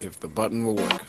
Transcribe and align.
if 0.00 0.18
the 0.20 0.28
button 0.28 0.64
will 0.64 0.76
work. 0.76 1.02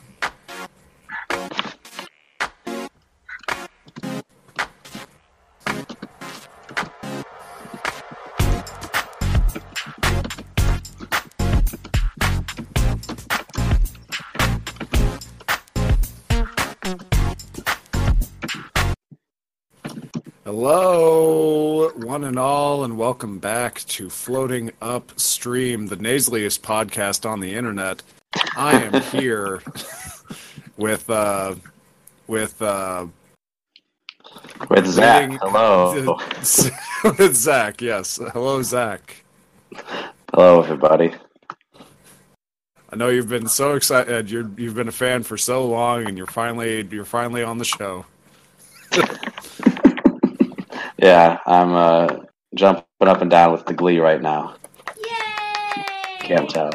Hello, 20.44 21.90
one 21.96 22.26
and 22.26 22.38
all, 22.38 22.84
and 22.84 22.98
welcome 22.98 23.40
back 23.40 23.80
to 23.86 24.10
Floating 24.10 24.72
Upstream, 24.82 25.88
the 25.88 25.96
nasaliest 25.96 26.60
podcast 26.60 27.28
on 27.28 27.40
the 27.40 27.56
internet. 27.56 28.04
I 28.56 28.82
am 28.82 29.02
here 29.04 29.62
with 30.78 31.10
uh, 31.10 31.56
with 32.28 32.62
uh, 32.62 33.08
with 34.70 34.88
Zach. 34.88 35.30
meeting- 35.30 35.40
Hello. 35.42 36.18
with 37.18 37.36
Zach. 37.36 37.82
Yes, 37.82 38.20
hello, 38.34 38.62
Zach. 38.62 39.24
Hello, 40.34 40.62
everybody. 40.62 41.14
I 42.94 42.96
know 42.98 43.08
you've 43.08 43.30
been 43.30 43.48
so 43.48 43.76
excited. 43.76 44.30
You're, 44.30 44.50
you've 44.58 44.76
been 44.76 44.90
a 44.90 44.92
fan 44.92 45.24
for 45.24 45.38
so 45.38 45.66
long, 45.66 46.08
and 46.08 46.18
you're 46.18 46.28
finally 46.28 46.86
you're 46.92 47.06
finally 47.06 47.44
on 47.44 47.58
the 47.58 47.66
show. 47.66 48.06
Yeah, 50.98 51.40
I'm 51.48 51.74
uh, 51.74 52.08
jumping 52.54 52.84
up 53.02 53.22
and 53.24 53.32
down 53.32 53.52
with 53.54 53.66
the 53.66 53.74
glee 53.74 53.98
right 53.98 54.22
now. 54.22 54.54
Can't 56.20 56.48
tell. 56.48 56.70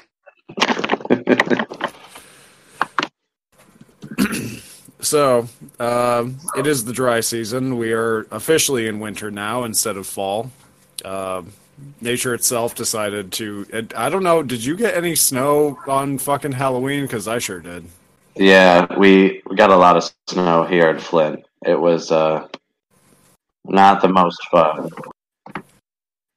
So, 5.06 5.48
um, 5.78 6.38
it 6.56 6.66
is 6.66 6.84
the 6.84 6.92
dry 6.92 7.20
season. 7.20 7.78
We 7.78 7.92
are 7.92 8.26
officially 8.32 8.88
in 8.88 8.98
winter 8.98 9.30
now 9.30 9.64
instead 9.64 9.96
of 9.96 10.06
fall. 10.06 10.50
Um 11.04 11.52
nature 12.00 12.34
itself 12.34 12.74
decided 12.74 13.32
to. 13.32 13.66
It, 13.72 13.96
I 13.96 14.08
don't 14.08 14.22
know. 14.22 14.42
Did 14.42 14.64
you 14.64 14.76
get 14.76 14.96
any 14.96 15.14
snow 15.14 15.78
on 15.86 16.18
fucking 16.18 16.52
Halloween? 16.52 17.02
Because 17.02 17.28
I 17.28 17.38
sure 17.38 17.60
did. 17.60 17.86
Yeah, 18.34 18.86
we, 18.98 19.42
we 19.46 19.56
got 19.56 19.70
a 19.70 19.76
lot 19.76 19.96
of 19.96 20.10
snow 20.28 20.64
here 20.64 20.90
in 20.90 20.98
Flint. 20.98 21.44
It 21.64 21.78
was 21.78 22.10
uh, 22.10 22.48
not 23.64 24.02
the 24.02 24.08
most 24.08 24.38
fun. 24.50 24.90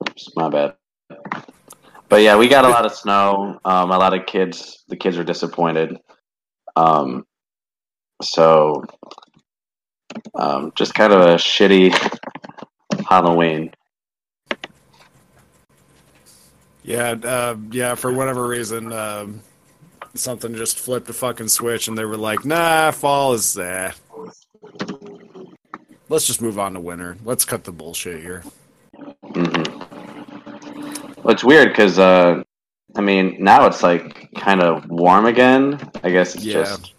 Oops, 0.07 0.35
my 0.35 0.49
bad. 0.49 0.75
But 2.07 2.21
yeah, 2.21 2.37
we 2.37 2.47
got 2.47 2.65
a 2.65 2.69
lot 2.69 2.85
of 2.85 2.93
snow. 2.93 3.59
Um, 3.65 3.91
a 3.91 3.97
lot 3.97 4.13
of 4.13 4.25
kids. 4.25 4.83
The 4.87 4.95
kids 4.95 5.17
were 5.17 5.23
disappointed. 5.23 5.97
Um, 6.75 7.25
so, 8.21 8.83
um, 10.35 10.71
just 10.75 10.93
kind 10.93 11.13
of 11.13 11.21
a 11.21 11.35
shitty 11.35 11.93
Halloween. 13.07 13.71
Yeah, 16.83 17.11
uh, 17.23 17.55
yeah. 17.71 17.95
For 17.95 18.11
whatever 18.11 18.47
reason, 18.47 18.91
um 18.93 19.41
something 20.15 20.55
just 20.55 20.77
flipped 20.79 21.09
a 21.09 21.13
fucking 21.13 21.49
switch, 21.49 21.87
and 21.87 21.97
they 21.97 22.05
were 22.05 22.17
like, 22.17 22.45
"Nah, 22.45 22.91
fall 22.91 23.33
is 23.33 23.57
eh. 23.57 23.91
Let's 26.09 26.25
just 26.25 26.41
move 26.41 26.57
on 26.57 26.73
to 26.73 26.79
winter. 26.79 27.17
Let's 27.23 27.45
cut 27.45 27.63
the 27.63 27.71
bullshit 27.71 28.21
here." 28.21 28.43
hmm 29.33 29.63
Well, 31.23 31.33
it's 31.33 31.43
weird 31.43 31.69
because, 31.69 31.99
uh, 31.99 32.41
I 32.95 33.01
mean, 33.01 33.37
now 33.39 33.67
it's 33.67 33.83
like 33.83 34.29
kind 34.35 34.61
of 34.61 34.89
warm 34.89 35.25
again. 35.25 35.79
I 36.03 36.09
guess 36.09 36.33
it's 36.35 36.45
Yeah. 36.45 36.53
just 36.53 36.93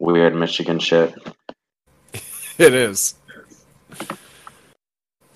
weird 0.00 0.34
Michigan 0.34 0.78
shit. 0.80 1.14
It 2.58 2.74
is. 2.74 3.14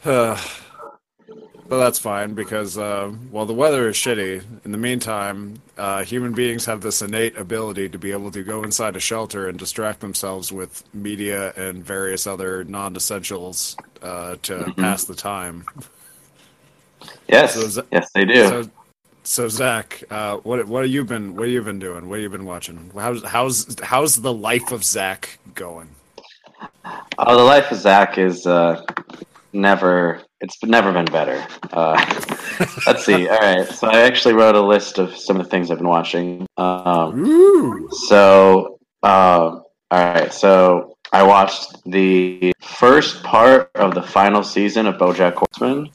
Uh, 0.04 0.38
but 1.68 1.78
that's 1.78 1.98
fine 1.98 2.34
because, 2.34 2.76
uh, 2.76 3.10
well, 3.30 3.46
the 3.46 3.54
weather 3.54 3.88
is 3.88 3.96
shitty. 3.96 4.42
In 4.66 4.72
the 4.72 4.76
meantime, 4.78 5.54
uh, 5.78 6.04
human 6.04 6.32
beings 6.34 6.66
have 6.66 6.82
this 6.82 7.00
innate 7.00 7.38
ability 7.38 7.88
to 7.88 7.98
be 7.98 8.12
able 8.12 8.30
to 8.32 8.42
go 8.42 8.62
inside 8.62 8.94
a 8.96 9.00
shelter 9.00 9.48
and 9.48 9.58
distract 9.58 10.00
themselves 10.00 10.52
with 10.52 10.84
media 10.92 11.54
and 11.56 11.82
various 11.82 12.26
other 12.26 12.62
non 12.64 12.94
essentials 12.94 13.74
uh, 14.02 14.36
to 14.42 14.56
Mhm. 14.58 14.76
pass 14.76 15.04
the 15.04 15.14
time. 15.14 15.64
Yes, 17.26 17.54
So 17.54 17.66
that- 17.80 17.86
yes, 17.90 18.10
they 18.14 18.26
do. 18.26 18.48
So, 18.48 18.70
so 19.24 19.48
Zach, 19.48 20.04
uh, 20.10 20.36
what 20.38 20.66
what 20.66 20.84
have 20.84 20.92
you 20.92 21.04
been 21.04 21.34
what 21.34 21.44
have 21.44 21.52
you 21.52 21.62
been 21.62 21.78
doing? 21.78 22.08
What 22.08 22.16
have 22.16 22.22
you 22.22 22.30
been 22.30 22.44
watching? 22.44 22.90
How's 22.94 23.22
how's 23.24 23.76
how's 23.82 24.16
the 24.16 24.32
life 24.32 24.70
of 24.70 24.84
Zach 24.84 25.38
going? 25.54 25.88
oh, 27.18 27.36
the 27.36 27.42
life 27.42 27.70
of 27.70 27.78
Zach 27.78 28.18
is 28.18 28.46
uh, 28.46 28.82
never. 29.52 30.22
It's 30.40 30.62
never 30.62 30.92
been 30.92 31.06
better. 31.06 31.42
Uh, 31.72 31.94
let's 32.86 33.04
see. 33.04 33.28
All 33.28 33.38
right, 33.38 33.66
so 33.66 33.88
I 33.88 34.00
actually 34.00 34.34
wrote 34.34 34.56
a 34.56 34.60
list 34.60 34.98
of 34.98 35.16
some 35.16 35.40
of 35.40 35.44
the 35.44 35.50
things 35.50 35.70
I've 35.70 35.78
been 35.78 35.88
watching. 35.88 36.46
Um, 36.58 37.88
So, 38.06 38.78
um, 39.02 39.62
all 39.90 40.04
right. 40.14 40.32
So 40.32 40.98
I 41.12 41.22
watched 41.22 41.82
the 41.86 42.52
first 42.60 43.22
part 43.22 43.70
of 43.74 43.94
the 43.94 44.02
final 44.02 44.42
season 44.42 44.86
of 44.86 44.96
BoJack 44.96 45.34
Horseman. 45.34 45.90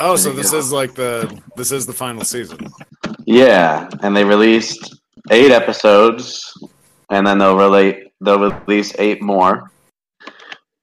Oh, 0.00 0.16
so 0.16 0.32
this 0.32 0.52
is 0.52 0.72
like 0.72 0.94
the 0.94 1.40
this 1.56 1.72
is 1.72 1.86
the 1.86 1.92
final 1.92 2.24
season. 2.24 2.58
Yeah, 3.26 3.88
and 4.02 4.16
they 4.16 4.24
released 4.24 5.00
eight 5.30 5.50
episodes, 5.50 6.56
and 7.10 7.26
then 7.26 7.38
they'll 7.38 7.56
relate. 7.56 8.12
They'll 8.20 8.50
release 8.50 8.94
eight 8.98 9.20
more. 9.22 9.70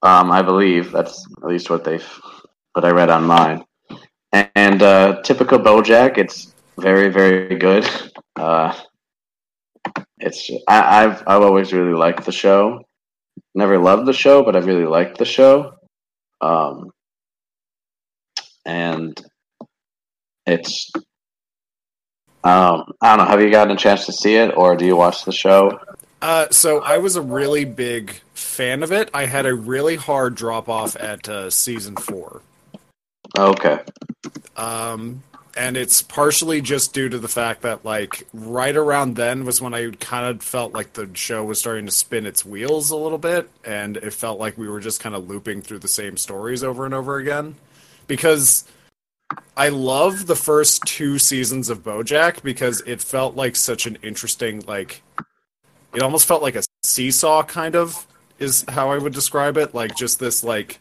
Um, 0.02 0.32
I 0.32 0.42
believe 0.42 0.92
that's 0.92 1.26
at 1.38 1.48
least 1.48 1.70
what 1.70 1.84
they've 1.84 2.08
what 2.74 2.86
I 2.86 2.92
read 2.92 3.10
online. 3.10 3.64
And 4.34 4.84
uh, 4.84 5.22
typical 5.24 5.60
BoJack, 5.60 6.18
it's 6.18 6.54
very 6.78 7.10
very 7.10 7.56
good. 7.56 7.90
Uh, 8.36 8.76
it's 10.20 10.50
I, 10.68 11.04
I've 11.04 11.24
I've 11.26 11.42
always 11.42 11.74
really 11.74 11.94
liked 11.94 12.26
the 12.26 12.32
show. 12.32 12.82
Never 13.54 13.78
loved 13.78 14.06
the 14.06 14.14
show, 14.14 14.44
but 14.44 14.56
I 14.56 14.60
really 14.60 14.86
liked 14.86 15.18
the 15.18 15.26
show. 15.26 15.74
Um, 16.42 16.92
and 18.66 19.20
it's 20.46 20.92
um, 22.44 22.94
I 23.02 23.16
don't 23.16 23.26
know. 23.26 23.32
Have 23.32 23.42
you 23.42 23.50
gotten 23.50 23.76
a 23.76 23.80
chance 23.80 24.06
to 24.06 24.14
see 24.14 24.36
it, 24.36 24.56
or 24.56 24.76
do 24.76 24.86
you 24.86 24.96
watch 24.96 25.26
the 25.26 25.32
show? 25.32 25.80
Uh, 26.22 26.48
so 26.52 26.82
I 26.82 26.98
was 27.00 27.16
a 27.16 27.22
really 27.22 27.66
big 27.66 28.22
fan 28.34 28.84
of 28.84 28.92
it. 28.92 29.10
I 29.14 29.26
had 29.26 29.46
a 29.46 29.54
really 29.54 29.96
hard 29.96 30.36
drop 30.36 30.70
off 30.70 30.96
at 30.96 31.28
uh, 31.28 31.50
season 31.50 31.96
four, 31.96 32.42
Okay. 33.38 33.80
um, 34.56 35.24
and 35.58 35.76
it's 35.78 36.02
partially 36.02 36.62
just 36.62 36.94
due 36.94 37.10
to 37.10 37.18
the 37.20 37.28
fact 37.28 37.62
that 37.64 37.84
like 37.86 38.28
right 38.34 38.76
around 38.76 39.16
then 39.16 39.46
was 39.46 39.62
when 39.62 39.74
I 39.74 39.92
kind 40.00 40.26
of 40.28 40.42
felt 40.44 40.74
like 40.74 40.94
the 40.94 41.10
show 41.14 41.44
was 41.44 41.60
starting 41.60 41.86
to 41.86 41.92
spin 41.92 42.26
its 42.26 42.46
wheels 42.46 42.92
a 42.92 42.96
little 42.96 43.18
bit, 43.18 43.50
and 43.64 43.98
it 43.98 44.14
felt 44.14 44.40
like 44.40 44.58
we 44.58 44.68
were 44.70 44.80
just 44.80 45.00
kind 45.02 45.16
of 45.16 45.28
looping 45.28 45.62
through 45.64 45.80
the 45.80 45.88
same 45.88 46.16
stories 46.18 46.64
over 46.64 46.86
and 46.86 46.94
over 46.94 47.18
again. 47.18 47.56
Because 48.08 48.66
I 49.58 49.70
love 49.70 50.28
the 50.28 50.36
first 50.36 50.84
two 50.86 51.18
seasons 51.18 51.70
of 51.70 51.84
BoJack 51.84 52.44
because 52.44 52.82
it 52.82 53.02
felt 53.02 53.36
like 53.36 53.56
such 53.56 53.86
an 53.86 53.98
interesting 54.02 54.62
like 54.68 55.02
it 55.94 56.02
almost 56.02 56.28
felt 56.28 56.42
like 56.42 56.56
a 56.56 56.64
seesaw 56.84 57.44
kind 57.44 57.76
of 57.76 58.06
is 58.38 58.66
how 58.68 58.92
I 58.92 58.98
would 58.98 59.14
describe 59.14 59.58
it. 59.58 59.74
Like 59.74 59.96
just 59.96 60.20
this 60.20 60.44
like 60.44 60.80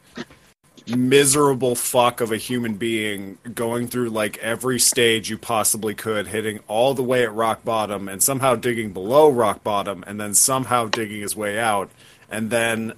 miserable 0.86 1.74
fuck 1.74 2.20
of 2.20 2.30
a 2.30 2.36
human 2.36 2.74
being 2.74 3.38
going 3.54 3.86
through 3.86 4.10
like 4.10 4.36
every 4.38 4.78
stage 4.78 5.30
you 5.30 5.38
possibly 5.38 5.94
could 5.94 6.26
hitting 6.26 6.60
all 6.68 6.92
the 6.92 7.02
way 7.02 7.22
at 7.22 7.32
rock 7.32 7.64
bottom 7.64 8.06
and 8.06 8.22
somehow 8.22 8.54
digging 8.54 8.92
below 8.92 9.30
rock 9.30 9.64
bottom 9.64 10.04
and 10.06 10.20
then 10.20 10.34
somehow 10.34 10.86
digging 10.86 11.20
his 11.20 11.34
way 11.34 11.58
out. 11.58 11.90
And 12.30 12.50
then 12.50 12.92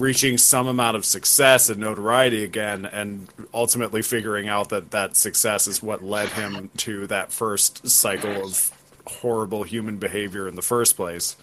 reaching 0.00 0.38
some 0.38 0.66
amount 0.66 0.96
of 0.96 1.04
success 1.04 1.68
and 1.70 1.80
notoriety 1.80 2.44
again 2.44 2.84
and 2.86 3.28
ultimately 3.54 4.02
figuring 4.02 4.48
out 4.48 4.68
that 4.68 4.90
that 4.90 5.16
success 5.16 5.66
is 5.66 5.82
what 5.82 6.02
led 6.02 6.28
him 6.30 6.70
to 6.76 7.06
that 7.06 7.32
first 7.32 7.88
cycle 7.88 8.44
of 8.44 8.70
horrible 9.06 9.62
human 9.62 9.96
behavior 9.96 10.48
in 10.48 10.54
the 10.54 10.62
first 10.62 10.96
place. 10.96 11.36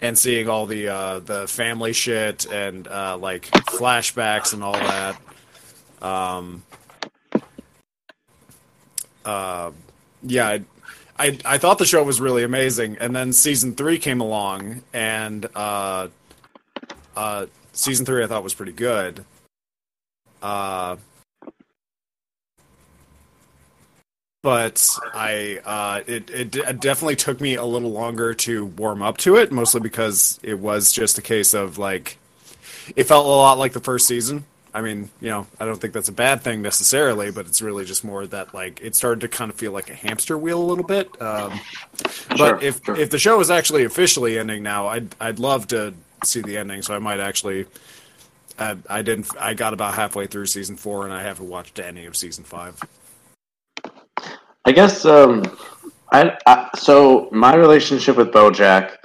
And 0.00 0.18
seeing 0.18 0.48
all 0.48 0.66
the 0.66 0.88
uh 0.88 1.18
the 1.20 1.48
family 1.48 1.92
shit 1.92 2.46
and 2.46 2.86
uh 2.86 3.16
like 3.16 3.46
flashbacks 3.46 4.52
and 4.52 4.62
all 4.62 4.72
that 4.74 5.16
um 6.02 6.62
uh 9.24 9.70
yeah 10.22 10.48
I, 10.48 10.64
I 11.18 11.38
I 11.44 11.58
thought 11.58 11.78
the 11.78 11.86
show 11.86 12.02
was 12.04 12.20
really 12.20 12.42
amazing. 12.42 12.98
And 13.00 13.16
then 13.16 13.32
season 13.32 13.74
3 13.74 13.98
came 13.98 14.20
along 14.20 14.82
and 14.92 15.46
uh 15.54 16.08
uh, 17.16 17.46
season 17.72 18.06
three 18.06 18.22
I 18.22 18.26
thought 18.26 18.42
was 18.44 18.54
pretty 18.54 18.72
good. 18.72 19.24
Uh, 20.42 20.96
but 24.42 24.96
I 25.12 25.60
uh, 25.64 26.02
it, 26.06 26.30
it 26.30 26.54
it 26.54 26.80
definitely 26.80 27.16
took 27.16 27.40
me 27.40 27.56
a 27.56 27.64
little 27.64 27.90
longer 27.90 28.32
to 28.34 28.66
warm 28.66 29.02
up 29.02 29.18
to 29.18 29.34
it, 29.34 29.50
mostly 29.50 29.80
because 29.80 30.38
it 30.42 30.60
was 30.60 30.92
just 30.92 31.18
a 31.18 31.22
case 31.22 31.52
of 31.52 31.78
like 31.78 32.18
it 32.94 33.04
felt 33.04 33.26
a 33.26 33.28
lot 33.28 33.58
like 33.58 33.72
the 33.72 33.80
first 33.80 34.06
season. 34.06 34.44
I 34.72 34.82
mean, 34.82 35.08
you 35.20 35.30
know, 35.30 35.46
I 35.58 35.64
don't 35.64 35.80
think 35.80 35.94
that's 35.94 36.10
a 36.10 36.12
bad 36.12 36.42
thing 36.42 36.60
necessarily, 36.62 37.32
but 37.32 37.46
it's 37.46 37.62
really 37.62 37.84
just 37.86 38.04
more 38.04 38.26
that 38.26 38.54
like 38.54 38.78
it 38.82 38.94
started 38.94 39.22
to 39.22 39.28
kind 39.28 39.50
of 39.50 39.56
feel 39.56 39.72
like 39.72 39.90
a 39.90 39.94
hamster 39.94 40.38
wheel 40.38 40.62
a 40.62 40.66
little 40.66 40.84
bit. 40.84 41.10
Um, 41.20 41.58
but 42.36 42.62
if 42.62 42.84
sure. 42.84 42.94
if 42.94 43.10
the 43.10 43.18
show 43.18 43.40
is 43.40 43.50
actually 43.50 43.84
officially 43.84 44.38
ending 44.38 44.62
now, 44.62 44.86
I'd 44.86 45.16
I'd 45.20 45.38
love 45.38 45.66
to 45.68 45.92
see 46.26 46.42
the 46.42 46.56
ending. 46.56 46.82
So 46.82 46.94
I 46.94 46.98
might 46.98 47.20
actually. 47.20 47.66
I, 48.58 48.76
I 48.88 49.02
didn't. 49.02 49.28
I 49.38 49.54
got 49.54 49.74
about 49.74 49.94
halfway 49.94 50.26
through 50.26 50.46
season 50.46 50.76
four, 50.76 51.04
and 51.04 51.12
I 51.12 51.22
haven't 51.22 51.48
watched 51.48 51.78
any 51.78 52.06
of 52.06 52.16
season 52.16 52.42
five. 52.42 52.80
I 54.64 54.72
guess 54.72 55.04
um, 55.04 55.44
I, 56.12 56.36
I 56.46 56.70
so 56.76 57.28
my 57.32 57.54
relationship 57.54 58.16
with 58.16 58.32
BoJack 58.32 58.96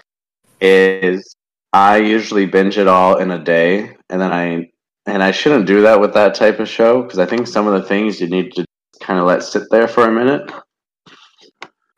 is 0.62 1.36
I 1.74 1.98
usually 1.98 2.46
binge 2.46 2.78
it 2.78 2.88
all 2.88 3.18
in 3.18 3.32
a 3.32 3.44
day, 3.44 3.96
and 4.10 4.22
then 4.22 4.32
I 4.32 4.72
and 5.06 5.24
I 5.24 5.32
shouldn't 5.32 5.66
do 5.66 5.82
that 5.82 6.00
with 6.00 6.14
that 6.14 6.36
type 6.36 6.60
of 6.60 6.70
show 6.70 7.02
because 7.04 7.20
I 7.20 7.26
think 7.26 7.48
some 7.48 7.68
of 7.68 7.74
the 7.74 7.88
things 7.88 8.22
you 8.22 8.28
need 8.28 8.54
to 8.54 8.66
kind 9.02 9.20
of 9.20 9.26
let 9.26 9.44
sit 9.44 9.64
there 9.72 9.88
for 9.88 10.08
a 10.08 10.12
minute, 10.12 10.52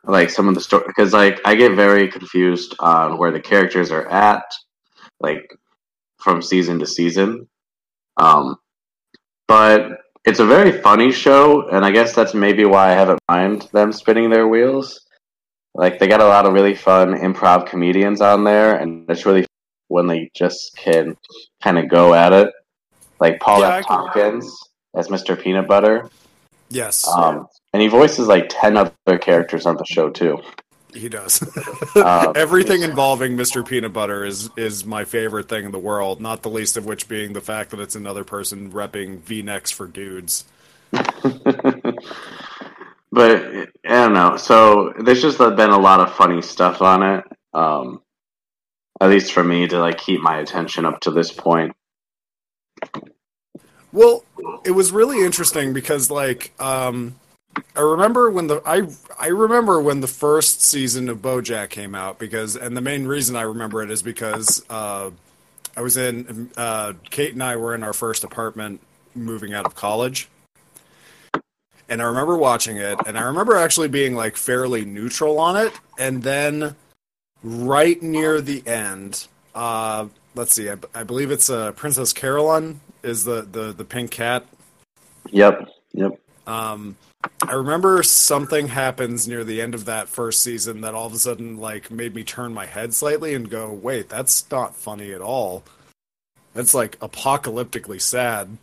like 0.04 0.30
some 0.30 0.48
of 0.48 0.54
the 0.54 0.60
story 0.60 0.84
because 0.86 1.12
like 1.12 1.40
I 1.44 1.54
get 1.54 1.72
very 1.72 2.08
confused 2.08 2.74
on 2.80 3.18
where 3.18 3.30
the 3.30 3.40
characters 3.40 3.90
are 3.90 4.08
at, 4.08 4.44
like 5.20 5.54
from 6.18 6.42
season 6.42 6.78
to 6.80 6.86
season. 6.86 7.48
Um, 8.16 8.56
but 9.46 9.98
it's 10.24 10.40
a 10.40 10.46
very 10.46 10.72
funny 10.72 11.12
show, 11.12 11.68
and 11.68 11.84
I 11.84 11.90
guess 11.90 12.14
that's 12.14 12.34
maybe 12.34 12.64
why 12.64 12.90
I 12.90 12.94
haven't 12.94 13.20
mind 13.28 13.68
them 13.72 13.92
spinning 13.92 14.30
their 14.30 14.48
wheels. 14.48 15.00
Like 15.74 15.98
they 15.98 16.06
got 16.06 16.20
a 16.20 16.26
lot 16.26 16.46
of 16.46 16.52
really 16.52 16.74
fun 16.74 17.14
improv 17.14 17.66
comedians 17.66 18.20
on 18.20 18.44
there, 18.44 18.76
and 18.76 19.08
it's 19.10 19.26
really 19.26 19.44
when 19.88 20.06
they 20.06 20.30
just 20.34 20.76
can 20.76 21.16
kind 21.62 21.78
of 21.78 21.88
go 21.88 22.14
at 22.14 22.32
it. 22.32 22.48
Like 23.20 23.40
Paul 23.40 23.60
Yeah, 23.60 23.76
F. 23.76 23.86
Tompkins 23.86 24.56
as 24.94 25.08
Mr. 25.08 25.40
Peanut 25.40 25.68
Butter, 25.68 26.08
Yes, 26.70 27.06
um, 27.08 27.46
and 27.72 27.82
he 27.82 27.88
voices 27.88 28.26
like 28.26 28.46
ten 28.48 28.76
other 28.76 29.18
characters 29.18 29.66
on 29.66 29.76
the 29.76 29.84
show 29.84 30.10
too. 30.10 30.38
He 30.94 31.08
does. 31.08 31.42
Um, 31.96 32.32
Everything 32.36 32.82
involving 32.82 33.36
Mr. 33.36 33.64
Peanut 33.66 33.92
Butter 33.92 34.24
is 34.24 34.50
is 34.56 34.84
my 34.84 35.04
favorite 35.04 35.48
thing 35.48 35.64
in 35.64 35.70
the 35.70 35.78
world. 35.78 36.20
Not 36.20 36.42
the 36.42 36.50
least 36.50 36.76
of 36.76 36.84
which 36.84 37.06
being 37.06 37.34
the 37.34 37.40
fact 37.40 37.70
that 37.70 37.78
it's 37.78 37.94
another 37.94 38.24
person 38.24 38.72
repping 38.72 39.20
V 39.20 39.42
necks 39.42 39.70
for 39.70 39.86
dudes. 39.86 40.44
but 40.90 41.14
I 43.12 43.66
don't 43.84 44.12
know. 44.12 44.36
So 44.36 44.92
there's 44.98 45.22
just 45.22 45.38
been 45.38 45.70
a 45.70 45.78
lot 45.78 46.00
of 46.00 46.12
funny 46.14 46.42
stuff 46.42 46.82
on 46.82 47.02
it. 47.04 47.24
Um, 47.52 48.02
at 49.00 49.08
least 49.10 49.32
for 49.32 49.44
me 49.44 49.68
to 49.68 49.78
like 49.78 49.98
keep 49.98 50.20
my 50.20 50.38
attention 50.38 50.84
up 50.84 51.00
to 51.00 51.12
this 51.12 51.30
point. 51.30 51.76
Well, 53.92 54.24
it 54.64 54.72
was 54.72 54.90
really 54.90 55.24
interesting 55.24 55.72
because 55.72 56.10
like 56.10 56.52
um 56.60 57.14
I 57.76 57.80
remember 57.80 58.30
when 58.30 58.46
the 58.46 58.62
I 58.64 58.82
I 59.18 59.28
remember 59.28 59.80
when 59.80 60.00
the 60.00 60.06
first 60.06 60.62
season 60.62 61.08
of 61.08 61.18
BoJack 61.18 61.70
came 61.70 61.94
out 61.94 62.18
because 62.18 62.56
and 62.56 62.76
the 62.76 62.80
main 62.80 63.06
reason 63.06 63.36
I 63.36 63.42
remember 63.42 63.82
it 63.82 63.90
is 63.90 64.02
because 64.02 64.64
uh 64.70 65.10
I 65.76 65.80
was 65.80 65.96
in 65.96 66.50
uh 66.56 66.94
Kate 67.10 67.32
and 67.32 67.42
I 67.42 67.56
were 67.56 67.74
in 67.74 67.82
our 67.82 67.92
first 67.92 68.24
apartment 68.24 68.80
moving 69.14 69.54
out 69.54 69.66
of 69.66 69.74
college. 69.74 70.28
And 71.88 72.00
I 72.00 72.06
remember 72.06 72.36
watching 72.36 72.76
it 72.78 72.98
and 73.06 73.18
I 73.18 73.22
remember 73.22 73.56
actually 73.56 73.88
being 73.88 74.14
like 74.14 74.36
fairly 74.36 74.84
neutral 74.84 75.38
on 75.38 75.56
it 75.56 75.72
and 75.98 76.22
then 76.22 76.74
right 77.42 78.00
near 78.02 78.40
the 78.40 78.66
end 78.66 79.26
uh 79.54 80.06
let's 80.34 80.54
see 80.54 80.70
I, 80.70 80.76
I 80.94 81.02
believe 81.02 81.30
it's 81.30 81.50
uh 81.50 81.72
Princess 81.72 82.12
Carolyn 82.12 82.80
is 83.02 83.24
the 83.24 83.42
the 83.42 83.72
the 83.72 83.84
pink 83.84 84.10
cat 84.10 84.46
Yep. 85.30 85.68
Yep. 85.92 86.20
um, 86.46 86.96
I 87.42 87.52
remember 87.52 88.02
something 88.02 88.68
happens 88.68 89.28
near 89.28 89.44
the 89.44 89.60
end 89.60 89.74
of 89.74 89.84
that 89.84 90.08
first 90.08 90.42
season 90.42 90.80
that 90.82 90.94
all 90.94 91.06
of 91.06 91.12
a 91.12 91.18
sudden 91.18 91.58
like 91.58 91.90
made 91.90 92.14
me 92.14 92.24
turn 92.24 92.54
my 92.54 92.66
head 92.66 92.94
slightly 92.94 93.34
and 93.34 93.48
go, 93.48 93.72
"Wait, 93.72 94.08
that's 94.08 94.50
not 94.50 94.76
funny 94.76 95.12
at 95.12 95.20
all. 95.20 95.62
That's 96.54 96.74
like 96.74 96.98
apocalyptically 97.00 98.00
sad." 98.00 98.56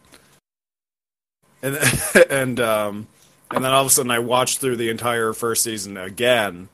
And 1.62 1.78
and 2.30 2.60
um 2.60 3.08
and 3.52 3.64
then 3.64 3.72
all 3.72 3.82
of 3.82 3.88
a 3.88 3.92
sudden 3.92 4.12
I 4.12 4.20
watched 4.20 4.60
through 4.60 4.78
the 4.78 4.90
entire 4.90 5.34
first 5.34 5.64
season 5.64 5.98
again. 5.98 6.70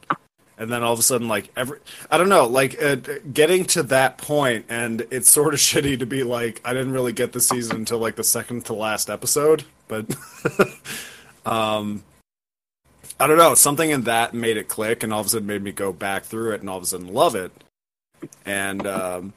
And 0.60 0.72
then 0.72 0.82
all 0.82 0.94
of 0.94 0.98
a 0.98 1.04
sudden, 1.04 1.28
like 1.28 1.52
every, 1.56 1.78
I 2.10 2.18
don't 2.18 2.30
know, 2.30 2.48
like 2.48 2.82
uh, 2.82 2.96
getting 3.32 3.66
to 3.66 3.84
that 3.84 4.18
point, 4.18 4.66
and 4.70 5.06
it's 5.12 5.30
sort 5.30 5.54
of 5.54 5.60
shitty 5.60 6.00
to 6.00 6.08
be 6.08 6.24
like, 6.24 6.62
I 6.66 6.74
didn't 6.74 6.94
really 6.94 7.14
get 7.14 7.32
the 7.32 7.40
season 7.40 7.76
until 7.76 8.00
like 8.00 8.16
the 8.16 8.24
second 8.24 8.66
to 8.66 8.74
last 8.74 9.08
episode, 9.08 9.66
but 9.88 10.08
um, 11.48 12.04
I 13.20 13.26
don't 13.28 13.38
know. 13.38 13.56
Something 13.56 13.90
in 13.92 14.02
that 14.04 14.34
made 14.34 14.58
it 14.58 14.68
click, 14.68 15.04
and 15.04 15.14
all 15.14 15.22
of 15.22 15.28
a 15.28 15.30
sudden 15.30 15.48
made 15.48 15.64
me 15.64 15.72
go 15.72 15.94
back 15.94 16.24
through 16.24 16.54
it, 16.54 16.62
and 16.62 16.70
all 16.70 16.78
of 16.78 16.84
a 16.84 16.88
sudden 16.88 17.14
love 17.14 17.36
it. 17.36 17.52
And 18.46 18.86
um, 18.86 19.34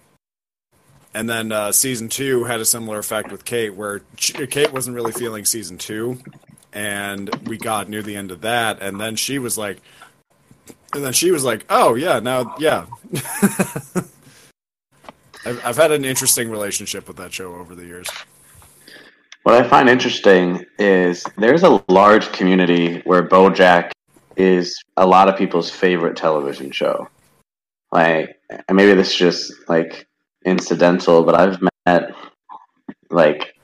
and 1.14 1.28
then 1.28 1.52
uh, 1.52 1.72
season 1.72 2.08
two 2.08 2.44
had 2.44 2.60
a 2.60 2.64
similar 2.64 2.98
effect 2.98 3.30
with 3.30 3.44
Kate, 3.44 3.74
where 3.74 4.00
Kate 4.16 4.72
wasn't 4.72 4.96
really 4.96 5.12
feeling 5.12 5.44
season 5.44 5.78
two, 5.78 6.18
and 6.72 7.30
we 7.46 7.56
got 7.56 7.88
near 7.88 8.02
the 8.02 8.16
end 8.16 8.30
of 8.30 8.40
that, 8.42 8.82
and 8.82 9.00
then 9.00 9.16
she 9.16 9.38
was 9.38 9.56
like, 9.56 9.78
and 10.94 11.04
then 11.04 11.12
she 11.12 11.30
was 11.30 11.44
like, 11.44 11.64
"Oh 11.70 11.94
yeah, 11.94 12.20
now 12.20 12.54
yeah." 12.58 12.86
I've, 15.46 15.64
I've 15.64 15.76
had 15.76 15.90
an 15.90 16.04
interesting 16.04 16.50
relationship 16.50 17.08
with 17.08 17.16
that 17.16 17.32
show 17.32 17.54
over 17.54 17.74
the 17.74 17.86
years. 17.86 18.08
What 19.42 19.54
I 19.54 19.66
find 19.66 19.88
interesting 19.88 20.66
is 20.78 21.24
there's 21.38 21.62
a 21.62 21.82
large 21.88 22.30
community 22.32 23.00
where 23.04 23.26
BoJack 23.26 23.90
is 24.36 24.74
a 24.96 25.06
lot 25.06 25.28
of 25.28 25.36
people's 25.36 25.70
favorite 25.70 26.16
television 26.16 26.70
show. 26.70 27.08
Like, 27.90 28.38
and 28.50 28.76
maybe 28.76 28.94
this 28.94 29.10
is 29.10 29.16
just 29.16 29.68
like 29.68 30.06
incidental, 30.44 31.24
but 31.24 31.34
I've 31.34 31.58
met 31.86 32.14
like 33.10 33.54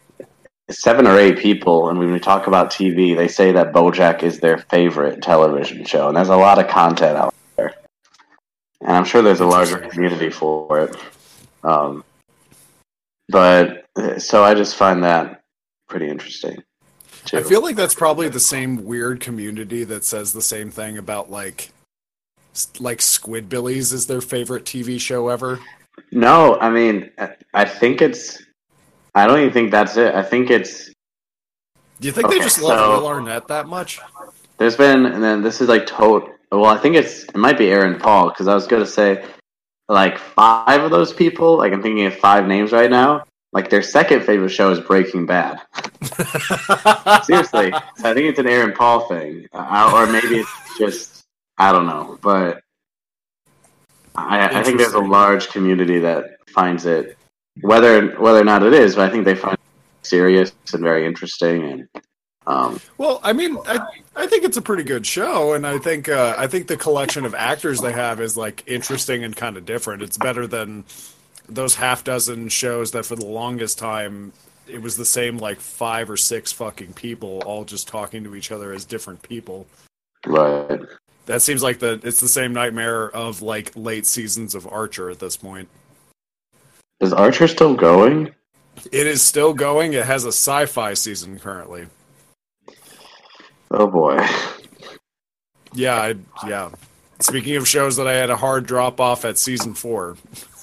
seven 0.71 1.07
or 1.07 1.19
eight 1.19 1.39
people, 1.39 1.89
and 1.89 1.99
when 1.99 2.13
we 2.13 2.19
talk 2.19 2.47
about 2.47 2.71
TV, 2.71 3.15
they 3.15 3.29
say 3.29 3.53
that 3.53 3.73
BoJack 3.73 4.23
is 4.23 4.41
their 4.41 4.59
favorite 4.59 5.23
television 5.23 5.85
show, 5.85 6.09
and 6.09 6.17
there's 6.17 6.29
a 6.29 6.37
lot 6.37 6.59
of 6.59 6.69
content 6.69 7.17
out 7.17 7.35
there, 7.57 7.75
and 8.81 8.93
I'm 8.93 9.05
sure 9.05 9.23
there's 9.23 9.41
a 9.41 9.47
larger 9.47 9.79
community 9.79 10.31
for 10.31 10.81
it. 10.81 10.97
Um, 11.63 12.03
but 13.29 13.87
so 14.19 14.43
I 14.43 14.55
just 14.55 14.77
find 14.77 15.05
that 15.05 15.36
pretty 15.89 16.09
interesting. 16.09 16.63
Too. 17.25 17.39
I 17.39 17.43
feel 17.43 17.63
like 17.63 17.77
that's 17.77 17.95
probably 17.95 18.29
the 18.29 18.41
same 18.41 18.85
weird 18.85 19.21
community 19.21 19.83
that 19.85 20.05
says 20.05 20.33
the 20.33 20.43
same 20.43 20.71
thing 20.71 20.97
about 20.97 21.31
like 21.31 21.71
like 22.79 22.99
Squidbillies 22.99 23.93
is 23.93 24.07
their 24.07 24.21
favorite 24.21 24.65
TV 24.65 25.01
show 25.01 25.29
ever. 25.29 25.59
no, 26.13 26.59
I 26.61 26.71
mean, 26.71 27.11
I- 27.53 27.65
think 27.65 28.01
it's. 28.01 28.43
I 29.15 29.27
don't 29.27 29.41
even 29.41 29.53
think 29.53 29.71
that's 29.71 29.97
it. 29.97 30.15
I 30.15 30.23
think 30.23 30.51
it's. 30.51 30.87
Do 32.01 32.09
you 32.09 32.13
think 32.13 32.29
they 32.29 32.39
just 32.39 32.61
love 32.61 32.79
so- 32.79 33.01
Will 33.01 33.07
Arnett 33.09 33.49
that 33.49 33.67
much? 33.67 33.99
There's 34.59 34.77
been, 34.77 35.07
and 35.07 35.23
then 35.23 35.43
this 35.43 35.61
is 35.61 35.69
like 35.69 35.87
total. 35.87 36.31
Well, 36.53 36.67
I 36.67 36.79
think 36.79 36.97
it's. 36.97 37.25
It 37.25 37.37
might 37.37 37.59
be 37.59 37.71
Aaron 37.71 37.99
Paul 37.99 38.29
because 38.29 38.47
I 38.49 38.55
was 38.55 38.67
going 38.67 38.85
to 38.85 38.89
say, 38.91 39.25
like 39.89 40.19
five 40.19 40.83
of 40.83 40.91
those 40.91 41.13
people. 41.13 41.59
Like 41.59 41.73
I'm 41.73 41.83
thinking 41.83 42.07
of 42.07 42.15
five 42.17 42.47
names 42.47 42.73
right 42.73 42.91
now. 42.91 43.25
Like 43.53 43.71
their 43.71 43.83
second 43.83 44.23
favorite 44.25 44.51
show 44.51 44.71
is 44.71 44.81
Breaking 44.81 45.27
Bad. 45.27 45.61
Seriously, 47.25 47.73
so 47.97 48.11
I 48.11 48.15
think 48.15 48.29
it's 48.29 48.39
an 48.39 48.47
Aaron 48.47 48.73
Paul 48.73 49.09
thing, 49.09 49.47
uh, 49.53 49.93
or 49.95 50.13
maybe 50.13 50.41
it's 50.41 50.79
just 50.79 51.25
I 51.57 51.73
don't 51.73 51.87
know, 51.87 52.19
but 52.21 52.61
I, 54.15 54.61
I 54.61 54.63
think 54.63 54.79
there's 54.79 54.93
a 54.93 54.99
large 54.99 55.49
community 55.49 56.01
that 56.01 56.39
finds 56.49 56.87
it 56.87 57.17
whether 57.61 58.09
whether 58.21 58.41
or 58.41 58.45
not 58.45 58.63
it 58.63 58.75
is, 58.75 58.97
but 58.97 59.09
I 59.09 59.13
think 59.13 59.25
they 59.25 59.35
find 59.35 59.55
it 59.55 60.07
serious 60.07 60.53
and 60.73 60.83
very 60.83 61.07
interesting, 61.07 61.65
and 61.65 61.89
um, 62.47 62.81
Well, 62.99 63.21
I 63.23 63.33
mean, 63.33 63.59
I 63.67 63.81
I 64.15 64.27
think 64.27 64.45
it's 64.45 64.57
a 64.57 64.63
pretty 64.63 64.85
good 64.85 65.07
show, 65.07 65.55
and 65.55 65.67
I 65.67 65.79
think 65.79 66.09
uh, 66.09 66.35
I 66.37 66.47
think 66.47 66.67
the 66.67 66.77
collection 66.77 67.25
of 67.25 67.35
actors 67.35 67.81
they 67.81 67.93
have 67.93 68.21
is 68.21 68.37
like 68.37 68.65
interesting 68.67 69.25
and 69.25 69.35
kind 69.35 69.57
of 69.57 69.65
different. 69.65 70.03
It's 70.03 70.19
better 70.19 70.47
than 70.47 70.85
those 71.49 71.75
half 71.75 72.05
dozen 72.05 72.49
shows 72.49 72.91
that 72.93 73.07
for 73.07 73.17
the 73.17 73.27
longest 73.27 73.79
time 73.79 74.33
it 74.69 74.83
was 74.83 74.97
the 74.97 75.05
same 75.05 75.39
like 75.39 75.61
five 75.61 76.11
or 76.11 76.17
six 76.17 76.53
fucking 76.53 76.93
people 76.95 77.43
all 77.47 77.65
just 77.65 77.89
talking 77.89 78.25
to 78.25 78.35
each 78.35 78.51
other 78.51 78.73
as 78.73 78.85
different 78.85 79.23
people. 79.23 79.67
but 80.25 80.81
That 81.27 81.43
seems 81.43 81.63
like 81.63 81.79
the 81.79 82.01
it's 82.03 82.21
the 82.21 82.29
same 82.29 82.53
nightmare 82.53 83.11
of 83.11 83.43
like 83.43 83.73
late 83.77 84.07
seasons 84.07 84.55
of 84.55 84.67
Archer 84.67 85.11
at 85.11 85.19
this 85.19 85.37
point. 85.37 85.69
is 87.01 87.13
Archer 87.13 87.49
still 87.49 87.75
going? 87.75 88.35
It 88.93 89.07
is 89.07 89.23
still 89.23 89.55
going. 89.55 89.95
It 89.95 90.05
has 90.05 90.25
a 90.25 90.29
sci-fi 90.29 90.95
season 90.95 91.39
currently. 91.39 91.87
Oh 93.71 93.87
boy, 93.87 94.25
yeah, 95.73 95.97
I, 95.97 96.15
yeah. 96.47 96.71
Speaking 97.21 97.57
of 97.57 97.67
shows 97.67 97.97
that 97.97 98.07
I 98.07 98.13
had 98.13 98.31
a 98.31 98.37
hard 98.37 98.67
drop 98.67 99.01
off 99.01 99.25
at 99.25 99.39
season 99.39 99.75
four. 99.75 100.17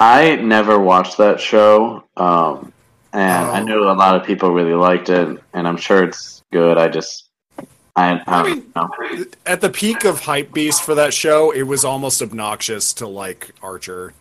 I 0.00 0.36
never 0.36 0.78
watched 0.78 1.18
that 1.18 1.40
show, 1.40 2.04
um, 2.16 2.72
and 3.12 3.46
I 3.50 3.60
Oh. 3.60 3.64
knew 3.64 3.82
a 3.84 3.92
lot 3.94 4.16
of 4.16 4.26
people 4.26 4.50
really 4.50 4.74
liked 4.74 5.08
it, 5.08 5.38
and 5.52 5.68
I'm 5.68 5.76
sure 5.76 6.02
it's 6.04 6.42
good. 6.52 6.76
I 6.78 6.88
just, 6.88 7.28
I, 7.58 7.64
I, 7.96 8.22
I 8.26 8.42
don't 8.42 8.50
mean- 8.50 8.72
know. 8.74 9.24
At 9.46 9.60
the 9.60 9.70
peak 9.70 10.04
of 10.04 10.20
hype 10.20 10.52
beast 10.52 10.82
for 10.82 10.94
that 10.96 11.14
show, 11.14 11.50
it 11.52 11.62
was 11.62 11.84
almost 11.84 12.20
obnoxious 12.22 12.92
to 12.94 13.06
like 13.06 13.52
Archer. 13.62 14.14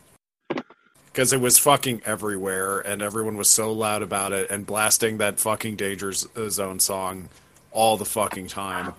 Because 1.05 1.31
it 1.31 1.39
was 1.41 1.59
fucking 1.59 2.01
everywhere, 2.05 2.79
and 2.79 3.01
everyone 3.03 3.37
was 3.37 3.47
so 3.49 3.71
loud 3.71 4.01
about 4.01 4.31
it, 4.31 4.49
and 4.49 4.65
blasting 4.65 5.17
that 5.19 5.39
fucking 5.39 5.75
Danger 5.75 6.11
Zone 6.11 6.79
song 6.79 7.29
all 7.71 7.97
the 7.97 8.05
fucking 8.05 8.47
time. 8.47 8.93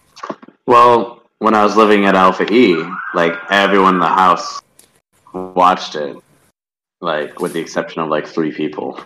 Well, 0.67 1.23
when 1.39 1.55
I 1.55 1.65
was 1.65 1.77
living 1.77 2.05
at 2.07 2.15
Alpha 2.15 2.45
E, 2.53 2.81
like 3.15 3.35
everyone 3.51 3.95
in 3.95 4.01
the 4.01 4.07
house 4.07 4.61
watched 5.35 5.95
it, 5.97 6.17
like 7.01 7.41
with 7.41 7.53
the 7.53 7.61
exception 7.61 8.01
of 8.03 8.09
like 8.09 8.27
three 8.27 8.53
people. 8.53 9.01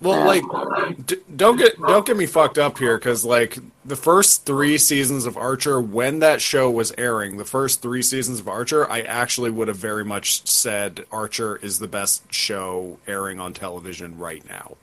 Well, 0.00 0.26
like, 0.26 1.06
d- 1.06 1.16
don't 1.36 1.56
get 1.56 1.80
don't 1.80 2.04
get 2.04 2.18
me 2.18 2.26
fucked 2.26 2.58
up 2.58 2.78
here, 2.78 2.98
because 2.98 3.24
like 3.24 3.58
the 3.84 3.96
first 3.96 4.44
three 4.44 4.76
seasons 4.76 5.24
of 5.24 5.38
Archer, 5.38 5.80
when 5.80 6.18
that 6.18 6.42
show 6.42 6.70
was 6.70 6.92
airing, 6.98 7.38
the 7.38 7.46
first 7.46 7.80
three 7.80 8.02
seasons 8.02 8.38
of 8.40 8.46
Archer, 8.46 8.90
I 8.90 9.00
actually 9.00 9.50
would 9.50 9.68
have 9.68 9.78
very 9.78 10.04
much 10.04 10.46
said 10.46 11.06
Archer 11.10 11.56
is 11.56 11.78
the 11.78 11.88
best 11.88 12.30
show 12.32 12.98
airing 13.06 13.40
on 13.40 13.54
television 13.54 14.18
right 14.18 14.46
now. 14.46 14.76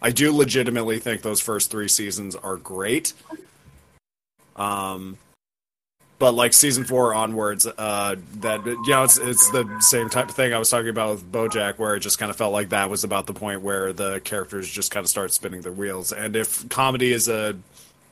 I 0.00 0.12
do 0.12 0.32
legitimately 0.32 0.98
think 0.98 1.20
those 1.20 1.40
first 1.40 1.70
three 1.70 1.88
seasons 1.88 2.34
are 2.34 2.56
great. 2.56 3.12
Um, 4.56 5.18
but 6.18 6.32
like 6.32 6.52
season 6.52 6.84
four 6.84 7.14
onwards, 7.14 7.66
uh, 7.66 8.16
that 8.40 8.66
you 8.66 8.82
know, 8.88 9.04
it's 9.04 9.18
it's 9.18 9.50
the 9.50 9.68
same 9.80 10.08
type 10.10 10.28
of 10.28 10.34
thing 10.34 10.52
I 10.52 10.58
was 10.58 10.68
talking 10.70 10.88
about 10.88 11.10
with 11.10 11.30
BoJack, 11.32 11.78
where 11.78 11.94
it 11.96 12.00
just 12.00 12.18
kind 12.18 12.30
of 12.30 12.36
felt 12.36 12.52
like 12.52 12.70
that 12.70 12.90
was 12.90 13.04
about 13.04 13.26
the 13.26 13.34
point 13.34 13.62
where 13.62 13.92
the 13.92 14.20
characters 14.20 14.68
just 14.68 14.90
kind 14.90 15.04
of 15.04 15.10
start 15.10 15.32
spinning 15.32 15.60
their 15.62 15.72
wheels. 15.72 16.12
And 16.12 16.34
if 16.36 16.68
comedy 16.68 17.12
is 17.12 17.28
a 17.28 17.56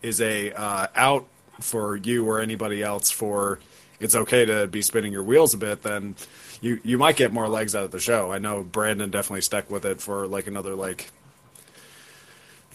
is 0.02 0.20
a 0.20 0.52
uh, 0.52 0.86
out 0.94 1.26
for 1.60 1.96
you 1.96 2.28
or 2.28 2.40
anybody 2.40 2.82
else 2.82 3.10
for 3.10 3.58
it's 3.98 4.14
okay 4.14 4.44
to 4.44 4.66
be 4.66 4.82
spinning 4.82 5.10
your 5.12 5.22
wheels 5.22 5.54
a 5.54 5.56
bit, 5.56 5.82
then 5.82 6.14
you 6.60 6.78
you 6.84 6.98
might 6.98 7.16
get 7.16 7.32
more 7.32 7.48
legs 7.48 7.74
out 7.74 7.84
of 7.84 7.90
the 7.90 7.98
show. 7.98 8.30
I 8.30 8.38
know 8.38 8.62
Brandon 8.62 9.10
definitely 9.10 9.40
stuck 9.40 9.70
with 9.70 9.84
it 9.84 10.00
for 10.00 10.26
like 10.26 10.46
another 10.46 10.74
like 10.74 11.10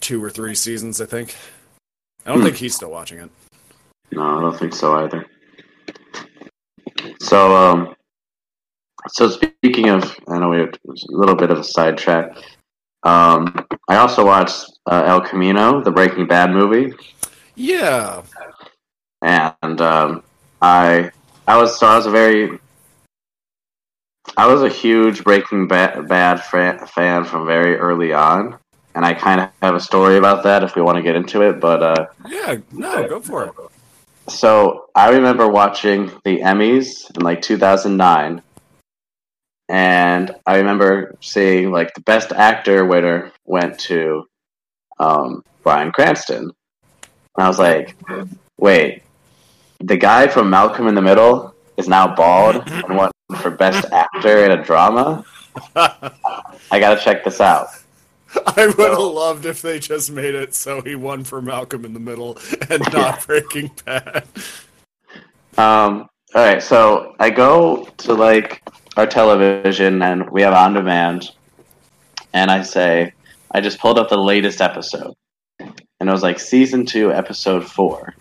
two 0.02 0.22
or 0.24 0.30
three 0.30 0.56
seasons. 0.56 1.00
I 1.00 1.06
think. 1.06 1.36
I 2.26 2.30
don't 2.32 2.40
Hmm. 2.40 2.46
think 2.46 2.58
he's 2.58 2.76
still 2.76 2.92
watching 2.92 3.20
it. 3.20 3.30
No, 4.14 4.38
I 4.38 4.42
don't 4.42 4.58
think 4.58 4.74
so 4.74 4.96
either. 4.96 5.26
So, 7.22 7.56
um, 7.56 7.96
so 9.10 9.30
speaking 9.30 9.90
of, 9.90 10.16
I 10.28 10.40
know 10.40 10.50
we 10.50 10.60
have 10.60 10.74
a 10.88 10.94
little 11.10 11.36
bit 11.36 11.50
of 11.50 11.60
a 11.60 11.64
sidetrack. 11.64 12.36
Um, 13.04 13.66
I 13.88 13.98
also 13.98 14.26
watched 14.26 14.72
uh, 14.86 15.04
El 15.06 15.22
Camino, 15.22 15.82
the 15.82 15.92
Breaking 15.92 16.28
Bad 16.28 16.52
movie, 16.52 16.94
Yeah, 17.56 18.22
and 19.22 19.82
um, 19.82 20.24
I, 20.62 21.12
I 21.48 21.58
was 21.58 21.80
so 21.80 21.88
I 21.88 21.96
was 21.96 22.06
a 22.06 22.12
very, 22.12 22.60
I 24.38 24.46
was 24.46 24.62
a 24.62 24.70
huge 24.70 25.24
Breaking 25.24 25.68
Ba- 25.68 26.06
Bad 26.08 26.44
fa- 26.44 26.88
fan 26.94 27.26
from 27.26 27.48
very 27.48 27.76
early 27.78 28.14
on, 28.14 28.60
and 28.94 29.04
I 29.04 29.16
kind 29.16 29.42
of 29.42 29.50
have 29.64 29.74
a 29.74 29.80
story 29.80 30.18
about 30.18 30.44
that 30.44 30.64
if 30.64 30.76
we 30.76 30.84
want 30.84 30.98
to 30.98 31.02
get 31.02 31.16
into 31.16 31.42
it, 31.42 31.60
but. 31.60 31.82
Uh, 31.82 32.06
yeah. 32.30 32.58
No, 32.72 33.08
go 33.08 33.20
for 33.20 33.46
it. 33.46 33.71
So 34.32 34.86
I 34.96 35.12
remember 35.12 35.48
watching 35.48 36.08
the 36.24 36.40
Emmys 36.40 37.16
in 37.16 37.22
like 37.22 37.42
2009, 37.42 38.42
and 39.70 40.36
I 40.46 40.58
remember 40.58 41.16
seeing 41.22 41.72
like 41.72 41.94
the 41.94 42.02
best 42.02 42.32
actor 42.32 42.86
winner 42.86 43.32
went 43.46 43.78
to 43.82 44.26
um, 45.00 45.44
Bryan 45.64 45.92
Cranston. 45.92 46.44
And 46.44 46.54
I 47.38 47.48
was 47.48 47.60
like, 47.60 47.96
wait, 48.58 49.04
the 49.80 49.98
guy 49.98 50.28
from 50.28 50.50
Malcolm 50.50 50.88
in 50.88 50.96
the 50.96 51.02
Middle 51.02 51.54
is 51.78 51.88
now 51.88 52.16
bald 52.16 52.64
and 52.68 52.96
won 52.96 53.12
for 53.42 53.52
best 53.52 53.86
actor 53.92 54.46
in 54.46 54.52
a 54.52 54.64
drama. 54.64 55.26
I 55.76 56.80
gotta 56.80 57.00
check 57.00 57.26
this 57.26 57.42
out. 57.42 57.68
I 58.48 58.68
would 58.68 58.90
have 58.92 59.00
loved 59.00 59.46
if 59.46 59.62
they 59.62 59.80
just 59.80 60.12
made 60.12 60.36
it 60.36 60.56
so 60.56 60.82
he 60.82 60.96
won 60.96 61.24
for 61.24 61.42
Malcolm 61.42 61.86
in 61.86 61.94
the 61.94 62.00
Middle 62.00 62.38
and 62.70 62.82
not 62.94 63.26
Breaking 63.26 63.72
Bad. 63.86 64.26
Um, 65.58 66.08
all 66.34 66.42
right, 66.46 66.64
so 66.64 67.16
I 67.20 67.30
go 67.30 67.86
to 67.98 68.14
like 68.14 68.62
our 68.96 69.06
television 69.06 70.02
and 70.02 70.30
we 70.30 70.42
have 70.44 70.54
on 70.54 70.74
demand, 70.74 71.32
and 72.34 72.50
I 72.50 72.62
say, 72.62 73.14
I 73.52 73.60
just 73.60 73.80
pulled 73.80 74.00
up 74.00 74.10
the 74.10 74.18
latest 74.18 74.62
episode, 74.62 75.14
and 75.60 75.74
it 76.00 76.12
was 76.12 76.24
like 76.24 76.40
season 76.40 76.86
two, 76.86 77.12
episode 77.12 77.70
four, 77.70 78.16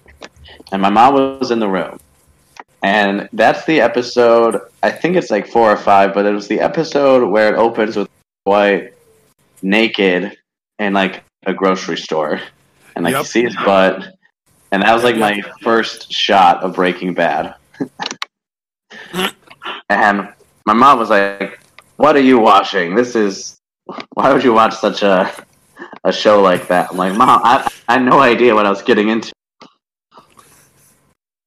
and 0.73 0.83
my 0.83 0.91
mom 0.91 1.39
was 1.39 1.53
in 1.53 1.61
the 1.61 1.69
room, 1.69 2.01
and 2.83 3.29
that's 3.33 3.65
the 3.65 3.81
episode. 3.81 4.61
I 4.83 4.91
think 4.91 5.17
it's 5.17 5.31
like 5.31 5.47
four 5.47 5.71
or 5.71 5.77
five, 5.77 6.13
but 6.13 6.27
it 6.27 6.33
was 6.33 6.49
the 6.49 6.59
episode 6.59 7.29
where 7.29 7.55
it 7.55 7.57
opens 7.57 7.97
with 7.97 8.09
White 8.43 8.95
naked 9.63 10.37
in 10.79 10.93
like 10.93 11.25
a 11.47 11.53
grocery 11.53 11.97
store, 11.97 12.41
and 12.95 13.05
like 13.05 13.13
Yep. 13.13 13.21
you 13.21 13.27
see 13.27 13.43
his 13.43 13.57
butt. 13.57 14.15
And 14.73 14.83
that 14.83 14.95
was 14.95 15.03
like 15.03 15.17
my 15.17 15.43
first 15.63 16.13
shot 16.13 16.63
of 16.63 16.75
Breaking 16.75 17.13
Bad. 17.13 17.55
and 19.89 20.29
my 20.67 20.73
mom 20.73 20.99
was 20.99 21.11
like, 21.11 21.61
"What 21.97 22.17
are 22.17 22.21
you 22.21 22.39
watching? 22.39 22.95
This 22.95 23.17
is 23.17 23.59
why 24.15 24.33
would 24.33 24.45
you 24.45 24.53
watch 24.53 24.77
such 24.77 25.03
a 25.03 25.33
a 26.05 26.13
show 26.13 26.41
like 26.41 26.69
that?" 26.69 26.91
I'm 26.91 26.97
like, 26.97 27.15
"Mom, 27.17 27.41
I, 27.43 27.69
I 27.89 27.95
had 27.95 28.05
no 28.05 28.21
idea 28.21 28.55
what 28.55 28.67
I 28.67 28.71
was 28.71 28.83
getting 28.83 29.09
into." 29.09 29.33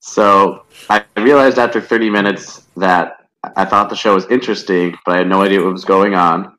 So 0.02 0.66
I 0.90 1.06
realized 1.16 1.58
after 1.58 1.80
30 1.80 2.10
minutes 2.10 2.68
that 2.76 3.26
I 3.56 3.66
thought 3.66 3.90
the 3.90 3.96
show 3.96 4.16
was 4.16 4.26
interesting, 4.28 4.96
but 5.06 5.16
I 5.16 5.18
had 5.20 5.28
no 5.28 5.42
idea 5.42 5.64
what 5.64 5.72
was 5.72 5.86
going 5.86 6.14
on. 6.14 6.56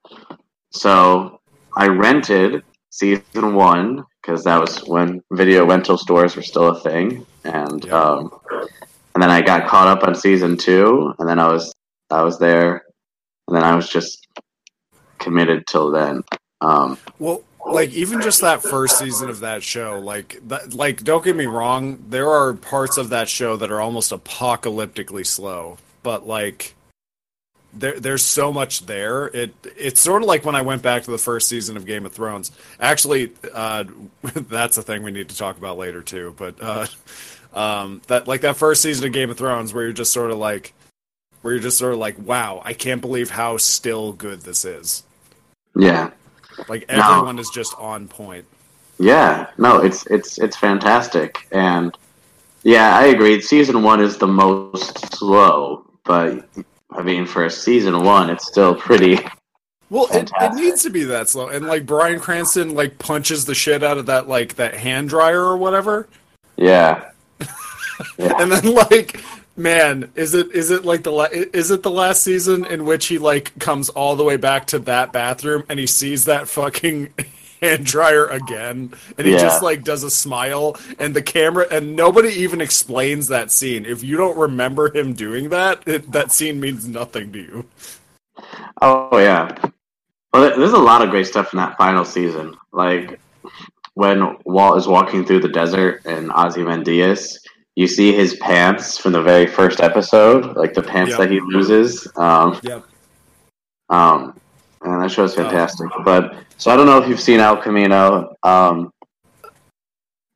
So 0.73 1.34
I 1.77 1.89
rented 1.89 2.63
season 2.91 3.55
one 3.55 4.05
because 4.23 4.45
that 4.45 4.61
was 4.61 4.79
when 4.87 5.23
video 5.33 5.67
rental 5.67 5.99
stores 5.99 6.37
were 6.37 6.43
still 6.43 6.69
a 6.69 6.81
thing, 6.81 7.27
and 7.45 7.85
Yeah. 7.85 8.01
um, 8.01 8.31
and 9.15 9.23
then 9.23 9.31
I 9.31 9.43
got 9.43 9.69
caught 9.69 9.89
up 9.89 10.07
on 10.07 10.15
season 10.15 10.57
two, 10.57 11.15
and 11.19 11.29
then 11.29 11.39
I 11.39 11.49
was 11.53 11.75
I 12.11 12.23
was 12.23 12.39
there, 12.39 12.85
and 13.49 13.57
then 13.57 13.65
I 13.65 13.75
was 13.75 13.89
just 13.89 14.27
committed 15.19 15.67
till 15.67 15.91
then. 15.91 16.23
Um, 16.61 16.99
Well, 17.19 17.43
like 17.67 17.91
even 17.91 18.21
just 18.21 18.41
that 18.43 18.63
first 18.63 18.99
season 18.99 19.29
of 19.31 19.41
that 19.41 19.63
show, 19.63 19.99
like 19.99 20.39
that, 20.49 20.75
like 20.75 21.03
don't 21.03 21.25
get 21.25 21.35
me 21.37 21.47
wrong, 21.47 22.05
there 22.09 22.29
are 22.31 22.53
parts 22.55 22.97
of 22.99 23.09
that 23.09 23.29
show 23.29 23.57
that 23.57 23.71
are 23.73 23.81
almost 23.81 24.13
apocalyptically 24.13 25.27
slow, 25.27 25.79
but 26.03 26.27
like 26.27 26.74
there 27.77 27.99
there's 27.99 28.23
so 28.25 28.53
much 28.53 28.87
there. 28.87 29.27
It 29.27 29.55
it's 29.77 30.01
sort 30.01 30.23
of 30.23 30.29
like 30.29 30.45
when 30.45 30.55
I 30.55 30.63
went 30.63 30.83
back 30.83 31.03
to 31.05 31.11
the 31.11 31.19
first 31.19 31.49
season 31.49 31.77
of 31.77 31.87
Game 31.87 32.07
of 32.07 32.13
Thrones. 32.13 32.51
Actually, 32.81 33.33
uh, 33.53 33.85
that's 34.23 34.77
a 34.79 34.83
thing 34.83 35.03
we 35.03 35.11
need 35.11 35.29
to 35.31 35.37
talk 35.37 35.59
about 35.59 35.79
later 35.79 36.03
too. 36.03 36.35
But 36.37 36.57
uh, 36.61 36.87
um, 37.53 38.03
that 38.07 38.27
like 38.29 38.43
that 38.43 38.57
first 38.57 38.83
season 38.83 39.07
of 39.07 39.13
Game 39.13 39.31
of 39.31 39.37
Thrones, 39.39 39.73
where 39.75 39.85
you're 39.85 39.93
just 39.93 40.13
sort 40.13 40.31
of 40.31 40.39
like, 40.39 40.73
where 41.43 41.55
you're 41.55 41.63
just 41.63 41.79
sort 41.79 41.93
of 41.93 41.99
like, 41.99 42.19
wow, 42.19 42.63
I 42.65 42.73
can't 42.73 43.01
believe 43.01 43.31
how 43.31 43.57
still 43.59 44.13
good 44.13 44.43
this 44.43 44.65
is. 44.65 45.03
yeah, 45.77 46.11
Like 46.69 46.89
No. 46.89 46.95
everyone 47.13 47.39
is 47.39 47.51
just 47.51 47.75
on 47.79 48.09
point. 48.09 48.45
Yeah, 48.99 49.49
no, 49.59 49.79
it's 49.79 50.07
it's 50.07 50.39
it's 50.39 50.57
fantastic, 50.57 51.49
and 51.51 51.97
yeah, 52.63 52.97
I 52.97 53.07
agree. 53.07 53.41
Season 53.41 53.83
one 53.83 54.01
is 54.01 54.19
the 54.19 54.29
most 54.29 55.13
slow, 55.17 55.85
but 56.05 56.49
I 56.95 57.03
mean, 57.03 57.27
for 57.27 57.45
a 57.45 57.51
season 57.51 58.05
one, 58.05 58.31
it's 58.31 58.47
still 58.47 58.75
pretty. 58.75 59.19
Well, 59.91 60.09
it, 60.13 60.31
it 60.41 60.55
needs 60.55 60.83
to 60.85 60.91
be 60.91 61.05
that 61.05 61.29
slow. 61.29 61.49
And 61.49 61.67
like 61.67 61.87
Bryan 61.87 62.21
Cranston 62.21 62.75
like 62.75 62.99
punches 62.99 63.45
the 63.45 63.55
shit 63.55 63.83
out 63.83 63.99
of 63.99 64.07
that 64.07 64.29
like 64.29 64.55
that 64.57 64.75
hand 64.75 65.09
dryer 65.09 65.43
or 65.43 65.57
whatever. 65.57 66.09
Yeah, 66.57 67.11
And 68.19 68.51
then 68.53 68.75
like 68.75 69.21
man, 69.57 70.11
is 70.15 70.35
it 70.35 70.53
is 70.53 70.71
it 70.71 70.85
like 70.85 71.03
the 71.03 71.11
la- 71.13 71.29
is 71.33 71.71
it 71.71 71.83
the 71.83 71.91
last 71.91 72.23
season 72.23 72.65
in 72.65 72.85
which 72.85 73.07
he 73.07 73.19
like 73.19 73.59
comes 73.59 73.89
all 73.89 74.17
the 74.17 74.25
way 74.25 74.37
back 74.37 74.67
to 74.69 74.79
that 74.81 75.13
bathroom 75.13 75.65
and 75.69 75.79
he 75.79 75.87
sees 75.87 76.25
that 76.25 76.49
fucking 76.49 77.13
hand 77.65 77.85
dryer 77.87 78.27
again 78.27 78.93
and 79.17 79.27
he 79.27 79.33
Yeah. 79.33 79.39
just 79.41 79.63
like 79.63 79.83
does 79.85 80.03
a 80.03 80.11
smile 80.11 80.77
and 80.99 81.15
the 81.15 81.23
camera 81.23 81.67
and 81.71 81.97
nobody 81.97 82.29
even 82.29 82.61
explains 82.61 83.29
that 83.29 83.51
scene. 83.51 83.87
If 83.87 84.03
you 84.03 84.17
don't 84.17 84.37
remember 84.37 84.95
him 84.97 85.15
doing 85.15 85.49
that, 85.51 85.83
it, 85.87 86.13
that 86.13 86.33
scene 86.33 86.61
means 86.61 86.87
nothing 86.87 87.33
to 87.33 87.39
you. 87.39 87.65
Oh 88.83 89.19
yeah. 89.19 89.57
Well, 90.33 90.57
there's 90.59 90.73
a 90.73 90.79
lot 90.79 91.03
of 91.03 91.11
great 91.11 91.27
stuff 91.27 91.53
in 91.53 91.59
that 91.59 91.77
final 91.77 92.05
season. 92.05 92.57
Like 92.73 93.21
when 93.95 94.37
Walt 94.45 94.77
is 94.79 94.87
walking 94.89 95.25
through 95.25 95.41
the 95.41 95.49
desert 95.49 96.03
and 96.05 96.31
Ozymandias 96.33 97.39
you 97.77 97.89
see 97.89 98.13
his 98.13 98.37
pants 98.37 98.99
from 98.99 99.13
the 99.13 99.21
very 99.23 99.47
first 99.49 99.81
episode, 99.81 100.57
like 100.57 100.75
the 100.75 100.83
pants 100.83 101.11
Yep. 101.11 101.19
that 101.19 101.31
he 101.31 101.41
loses. 101.41 102.07
Um, 102.17 102.59
Yep. 102.63 102.85
um, 103.89 104.39
and 104.85 105.03
that 105.03 105.11
show's 105.11 105.37
Oh. 105.37 105.43
fantastic. 105.43 105.89
But 106.05 106.35
so 106.59 106.71
I 106.71 106.77
don't 106.77 106.87
know 106.87 106.99
if 107.03 107.09
you've 107.09 107.21
seen 107.21 107.41
El 107.41 107.57
Camino. 107.57 108.35
Um, 108.43 108.91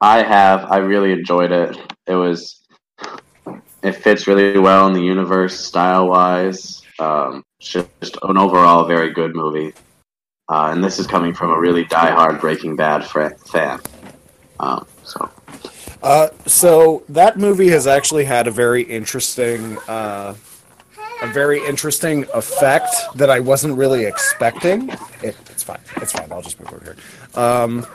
I 0.01 0.23
have. 0.23 0.65
I 0.71 0.79
really 0.79 1.13
enjoyed 1.13 1.53
it. 1.53 1.77
It 2.07 2.15
was. 2.15 2.61
It 3.83 3.93
fits 3.93 4.27
really 4.27 4.59
well 4.59 4.87
in 4.89 4.93
the 4.93 5.03
universe, 5.03 5.59
style 5.59 6.09
wise. 6.09 6.83
Um, 6.99 7.45
it's 7.61 7.69
just 7.69 8.19
an 8.23 8.37
overall 8.37 8.85
very 8.85 9.13
good 9.13 9.37
movie. 9.37 9.73
Uh, 10.49 10.71
and 10.73 10.83
this 10.83 10.99
is 10.99 11.07
coming 11.07 11.33
from 11.33 11.51
a 11.51 11.59
really 11.59 11.85
diehard 11.85 12.41
Breaking 12.41 12.75
Bad 12.75 13.05
fra- 13.05 13.37
fan. 13.39 13.79
Um, 14.59 14.85
so 15.05 15.31
Uh, 16.03 16.29
so 16.47 17.03
that 17.09 17.39
movie 17.39 17.69
has 17.69 17.87
actually 17.87 18.25
had 18.25 18.47
a 18.49 18.51
very 18.51 18.83
interesting, 18.83 19.79
uh, 19.89 20.35
a 21.23 21.27
very 21.27 21.65
interesting 21.67 22.25
effect 22.35 22.95
that 23.15 23.31
I 23.31 23.41
wasn't 23.41 23.77
really 23.77 24.05
expecting. 24.05 24.89
It, 25.23 25.37
it's 25.51 25.63
fine. 25.63 25.81
It's 25.97 26.13
fine. 26.13 26.31
I'll 26.31 26.43
just 26.43 26.61
move 26.61 26.73
over 26.73 26.85
here. 26.85 26.97
Um, 27.41 27.87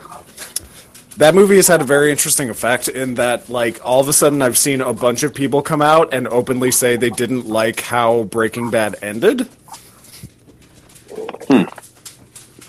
that 1.16 1.34
movie 1.34 1.56
has 1.56 1.68
had 1.68 1.80
a 1.80 1.84
very 1.84 2.10
interesting 2.10 2.50
effect 2.50 2.88
in 2.88 3.14
that, 3.14 3.48
like, 3.48 3.84
all 3.84 4.00
of 4.00 4.08
a 4.08 4.12
sudden, 4.12 4.42
I've 4.42 4.58
seen 4.58 4.80
a 4.80 4.92
bunch 4.92 5.22
of 5.22 5.32
people 5.32 5.62
come 5.62 5.80
out 5.80 6.12
and 6.12 6.26
openly 6.28 6.70
say 6.70 6.96
they 6.96 7.10
didn't 7.10 7.46
like 7.46 7.80
how 7.80 8.24
Breaking 8.24 8.70
Bad 8.70 8.96
ended. 9.00 9.48
Hmm. 11.48 11.64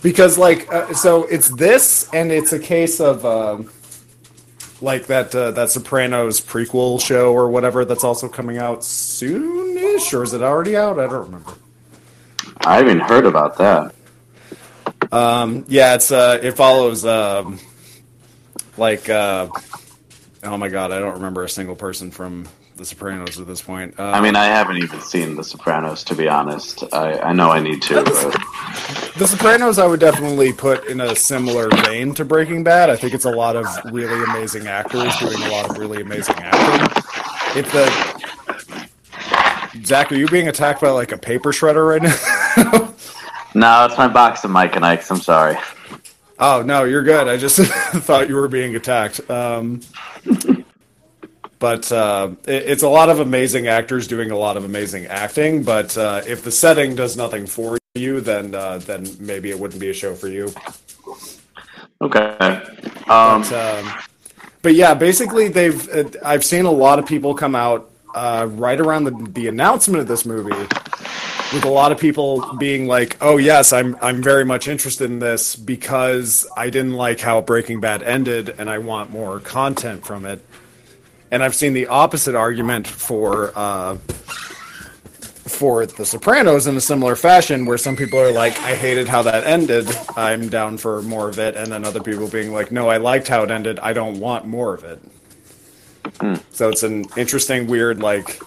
Because, 0.03 0.37
like, 0.37 0.71
uh, 0.71 0.93
so 0.93 1.23
it's 1.23 1.49
this, 1.55 2.07
and 2.13 2.31
it's 2.31 2.53
a 2.53 2.59
case 2.59 2.99
of. 2.99 3.25
Um, 3.25 3.71
like 4.81 5.07
that 5.07 5.33
uh, 5.33 5.51
that 5.51 5.69
Sopranos 5.69 6.41
prequel 6.41 7.01
show 7.01 7.33
or 7.33 7.49
whatever 7.49 7.85
that's 7.85 8.03
also 8.03 8.27
coming 8.27 8.57
out 8.57 8.83
soonish, 9.85 10.17
or 10.17 10.23
is 10.23 10.33
it 10.33 10.41
already 10.41 10.75
out? 10.75 10.99
I 10.99 11.07
don't 11.07 11.25
remember. 11.25 11.53
I 12.65 12.77
haven't 12.77 13.01
heard 13.01 13.25
about 13.25 13.57
that. 13.57 13.95
Um, 15.11 15.65
yeah, 15.67 15.95
it's 15.95 16.11
uh, 16.11 16.39
it 16.41 16.53
follows 16.53 17.05
um, 17.05 17.59
like 18.77 19.09
uh, 19.09 19.47
oh 20.43 20.57
my 20.57 20.69
god, 20.69 20.91
I 20.91 20.99
don't 20.99 21.13
remember 21.13 21.43
a 21.43 21.49
single 21.49 21.75
person 21.75 22.11
from 22.11 22.47
The 22.77 22.85
Sopranos 22.85 23.39
at 23.39 23.47
this 23.47 23.61
point. 23.61 23.99
Uh, 23.99 24.03
I 24.03 24.21
mean, 24.21 24.35
I 24.35 24.45
haven't 24.45 24.77
even 24.77 24.99
seen 25.01 25.35
The 25.35 25.43
Sopranos, 25.43 26.03
to 26.05 26.15
be 26.15 26.27
honest. 26.27 26.83
I, 26.93 27.19
I 27.19 27.33
know 27.33 27.51
I 27.51 27.59
need 27.59 27.81
to. 27.83 28.03
But 28.03 28.37
The 29.17 29.27
Sopranos, 29.27 29.79
I 29.79 29.85
would 29.85 29.99
definitely 29.99 30.53
put 30.53 30.87
in 30.87 31.01
a 31.01 31.15
similar 31.15 31.69
vein 31.69 32.13
to 32.15 32.25
Breaking 32.25 32.63
Bad. 32.63 32.89
I 32.89 32.95
think 32.95 33.13
it's 33.13 33.25
a 33.25 33.31
lot 33.31 33.55
of 33.55 33.67
really 33.91 34.23
amazing 34.23 34.67
actors 34.67 35.15
doing 35.17 35.41
a 35.43 35.49
lot 35.49 35.69
of 35.69 35.77
really 35.77 36.01
amazing 36.01 36.35
acting. 36.39 37.03
If 37.57 37.71
the 37.71 38.14
Zach, 39.85 40.11
are 40.11 40.15
you 40.15 40.27
being 40.27 40.47
attacked 40.47 40.81
by 40.81 40.89
like 40.89 41.11
a 41.11 41.17
paper 41.17 41.51
shredder 41.51 41.87
right 41.87 42.01
now? 42.01 42.93
no, 43.55 43.85
it's 43.85 43.97
my 43.97 44.07
box 44.07 44.43
of 44.43 44.49
Mike 44.49 44.75
and 44.75 44.83
Ike's. 44.83 45.11
I'm 45.11 45.19
sorry. 45.19 45.57
Oh 46.39 46.63
no, 46.63 46.83
you're 46.85 47.03
good. 47.03 47.27
I 47.27 47.37
just 47.37 47.57
thought 47.59 48.27
you 48.27 48.35
were 48.35 48.47
being 48.47 48.75
attacked. 48.75 49.29
Um, 49.29 49.81
but 51.59 51.91
uh, 51.91 52.31
it, 52.47 52.63
it's 52.63 52.83
a 52.83 52.89
lot 52.89 53.09
of 53.09 53.19
amazing 53.19 53.67
actors 53.67 54.07
doing 54.07 54.31
a 54.31 54.37
lot 54.37 54.57
of 54.57 54.65
amazing 54.65 55.05
acting. 55.05 55.61
But 55.63 55.95
uh, 55.97 56.23
if 56.25 56.43
the 56.43 56.51
setting 56.51 56.95
does 56.95 57.15
nothing 57.15 57.45
for 57.45 57.77
you, 57.93 58.21
then 58.21 58.55
uh, 58.55 58.79
then 58.79 59.07
maybe 59.19 59.51
it 59.51 59.59
wouldn't 59.59 59.79
be 59.79 59.89
a 59.89 59.93
show 59.93 60.15
for 60.15 60.27
you. 60.27 60.51
Okay. 62.01 62.37
Um, 63.07 63.41
But, 63.43 63.53
um, 63.53 63.93
but 64.63 64.73
yeah, 64.73 64.95
basically, 64.95 65.47
they've 65.47 65.87
uh, 65.89 66.09
I've 66.23 66.43
seen 66.43 66.65
a 66.65 66.71
lot 66.71 66.97
of 66.97 67.05
people 67.05 67.35
come 67.35 67.53
out 67.53 67.91
uh, 68.15 68.47
right 68.51 68.79
around 68.79 69.03
the, 69.03 69.29
the 69.33 69.47
announcement 69.47 70.01
of 70.01 70.07
this 70.07 70.25
movie, 70.25 70.55
with 71.53 71.65
a 71.65 71.69
lot 71.69 71.91
of 71.91 71.99
people 71.99 72.55
being 72.55 72.87
like, 72.87 73.17
"Oh 73.21 73.37
yes, 73.37 73.73
I'm 73.73 73.97
I'm 74.01 74.23
very 74.23 74.45
much 74.45 74.67
interested 74.67 75.11
in 75.11 75.19
this 75.19 75.55
because 75.55 76.47
I 76.57 76.69
didn't 76.69 76.93
like 76.93 77.19
how 77.19 77.41
Breaking 77.41 77.81
Bad 77.81 78.01
ended, 78.01 78.55
and 78.57 78.69
I 78.69 78.79
want 78.79 79.11
more 79.11 79.39
content 79.41 80.05
from 80.05 80.25
it." 80.25 80.43
And 81.29 81.43
I've 81.43 81.55
seen 81.55 81.73
the 81.73 81.87
opposite 81.87 82.35
argument 82.35 82.87
for 82.87 83.51
uh, 83.55 83.97
for 83.97 85.85
The 85.85 86.05
Sopranos 86.05 86.67
in 86.67 86.77
a 86.77 86.81
similar 86.81 87.15
fashion, 87.15 87.65
where 87.65 87.77
some 87.77 87.97
people 87.97 88.17
are 88.17 88.31
like, 88.31 88.57
"I 88.61 88.75
hated 88.75 89.09
how 89.09 89.21
that 89.23 89.43
ended. 89.43 89.87
I'm 90.15 90.47
down 90.47 90.77
for 90.77 91.01
more 91.01 91.27
of 91.27 91.37
it," 91.37 91.55
and 91.57 91.69
then 91.69 91.83
other 91.83 92.01
people 92.01 92.29
being 92.29 92.53
like, 92.53 92.71
"No, 92.71 92.87
I 92.87 92.97
liked 92.97 93.27
how 93.27 93.43
it 93.43 93.51
ended. 93.51 93.77
I 93.79 93.91
don't 93.91 94.21
want 94.21 94.45
more 94.45 94.73
of 94.73 94.85
it." 94.85 95.01
So 96.51 96.69
it's 96.69 96.83
an 96.83 97.05
interesting, 97.17 97.67
weird, 97.67 98.01
like, 98.01 98.39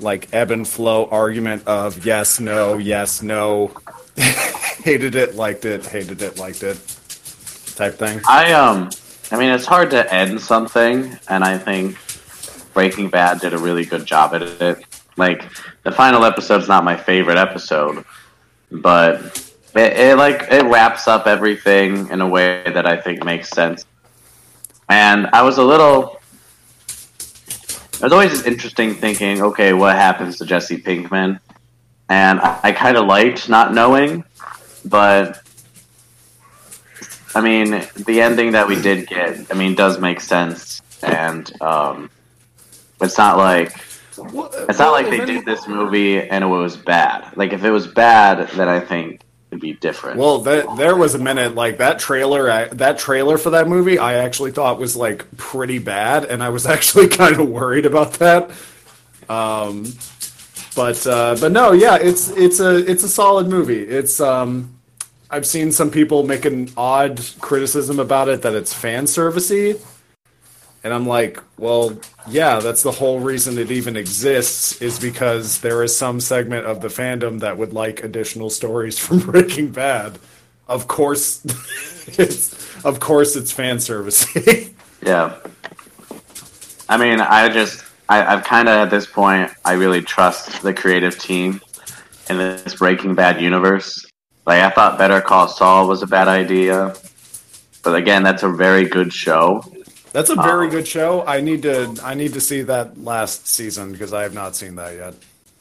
like 0.00 0.32
ebb 0.32 0.50
and 0.50 0.66
flow 0.66 1.06
argument 1.06 1.66
of 1.66 2.04
yes, 2.04 2.40
no, 2.40 2.78
yes, 2.78 3.22
no, 3.22 3.72
hated 4.16 5.14
it, 5.14 5.34
liked 5.34 5.64
it, 5.64 5.86
hated 5.86 6.22
it, 6.22 6.38
liked 6.38 6.62
it, 6.62 6.76
type 7.76 7.94
thing. 7.94 8.20
I 8.28 8.52
um, 8.52 8.90
I 9.30 9.36
mean, 9.38 9.50
it's 9.50 9.66
hard 9.66 9.90
to 9.90 10.12
end 10.12 10.40
something, 10.40 11.16
and 11.28 11.42
I 11.42 11.58
think 11.58 11.96
Breaking 12.74 13.08
Bad 13.08 13.40
did 13.40 13.54
a 13.54 13.58
really 13.58 13.84
good 13.84 14.04
job 14.04 14.34
at 14.34 14.42
it. 14.42 14.84
Like 15.16 15.44
the 15.84 15.92
final 15.92 16.24
episode's 16.24 16.68
not 16.68 16.84
my 16.84 16.96
favorite 16.96 17.38
episode, 17.38 18.04
but 18.70 19.20
it, 19.74 19.92
it 19.98 20.18
like 20.18 20.48
it 20.50 20.64
wraps 20.66 21.08
up 21.08 21.26
everything 21.26 22.08
in 22.08 22.20
a 22.20 22.28
way 22.28 22.62
that 22.66 22.86
I 22.86 23.00
think 23.00 23.24
makes 23.24 23.48
sense. 23.48 23.86
And 24.88 25.28
I 25.32 25.42
was 25.42 25.58
a 25.58 25.64
little. 25.64 26.20
It 27.96 28.02
was 28.02 28.12
always 28.12 28.42
interesting 28.44 28.94
thinking, 28.94 29.42
okay, 29.42 29.72
what 29.72 29.96
happens 29.96 30.38
to 30.38 30.44
Jesse 30.44 30.78
Pinkman? 30.78 31.40
And 32.08 32.40
I, 32.40 32.60
I 32.64 32.72
kind 32.72 32.96
of 32.96 33.06
liked 33.06 33.48
not 33.48 33.72
knowing, 33.72 34.24
but 34.84 35.40
I 37.34 37.40
mean, 37.40 37.70
the 37.96 38.20
ending 38.20 38.52
that 38.52 38.68
we 38.68 38.80
did 38.80 39.06
get, 39.06 39.50
I 39.50 39.54
mean, 39.54 39.74
does 39.74 39.98
make 39.98 40.20
sense, 40.20 40.82
and 41.02 41.50
um, 41.62 42.10
it's 43.00 43.18
not 43.18 43.38
like 43.38 43.72
it's 44.16 44.78
not 44.78 44.92
like 44.92 45.10
they 45.10 45.24
did 45.24 45.44
this 45.44 45.66
movie 45.66 46.20
and 46.20 46.44
it 46.44 46.46
was 46.46 46.76
bad. 46.76 47.36
Like 47.36 47.52
if 47.52 47.64
it 47.64 47.70
was 47.70 47.86
bad, 47.86 48.48
then 48.50 48.68
I 48.68 48.80
think 48.80 49.20
it'd 49.54 49.60
be 49.60 49.72
different. 49.74 50.18
Well, 50.18 50.40
there, 50.40 50.64
there 50.76 50.96
was 50.96 51.14
a 51.14 51.18
minute 51.18 51.54
like 51.54 51.78
that 51.78 52.00
trailer. 52.00 52.50
I, 52.50 52.64
that 52.68 52.98
trailer 52.98 53.38
for 53.38 53.50
that 53.50 53.68
movie, 53.68 53.98
I 53.98 54.14
actually 54.14 54.50
thought 54.50 54.78
was 54.80 54.96
like 54.96 55.36
pretty 55.36 55.78
bad, 55.78 56.24
and 56.24 56.42
I 56.42 56.48
was 56.48 56.66
actually 56.74 57.08
kind 57.08 57.38
of 57.38 57.48
worried 57.48 57.86
about 57.86 58.14
that. 58.14 58.50
Um, 59.28 59.92
but 60.74 61.06
uh, 61.06 61.36
but 61.40 61.52
no, 61.52 61.72
yeah, 61.72 61.96
it's 61.96 62.28
it's 62.30 62.58
a 62.58 62.78
it's 62.90 63.04
a 63.04 63.08
solid 63.08 63.46
movie. 63.46 63.82
It's 63.82 64.20
um, 64.20 64.74
I've 65.30 65.46
seen 65.46 65.70
some 65.70 65.90
people 65.90 66.26
make 66.26 66.44
an 66.44 66.70
odd 66.76 67.24
criticism 67.40 68.00
about 68.00 68.28
it 68.28 68.42
that 68.42 68.54
it's 68.54 68.74
fan 68.74 69.04
servicey, 69.04 69.80
and 70.84 70.92
I'm 70.92 71.06
like, 71.06 71.40
well, 71.58 71.98
yeah, 72.28 72.60
that's 72.60 72.82
the 72.82 72.90
whole 72.90 73.18
reason 73.18 73.56
it 73.56 73.70
even 73.70 73.96
exists 73.96 74.82
is 74.82 75.00
because 75.00 75.60
there 75.60 75.82
is 75.82 75.96
some 75.96 76.20
segment 76.20 76.66
of 76.66 76.82
the 76.82 76.88
fandom 76.88 77.40
that 77.40 77.56
would 77.56 77.72
like 77.72 78.04
additional 78.04 78.50
stories 78.50 78.98
from 79.04 79.18
Breaking 79.18 79.72
Bad. 79.72 80.18
Of 80.68 80.86
course, 80.86 81.42
it's 82.18 82.84
of 82.84 83.00
course 83.00 83.34
it's 83.34 83.50
fan 83.50 83.78
servicey. 83.78 84.74
yeah. 85.02 85.38
I 86.86 86.98
mean, 86.98 87.18
I 87.18 87.48
just, 87.48 87.82
I, 88.10 88.22
I've 88.22 88.44
kind 88.44 88.68
of 88.68 88.74
at 88.74 88.90
this 88.90 89.06
point, 89.06 89.50
I 89.64 89.72
really 89.72 90.02
trust 90.02 90.62
the 90.62 90.74
creative 90.74 91.18
team 91.18 91.62
in 92.28 92.36
this 92.36 92.74
Breaking 92.74 93.14
Bad 93.14 93.40
universe. 93.40 94.04
Like 94.46 94.62
I 94.62 94.68
thought 94.68 94.98
Better 94.98 95.22
Call 95.22 95.48
Saul 95.48 95.88
was 95.88 96.02
a 96.02 96.06
bad 96.06 96.28
idea, 96.28 96.94
but 97.82 97.94
again, 97.94 98.22
that's 98.22 98.42
a 98.42 98.50
very 98.50 98.84
good 98.84 99.14
show. 99.14 99.64
That's 100.14 100.30
a 100.30 100.36
very 100.36 100.68
Oh. 100.68 100.70
good 100.70 100.86
show. 100.88 101.24
I 101.26 101.40
need 101.42 101.62
to 101.62 101.94
I 102.02 102.14
need 102.14 102.32
to 102.34 102.40
see 102.40 102.62
that 102.62 102.96
last 103.02 103.46
season 103.48 103.92
because 103.92 104.12
I 104.14 104.22
have 104.22 104.32
not 104.32 104.54
seen 104.56 104.76
that 104.76 104.94
yet. 104.94 105.14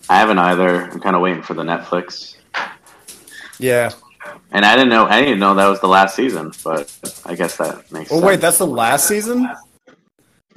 I 0.09 0.15
haven't 0.19 0.37
either. 0.39 0.83
I'm 0.91 0.99
kind 1.01 1.15
of 1.15 1.21
waiting 1.21 1.41
for 1.43 1.53
the 1.55 1.63
Netflix. 1.63 2.35
Yeah. 3.59 3.91
And 4.51 4.63
I 4.63 4.75
didn't 4.75 4.89
know, 4.89 5.05
I 5.05 5.21
didn't 5.21 5.39
know 5.39 5.53
that 5.55 5.67
was 5.67 5.79
the 5.81 5.87
last 5.87 6.15
season, 6.15 6.51
but 6.63 6.93
I 7.25 7.35
guess 7.35 7.57
that 7.57 7.91
makes 7.91 8.11
Oh 8.11 8.15
sense. 8.15 8.25
wait, 8.25 8.39
that's 8.41 8.57
the 8.59 8.67
last 8.67 9.07
season? 9.07 9.49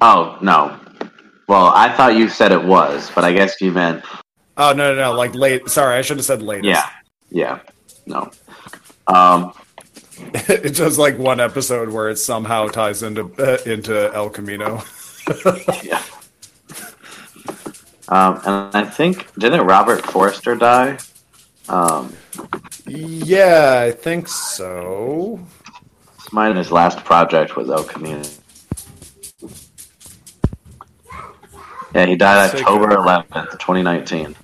Oh, 0.00 0.38
no. 0.42 0.78
Well, 1.48 1.66
I 1.74 1.90
thought 1.96 2.14
you 2.16 2.28
said 2.28 2.52
it 2.52 2.62
was, 2.64 3.10
but 3.14 3.24
I 3.24 3.32
guess 3.32 3.60
you 3.60 3.72
meant, 3.72 4.04
Oh 4.58 4.72
no 4.72 4.94
no 4.94 5.00
no! 5.00 5.12
Like 5.12 5.34
late. 5.34 5.68
Sorry, 5.68 5.96
I 5.98 6.02
should 6.02 6.16
have 6.18 6.24
said 6.26 6.42
latest. 6.42 6.68
yeah. 6.68 6.88
Yeah. 7.30 7.58
No. 8.06 8.30
Um, 9.06 9.52
it's 10.48 10.78
just 10.78 10.98
like 10.98 11.18
one 11.18 11.40
episode 11.40 11.90
where 11.90 12.08
it 12.08 12.16
somehow 12.16 12.68
ties 12.68 13.02
into 13.02 13.30
uh, 13.38 13.58
into 13.70 14.12
El 14.14 14.30
Camino. 14.30 14.82
yeah. 15.82 16.02
Um, 18.08 18.40
and 18.46 18.76
I 18.76 18.84
think, 18.84 19.32
didn't 19.34 19.66
Robert 19.66 20.06
Forster 20.06 20.54
die? 20.54 20.96
Um, 21.68 22.14
Yeah, 22.86 23.82
I 23.84 23.90
think 23.90 24.28
so. 24.28 25.40
mine, 26.30 26.54
his 26.54 26.70
last 26.70 26.98
project 27.04 27.56
was 27.56 27.68
El 27.68 27.82
Camino. 27.82 28.22
Yeah, 31.94 32.06
he 32.06 32.14
died. 32.14 32.54
October 32.54 32.88
11th, 32.94 33.58
2019. 33.58 34.36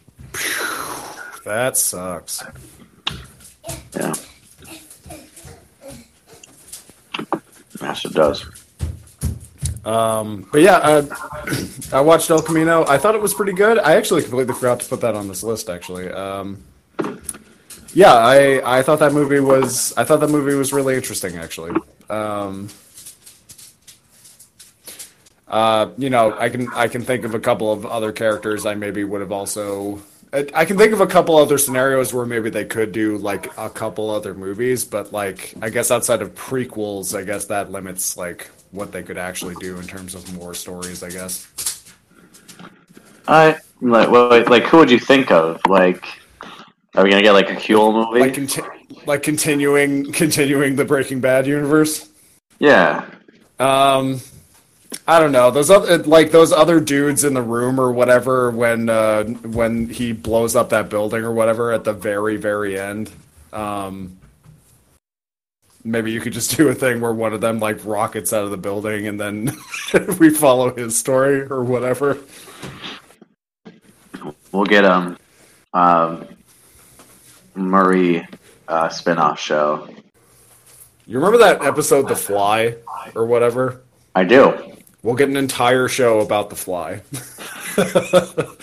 That 1.44 1.76
sucks. 1.76 2.42
Yeah. 3.94 4.14
Yes, 7.82 8.04
it 8.04 8.14
does. 8.14 8.44
Um, 9.84 10.48
but 10.52 10.60
yeah, 10.60 10.76
uh, 10.76 11.06
I 11.92 12.00
watched 12.00 12.30
El 12.30 12.40
Camino. 12.40 12.84
I 12.86 12.98
thought 12.98 13.14
it 13.14 13.20
was 13.20 13.34
pretty 13.34 13.52
good. 13.52 13.78
I 13.78 13.96
actually 13.96 14.22
completely 14.22 14.54
forgot 14.54 14.80
to 14.80 14.88
put 14.88 15.00
that 15.00 15.14
on 15.14 15.26
this 15.26 15.42
list. 15.42 15.68
Actually, 15.68 16.08
um, 16.10 16.62
yeah, 17.92 18.14
I 18.14 18.78
I 18.78 18.82
thought 18.82 19.00
that 19.00 19.12
movie 19.12 19.40
was 19.40 19.92
I 19.96 20.04
thought 20.04 20.20
that 20.20 20.30
movie 20.30 20.54
was 20.54 20.72
really 20.72 20.94
interesting. 20.94 21.36
Actually, 21.36 21.72
um, 22.08 22.68
uh, 25.48 25.90
you 25.98 26.10
know, 26.10 26.36
I 26.38 26.48
can 26.48 26.72
I 26.72 26.86
can 26.86 27.02
think 27.02 27.24
of 27.24 27.34
a 27.34 27.40
couple 27.40 27.72
of 27.72 27.84
other 27.84 28.12
characters 28.12 28.64
I 28.64 28.74
maybe 28.74 29.02
would 29.02 29.20
have 29.20 29.32
also. 29.32 30.00
I 30.32 30.64
can 30.64 30.78
think 30.78 30.94
of 30.94 31.00
a 31.02 31.06
couple 31.06 31.36
other 31.36 31.58
scenarios 31.58 32.14
where 32.14 32.24
maybe 32.24 32.48
they 32.48 32.64
could 32.64 32.90
do 32.92 33.18
like 33.18 33.56
a 33.58 33.68
couple 33.68 34.08
other 34.10 34.32
movies, 34.34 34.82
but 34.84 35.12
like 35.12 35.52
I 35.60 35.68
guess 35.68 35.90
outside 35.90 36.22
of 36.22 36.34
prequels, 36.34 37.14
I 37.18 37.22
guess 37.22 37.44
that 37.46 37.70
limits 37.70 38.16
like 38.16 38.50
what 38.70 38.92
they 38.92 39.02
could 39.02 39.18
actually 39.18 39.56
do 39.56 39.76
in 39.78 39.86
terms 39.86 40.14
of 40.14 40.32
more 40.34 40.54
stories. 40.54 41.02
I 41.02 41.10
guess. 41.10 41.46
I 43.28 43.58
like, 43.80 44.10
well, 44.10 44.28
like, 44.48 44.64
who 44.64 44.78
would 44.78 44.90
you 44.90 44.98
think 44.98 45.30
of? 45.30 45.60
Like, 45.68 46.04
are 46.94 47.04
we 47.04 47.10
gonna 47.10 47.22
get 47.22 47.32
like 47.32 47.50
a 47.50 47.54
Huell 47.54 47.92
movie? 47.92 48.20
like 48.20 48.34
conti- 48.34 48.62
like 49.06 49.22
continuing 49.22 50.12
continuing 50.12 50.76
the 50.76 50.84
Breaking 50.84 51.20
Bad 51.20 51.46
universe. 51.46 52.08
yeah, 52.58 53.04
Um, 53.58 54.20
I 55.06 55.18
don't 55.18 55.32
know 55.32 55.50
those 55.50 55.70
other 55.70 55.98
like 55.98 56.30
those 56.30 56.52
other 56.52 56.78
dudes 56.78 57.24
in 57.24 57.34
the 57.34 57.42
room 57.42 57.80
or 57.80 57.90
whatever 57.90 58.50
when 58.50 58.88
uh, 58.88 59.24
when 59.24 59.88
he 59.88 60.12
blows 60.12 60.54
up 60.54 60.70
that 60.70 60.90
building 60.90 61.24
or 61.24 61.32
whatever 61.32 61.72
at 61.72 61.84
the 61.84 61.92
very 61.92 62.36
very 62.36 62.78
end. 62.78 63.10
Um, 63.52 64.18
maybe 65.84 66.12
you 66.12 66.20
could 66.20 66.32
just 66.32 66.56
do 66.56 66.68
a 66.68 66.74
thing 66.74 67.00
where 67.00 67.12
one 67.12 67.32
of 67.32 67.40
them 67.40 67.58
like 67.58 67.84
rockets 67.84 68.32
out 68.32 68.44
of 68.44 68.50
the 68.50 68.56
building 68.56 69.08
and 69.08 69.20
then 69.20 69.56
we 70.18 70.30
follow 70.30 70.74
his 70.74 70.96
story 70.96 71.42
or 71.42 71.64
whatever. 71.64 72.18
we'll 74.52 74.64
get 74.64 74.84
um, 74.84 75.18
um, 75.74 76.28
Murray 77.54 78.26
uh, 78.68 78.88
spinoff 78.88 79.38
show. 79.38 79.88
You 81.06 81.18
remember 81.18 81.38
that 81.38 81.62
episode, 81.62 82.08
The 82.08 82.14
Fly, 82.14 82.76
or 83.16 83.26
whatever? 83.26 83.82
I 84.14 84.24
do. 84.24 84.76
We'll 85.02 85.16
get 85.16 85.28
an 85.28 85.36
entire 85.36 85.88
show 85.88 86.20
about 86.20 86.50
The 86.50 86.56
Fly. 86.56 87.02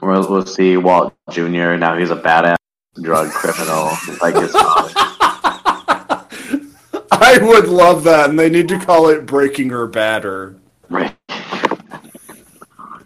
We'll, 0.00 0.30
we'll 0.30 0.46
see 0.46 0.76
Walt 0.76 1.12
Jr. 1.30 1.74
Now 1.76 1.96
he's 1.98 2.10
a 2.10 2.16
badass 2.16 2.56
drug 3.02 3.30
criminal, 3.32 3.90
like 4.22 4.34
his 4.36 4.52
father. 4.52 4.92
I 7.10 7.38
would 7.42 7.66
love 7.68 8.04
that, 8.04 8.30
and 8.30 8.38
they 8.38 8.48
need 8.48 8.68
to 8.68 8.78
call 8.78 9.08
it 9.08 9.26
Breaking 9.26 9.72
or 9.72 9.88
Batter. 9.88 10.54
Right. 10.88 11.16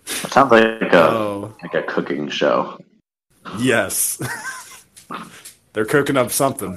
Sounds 0.05 0.53
like 0.53 0.65
a 0.65 1.01
Oh, 1.11 1.57
like 1.63 1.73
a 1.75 1.83
cooking 1.83 2.29
show. 2.29 2.79
yes. 3.59 4.21
They're 5.73 5.87
cooking 5.87 6.19
up 6.19 6.31
something. 6.31 6.77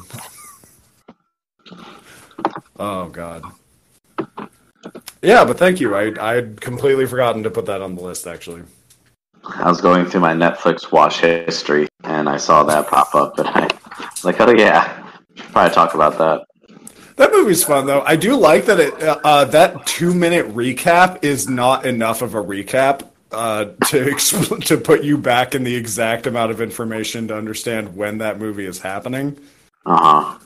Oh, 2.80 3.10
God. 3.10 3.44
Yeah, 5.22 5.44
but 5.46 5.58
thank 5.58 5.80
you. 5.80 5.96
I 5.96 6.14
I'd 6.20 6.62
completely 6.62 7.06
forgotten 7.06 7.44
to 7.44 7.50
put 7.50 7.66
that 7.66 7.82
on 7.82 7.96
the 7.96 8.02
list, 8.02 8.28
actually. 8.28 8.64
I 9.44 9.70
was 9.70 9.82
going 9.82 10.06
through 10.06 10.22
my 10.22 10.34
Netflix 10.34 10.92
watch 10.92 11.22
history 11.22 11.88
and 12.04 12.30
I 12.30 12.38
saw 12.38 12.64
that 12.64 12.88
pop 12.88 13.14
up, 13.16 13.38
and 13.40 13.48
I 13.48 13.68
was 14.12 14.26
like, 14.26 14.40
"Oh 14.40 14.52
yeah, 14.52 15.10
should 15.36 15.52
probably 15.52 15.74
talk 15.74 15.94
about 15.94 16.18
that." 16.18 16.46
That 17.18 17.32
movie's 17.32 17.64
fun, 17.64 17.86
though. 17.86 18.02
I 18.02 18.16
do 18.16 18.36
like 18.36 18.66
that 18.66 18.80
it 18.80 19.02
uh, 19.02 19.20
uh, 19.24 19.46
that 19.46 19.86
two 19.86 20.14
minute 20.14 20.48
recap 20.54 21.24
is 21.24 21.48
not 21.48 21.86
enough 21.86 22.22
of 22.22 22.36
a 22.36 22.44
recap 22.44 23.08
uh, 23.32 23.66
to 23.66 24.06
expl- 24.06 24.64
to 24.66 24.78
put 24.78 25.04
you 25.04 25.18
back 25.18 25.56
in 25.56 25.64
the 25.64 25.76
exact 25.76 26.28
amount 26.28 26.52
of 26.52 26.62
information 26.62 27.28
to 27.30 27.38
understand 27.38 27.96
when 27.96 28.18
that 28.20 28.40
movie 28.40 28.66
is 28.66 28.80
happening. 28.80 29.38
Uh 29.86 29.98
huh. 29.98 30.40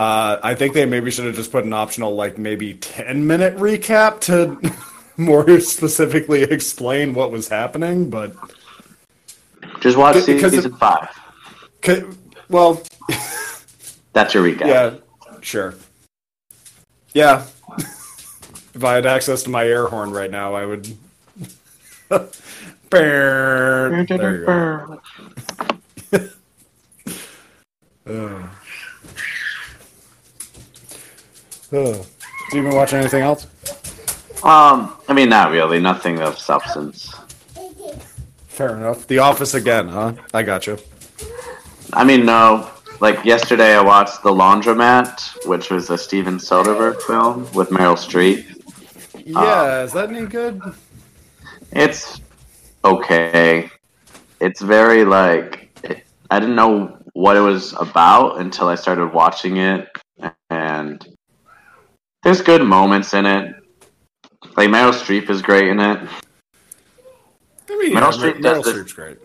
Uh, 0.00 0.40
I 0.42 0.54
think 0.54 0.72
they 0.72 0.86
maybe 0.86 1.10
should 1.10 1.26
have 1.26 1.34
just 1.34 1.52
put 1.52 1.64
an 1.64 1.74
optional, 1.74 2.14
like 2.14 2.38
maybe 2.38 2.72
ten 2.72 3.26
minute 3.26 3.54
recap 3.58 4.20
to 4.20 4.58
more 5.18 5.60
specifically 5.60 6.42
explain 6.42 7.12
what 7.12 7.30
was 7.30 7.48
happening. 7.48 8.08
But 8.08 8.34
Just 9.80 9.98
watch 9.98 10.24
Because 10.24 10.52
season 10.52 10.72
it- 10.72 10.78
five. 10.78 11.08
c- 11.84 12.04
well, 12.48 12.82
That's 14.14 14.32
your 14.32 14.42
recap. 14.44 14.66
yeah, 14.68 14.94
sure, 15.42 15.74
yeah. 17.12 17.44
if 17.78 18.82
I 18.82 18.94
had 18.94 19.04
access 19.04 19.42
to 19.42 19.50
my 19.50 19.66
air 19.66 19.86
horn 19.86 20.12
right 20.12 20.30
now, 20.30 20.54
I 20.54 20.64
would. 20.64 20.96
there 22.90 24.00
you 24.00 24.16
go. 24.16 25.00
Oh. 28.06 28.50
Do 31.70 32.04
you 32.52 32.62
been 32.62 32.74
watching 32.74 32.98
anything 32.98 33.22
else? 33.22 33.46
Um, 34.42 34.96
I 35.08 35.12
mean, 35.12 35.28
not 35.28 35.52
really. 35.52 35.78
Nothing 35.80 36.20
of 36.20 36.38
substance. 36.38 37.14
Fair 38.48 38.76
enough. 38.76 39.06
The 39.06 39.18
Office 39.18 39.54
again, 39.54 39.88
huh? 39.88 40.14
I 40.34 40.42
got 40.42 40.66
you. 40.66 40.78
I 41.92 42.04
mean, 42.04 42.26
no. 42.26 42.70
Like 43.00 43.24
yesterday, 43.24 43.74
I 43.74 43.82
watched 43.82 44.22
The 44.22 44.30
Laundromat, 44.30 45.46
which 45.46 45.70
was 45.70 45.90
a 45.90 45.96
Steven 45.96 46.38
Soderbergh 46.38 47.00
film 47.02 47.50
with 47.54 47.70
Meryl 47.70 47.96
Streep. 47.96 48.44
Yeah, 49.24 49.84
is 49.84 49.92
that 49.92 50.10
any 50.10 50.26
good? 50.26 50.60
It's 51.72 52.20
okay. 52.84 53.70
It's 54.40 54.60
very 54.60 55.04
like 55.04 55.70
it, 55.84 56.04
I 56.30 56.40
didn't 56.40 56.56
know 56.56 56.98
what 57.12 57.36
it 57.36 57.40
was 57.40 57.74
about 57.74 58.40
until 58.40 58.68
I 58.68 58.74
started 58.74 59.12
watching 59.12 59.58
it, 59.58 59.88
and 60.50 61.06
there's 62.30 62.42
good 62.42 62.62
moments 62.62 63.12
in 63.12 63.26
it. 63.26 63.56
Like 64.56 64.68
Meryl 64.68 64.92
Streep 64.92 65.28
is 65.30 65.42
great 65.42 65.66
in 65.66 65.80
it. 65.80 65.98
I 67.68 67.76
mean, 67.76 67.92
Meryl 67.92 67.94
yeah, 67.94 68.10
Streep 68.12 68.34
Meryl 68.36 68.42
does 68.42 68.64
this- 68.66 68.92
great. 68.92 69.18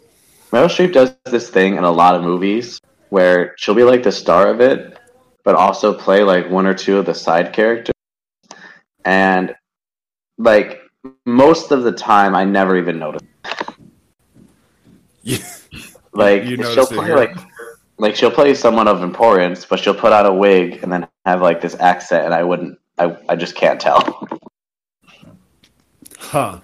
Meryl 0.52 0.66
Streep 0.66 0.92
does 0.92 1.16
this 1.26 1.48
thing 1.52 1.76
in 1.76 1.84
a 1.84 1.92
lot 1.92 2.16
of 2.16 2.24
movies 2.24 2.82
where 3.10 3.54
she'll 3.58 3.76
be 3.76 3.84
like 3.84 4.02
the 4.02 4.12
star 4.12 4.50
of 4.50 4.60
it, 4.60 4.98
but 5.44 5.54
also 5.54 5.94
play 5.94 6.24
like 6.24 6.50
one 6.50 6.66
or 6.66 6.74
two 6.74 6.98
of 6.98 7.06
the 7.06 7.14
side 7.14 7.54
characters. 7.54 7.94
And 9.04 9.54
like 10.40 10.80
most 11.28 11.72
of 11.72 11.84
the 11.84 11.92
time, 11.92 12.34
I 12.34 12.44
never 12.44 12.76
even 12.76 12.98
notice. 12.98 13.22
Yeah. 15.22 15.38
Like 16.12 16.46
You 16.46 16.56
she'll 16.74 16.88
play 16.88 17.08
here. 17.08 17.16
like 17.18 17.36
like 17.98 18.16
she'll 18.16 18.32
play 18.32 18.54
someone 18.56 18.88
of 18.88 19.04
importance, 19.04 19.66
but 19.66 19.80
she'll 19.82 19.94
put 19.94 20.14
on 20.14 20.26
a 20.26 20.34
wig 20.34 20.80
and 20.82 20.90
then 20.92 21.08
have 21.26 21.42
like 21.42 21.60
this 21.60 21.76
accent, 21.80 22.24
and 22.24 22.34
I 22.34 22.42
wouldn't. 22.42 22.80
I 22.98 23.18
I 23.30 23.36
just 23.36 23.56
can't 23.56 23.80
tell. 23.82 24.28
Huh. 26.18 26.62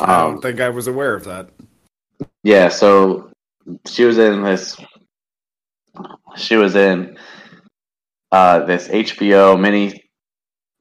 I 0.00 0.16
Um, 0.16 0.20
don't 0.20 0.40
think 0.40 0.60
I 0.60 0.70
was 0.70 0.86
aware 0.86 1.14
of 1.14 1.24
that. 1.24 1.50
Yeah, 2.42 2.68
so 2.68 3.30
she 3.86 4.04
was 4.04 4.18
in 4.18 4.42
this. 4.42 4.76
She 6.36 6.56
was 6.56 6.76
in 6.76 7.18
uh, 8.32 8.64
this 8.66 8.88
HBO 8.88 9.60
mini 9.60 10.04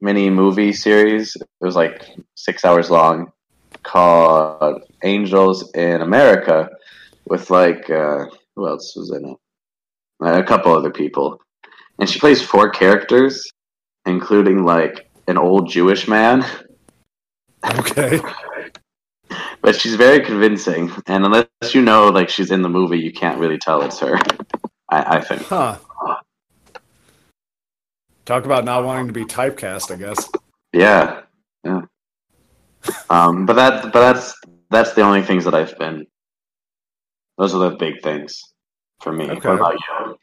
mini 0.01 0.29
movie 0.29 0.73
series. 0.73 1.35
It 1.35 1.47
was 1.61 1.75
like 1.75 2.05
six 2.35 2.65
hours 2.65 2.89
long, 2.91 3.31
called 3.83 4.83
Angels 5.03 5.71
in 5.73 6.01
America, 6.01 6.69
with 7.27 7.49
like 7.49 7.89
uh, 7.89 8.25
who 8.55 8.67
else 8.67 8.95
was 8.95 9.11
in 9.11 9.29
it? 9.31 9.37
A 10.21 10.43
couple 10.43 10.73
other 10.73 10.91
people, 10.91 11.39
and 11.99 12.09
she 12.09 12.19
plays 12.19 12.41
four 12.41 12.69
characters, 12.69 13.45
including 14.05 14.63
like 14.63 15.09
an 15.27 15.37
old 15.37 15.69
Jewish 15.69 16.07
man. 16.07 16.45
Okay. 17.79 18.19
But 19.61 19.79
she's 19.79 19.95
very 19.95 20.19
convincing, 20.19 20.91
and 21.07 21.23
unless 21.23 21.47
you 21.73 21.81
know 21.81 22.09
like 22.09 22.27
she's 22.27 22.51
in 22.51 22.61
the 22.61 22.67
movie, 22.67 22.99
you 22.99 23.13
can't 23.13 23.39
really 23.39 23.57
tell 23.57 23.81
it's 23.83 23.99
her. 23.99 24.17
I, 24.89 25.17
I 25.17 25.21
think. 25.21 25.43
Huh. 25.43 25.77
Talk 28.25 28.43
about 28.43 28.65
not 28.65 28.83
wanting 28.83 29.07
to 29.07 29.13
be 29.13 29.23
typecast, 29.23 29.91
I 29.91 29.95
guess. 29.95 30.29
Yeah, 30.73 31.21
yeah. 31.63 31.81
Um, 33.09 33.45
but 33.45 33.53
that, 33.53 33.93
but 33.93 34.13
that's 34.13 34.35
that's 34.69 34.93
the 34.93 35.01
only 35.01 35.21
things 35.21 35.45
that 35.45 35.53
I've 35.53 35.77
been. 35.77 36.05
Those 37.37 37.55
are 37.55 37.69
the 37.69 37.77
big 37.77 38.01
things 38.01 38.39
for 39.01 39.11
me. 39.11 39.29
Okay. 39.29 39.49
What 39.49 39.55
about 39.55 39.73
you? 39.73 40.17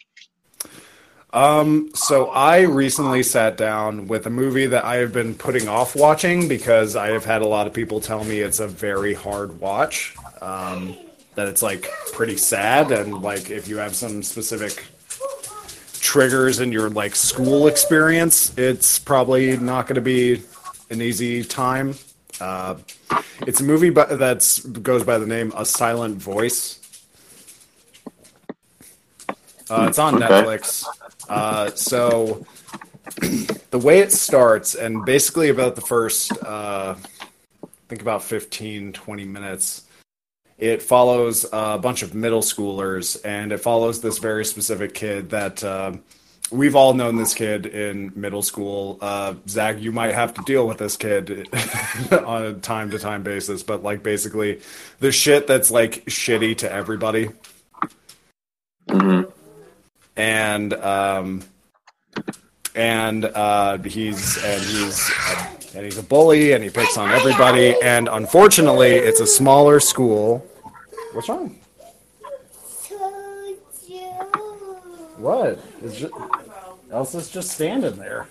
Um, 1.33 1.91
so 1.95 2.27
I 2.31 2.63
recently 2.63 3.23
sat 3.23 3.57
down 3.57 4.09
with 4.09 4.27
a 4.27 4.31
movie 4.31 4.67
that 4.67 4.85
I 4.85 4.97
have 4.97 5.13
been 5.13 5.35
putting 5.35 5.69
off 5.69 5.95
watching 5.95 6.49
because 6.49 6.97
I 6.97 7.09
have 7.09 7.25
had 7.25 7.43
a 7.43 7.47
lot 7.47 7.67
of 7.67 7.73
people 7.73 8.01
tell 8.01 8.25
me 8.25 8.41
it's 8.41 8.59
a 8.59 8.67
very 8.67 9.15
hard 9.15 9.61
watch. 9.61 10.17
Um, 10.43 10.97
that 11.37 11.47
it's 11.47 11.63
like 11.63 11.89
pretty 12.13 12.37
sad 12.37 12.91
and 12.91 13.23
like 13.23 13.51
if 13.51 13.69
you 13.69 13.77
have 13.77 13.95
some 13.95 14.23
specific 14.23 14.85
triggers 16.01 16.61
in 16.61 16.73
your 16.73 16.91
like 16.91 17.15
school 17.15 17.69
experience, 17.69 18.57
it's 18.59 18.99
probably 18.99 19.57
not 19.57 19.87
going 19.87 19.95
to 19.95 20.01
be 20.01 20.43
an 20.91 21.01
easy 21.01 21.45
time. 21.45 21.95
Uh, 22.41 22.75
it's 23.47 23.61
a 23.61 23.65
movie 23.65 23.91
that 23.91 24.81
goes 24.83 25.05
by 25.05 25.19
the 25.19 25.27
name 25.27 25.53
A 25.57 25.65
Silent 25.65 26.17
Voice. 26.17 26.79
Uh, 29.69 29.87
it's 29.89 29.99
on 29.99 30.17
okay. 30.17 30.27
Netflix. 30.27 30.85
Uh, 31.31 31.71
so 31.71 32.45
the 33.71 33.79
way 33.79 34.01
it 34.01 34.13
starts, 34.13 34.75
and 34.75 35.05
basically 35.05 35.49
about 35.49 35.77
the 35.77 35.81
first, 35.81 36.33
uh, 36.43 36.95
I 37.63 37.67
think 37.89 38.03
about 38.03 38.23
15, 38.25 38.93
20 38.93 39.25
minutes, 39.25 39.85
it 40.59 40.83
follows 40.83 41.47
a 41.53 41.79
bunch 41.79 42.03
of 42.03 42.15
middle 42.15 42.43
schoolers, 42.43 43.19
and 43.25 43.53
it 43.53 43.59
follows 43.59 44.01
this 44.01 44.19
very 44.19 44.45
specific 44.45 44.93
kid 44.93 45.31
that 45.31 45.65
uh, 45.65 45.93
we've 46.51 46.77
all 46.77 46.95
known 46.95 47.17
this 47.17 47.33
kid 47.33 47.65
in 47.67 48.13
middle 48.15 48.43
school. 48.43 48.99
Uh, 49.01 49.35
Zach, 49.49 49.81
you 49.81 49.93
might 49.93 50.15
have 50.15 50.35
to 50.35 50.43
deal 50.43 50.67
with 50.67 50.79
this 50.79 50.97
kid 50.97 51.49
on 52.13 52.43
a 52.43 52.53
time 52.55 52.91
to 52.91 52.99
time 52.99 53.23
basis, 53.23 53.63
but 53.63 53.83
like 53.83 54.03
basically 54.03 54.61
the 54.99 55.13
shit 55.13 55.47
that's 55.47 55.71
like 55.71 56.05
shitty 56.07 56.59
to 56.59 56.71
everybody. 56.71 57.31
Mm-hmm. 58.89 59.31
And 60.21 60.75
um, 60.75 61.43
and 62.75 63.25
uh, 63.25 63.79
he's 63.79 64.37
and 64.45 64.63
he's 64.63 65.11
and 65.75 65.85
he's 65.87 65.97
a 65.97 66.03
bully 66.03 66.53
and 66.53 66.63
he 66.63 66.69
picks 66.69 66.99
on 66.99 67.11
everybody. 67.11 67.75
And 67.83 68.07
unfortunately, 68.07 68.91
it's 68.91 69.21
a 69.21 69.27
smaller 69.27 69.81
school. 69.81 70.47
What's 71.15 71.31
wrong? 71.31 71.57
What? 75.17 75.59
Is 75.83 76.01
just, 76.01 76.13
Elsa's 76.91 77.31
just 77.31 77.51
standing 77.53 77.97
there. 77.97 78.29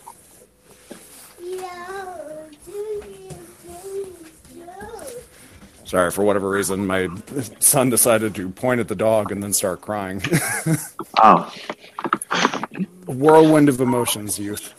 Sorry, 5.89 6.11
for 6.11 6.23
whatever 6.23 6.51
reason, 6.51 6.85
my 6.85 7.09
son 7.59 7.89
decided 7.89 8.35
to 8.35 8.49
point 8.49 8.79
at 8.79 8.87
the 8.87 8.95
dog 8.95 9.31
and 9.31 9.41
then 9.41 9.53
start 9.53 9.81
crying. 9.81 10.21
oh. 11.23 11.51
Whirlwind 13.07 13.69
of 13.69 13.81
emotions, 13.81 14.37
youth. 14.37 14.71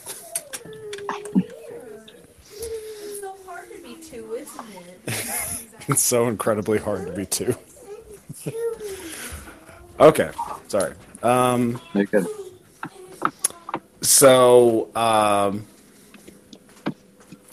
it's 2.63 3.21
so 3.21 3.37
hard 3.45 3.69
to 3.73 3.83
be 3.83 3.97
too, 3.97 4.35
isn't 4.35 4.65
it? 5.09 5.67
It's 5.89 6.03
so 6.03 6.29
incredibly 6.29 6.79
hard 6.79 7.09
to 7.09 7.13
be 7.13 7.27
two. 7.27 7.57
okay, 9.99 10.31
sorry. 10.69 10.95
Um, 11.25 11.81
good. 11.93 12.25
So, 14.01 14.95
um, 14.95 15.67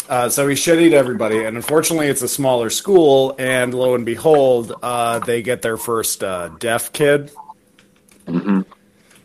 uh, 0.10 0.30
so 0.30 0.48
he 0.48 0.56
shitted 0.56 0.94
everybody, 0.94 1.44
and 1.44 1.58
unfortunately, 1.58 2.08
it's 2.08 2.22
a 2.22 2.28
smaller 2.28 2.70
school. 2.70 3.36
And 3.38 3.74
lo 3.74 3.96
and 3.96 4.06
behold, 4.06 4.74
uh, 4.82 5.20
they 5.20 5.42
get 5.42 5.62
their 5.62 5.78
first 5.78 6.24
uh, 6.24 6.50
deaf 6.60 6.94
kid, 6.94 7.32
mm-hmm. 8.26 8.62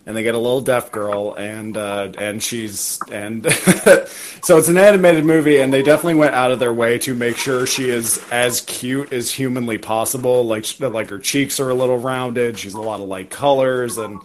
and 0.06 0.16
they 0.16 0.22
get 0.22 0.34
a 0.34 0.38
little 0.38 0.60
deaf 0.60 0.90
girl, 0.90 1.34
and 1.34 1.76
uh, 1.76 2.12
and 2.18 2.42
she's 2.42 2.98
and 3.10 3.44
so 4.42 4.58
it's 4.58 4.68
an 4.68 4.78
animated 4.78 5.24
movie, 5.24 5.58
and 5.60 5.72
they 5.72 5.82
definitely 5.82 6.14
went 6.14 6.34
out 6.34 6.50
of 6.50 6.58
their 6.58 6.74
way 6.74 6.98
to 6.98 7.14
make 7.14 7.36
sure 7.36 7.66
she 7.66 7.88
is 7.88 8.20
as 8.30 8.60
cute 8.62 9.12
as 9.12 9.30
humanly 9.30 9.78
possible. 9.78 10.44
Like 10.44 10.66
like 10.80 11.10
her 11.10 11.18
cheeks 11.18 11.60
are 11.60 11.70
a 11.70 11.74
little 11.74 11.98
rounded, 11.98 12.58
she's 12.58 12.74
a 12.74 12.80
lot 12.80 13.00
of 13.00 13.08
light 13.08 13.30
colors, 13.30 13.98
and 13.98 14.20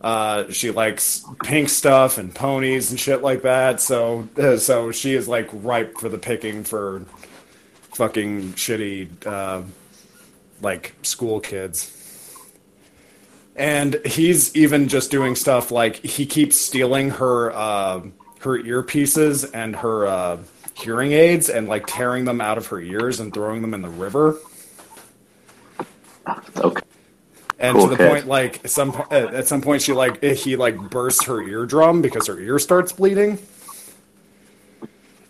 uh, 0.00 0.50
she 0.50 0.70
likes 0.70 1.24
pink 1.42 1.68
stuff 1.68 2.18
and 2.18 2.34
ponies 2.34 2.90
and 2.90 3.00
shit 3.00 3.22
like 3.22 3.42
that. 3.42 3.80
So, 3.80 4.28
so 4.58 4.92
she 4.92 5.14
is 5.14 5.28
like 5.28 5.48
ripe 5.52 5.98
for 5.98 6.08
the 6.08 6.18
picking 6.18 6.64
for 6.64 7.04
fucking 7.94 8.52
shitty, 8.52 9.26
uh, 9.26 9.62
like 10.60 10.94
school 11.02 11.40
kids. 11.40 11.94
And 13.56 14.00
he's 14.06 14.54
even 14.54 14.86
just 14.86 15.10
doing 15.10 15.34
stuff 15.34 15.72
like 15.72 15.96
he 15.96 16.26
keeps 16.26 16.60
stealing 16.60 17.10
her 17.10 17.50
uh, 17.52 18.02
her 18.40 18.56
earpieces 18.56 19.50
and 19.52 19.74
her 19.74 20.06
uh, 20.06 20.38
hearing 20.74 21.10
aids 21.10 21.48
and 21.48 21.68
like 21.68 21.84
tearing 21.88 22.24
them 22.24 22.40
out 22.40 22.56
of 22.56 22.68
her 22.68 22.80
ears 22.80 23.18
and 23.18 23.34
throwing 23.34 23.62
them 23.62 23.74
in 23.74 23.82
the 23.82 23.88
river. 23.88 24.38
Okay 26.56 26.82
and 27.58 27.76
cool 27.76 27.88
to 27.88 27.90
the 27.90 27.96
kid. 27.96 28.08
point 28.10 28.26
like 28.26 28.66
some 28.68 29.02
at 29.10 29.46
some 29.46 29.60
point 29.60 29.82
she 29.82 29.92
like 29.92 30.22
he 30.22 30.56
like 30.56 30.76
bursts 30.90 31.24
her 31.24 31.42
eardrum 31.42 32.02
because 32.02 32.26
her 32.26 32.38
ear 32.38 32.58
starts 32.58 32.92
bleeding. 32.92 33.38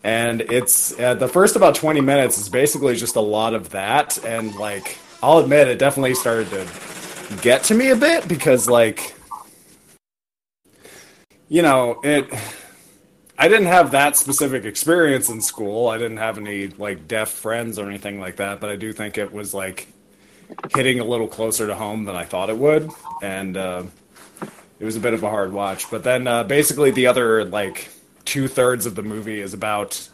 And 0.04 0.42
it's 0.42 0.98
uh, 0.98 1.14
the 1.14 1.28
first 1.28 1.56
about 1.56 1.74
20 1.74 2.00
minutes 2.00 2.38
is 2.38 2.48
basically 2.48 2.96
just 2.96 3.16
a 3.16 3.20
lot 3.20 3.54
of 3.54 3.70
that. 3.70 4.22
And 4.24 4.54
like 4.56 4.98
i'll 5.22 5.38
admit 5.38 5.68
it 5.68 5.78
definitely 5.78 6.14
started 6.14 6.48
to 6.50 7.36
get 7.42 7.64
to 7.64 7.74
me 7.74 7.90
a 7.90 7.96
bit 7.96 8.26
because 8.28 8.68
like 8.68 9.14
you 11.48 11.60
know 11.60 12.00
it 12.04 12.32
i 13.36 13.48
didn't 13.48 13.66
have 13.66 13.90
that 13.90 14.16
specific 14.16 14.64
experience 14.64 15.28
in 15.28 15.40
school. 15.40 15.88
I 15.88 15.98
didn't 15.98 16.18
have 16.18 16.38
any 16.38 16.68
like 16.68 17.08
deaf 17.08 17.30
friends 17.30 17.78
or 17.78 17.88
anything 17.88 18.20
like 18.20 18.36
that 18.36 18.60
but 18.60 18.70
i 18.70 18.76
do 18.76 18.92
think 18.92 19.18
it 19.18 19.32
was 19.32 19.52
like 19.52 19.88
hitting 20.74 21.00
a 21.00 21.04
little 21.04 21.28
closer 21.28 21.66
to 21.66 21.74
home 21.74 22.04
than 22.04 22.16
I 22.16 22.24
thought 22.24 22.50
it 22.50 22.56
would, 22.56 22.90
and 23.22 23.56
uh, 23.56 23.82
it 24.78 24.84
was 24.84 24.96
a 24.96 25.00
bit 25.00 25.14
of 25.14 25.22
a 25.22 25.30
hard 25.30 25.52
watch. 25.52 25.90
But 25.90 26.04
then 26.04 26.26
uh, 26.26 26.44
basically 26.44 26.90
the 26.90 27.06
other 27.06 27.44
like 27.44 27.88
two 28.24 28.48
thirds 28.48 28.86
of 28.86 28.94
the 28.94 29.02
movie 29.02 29.40
is 29.40 29.54
about 29.54 30.08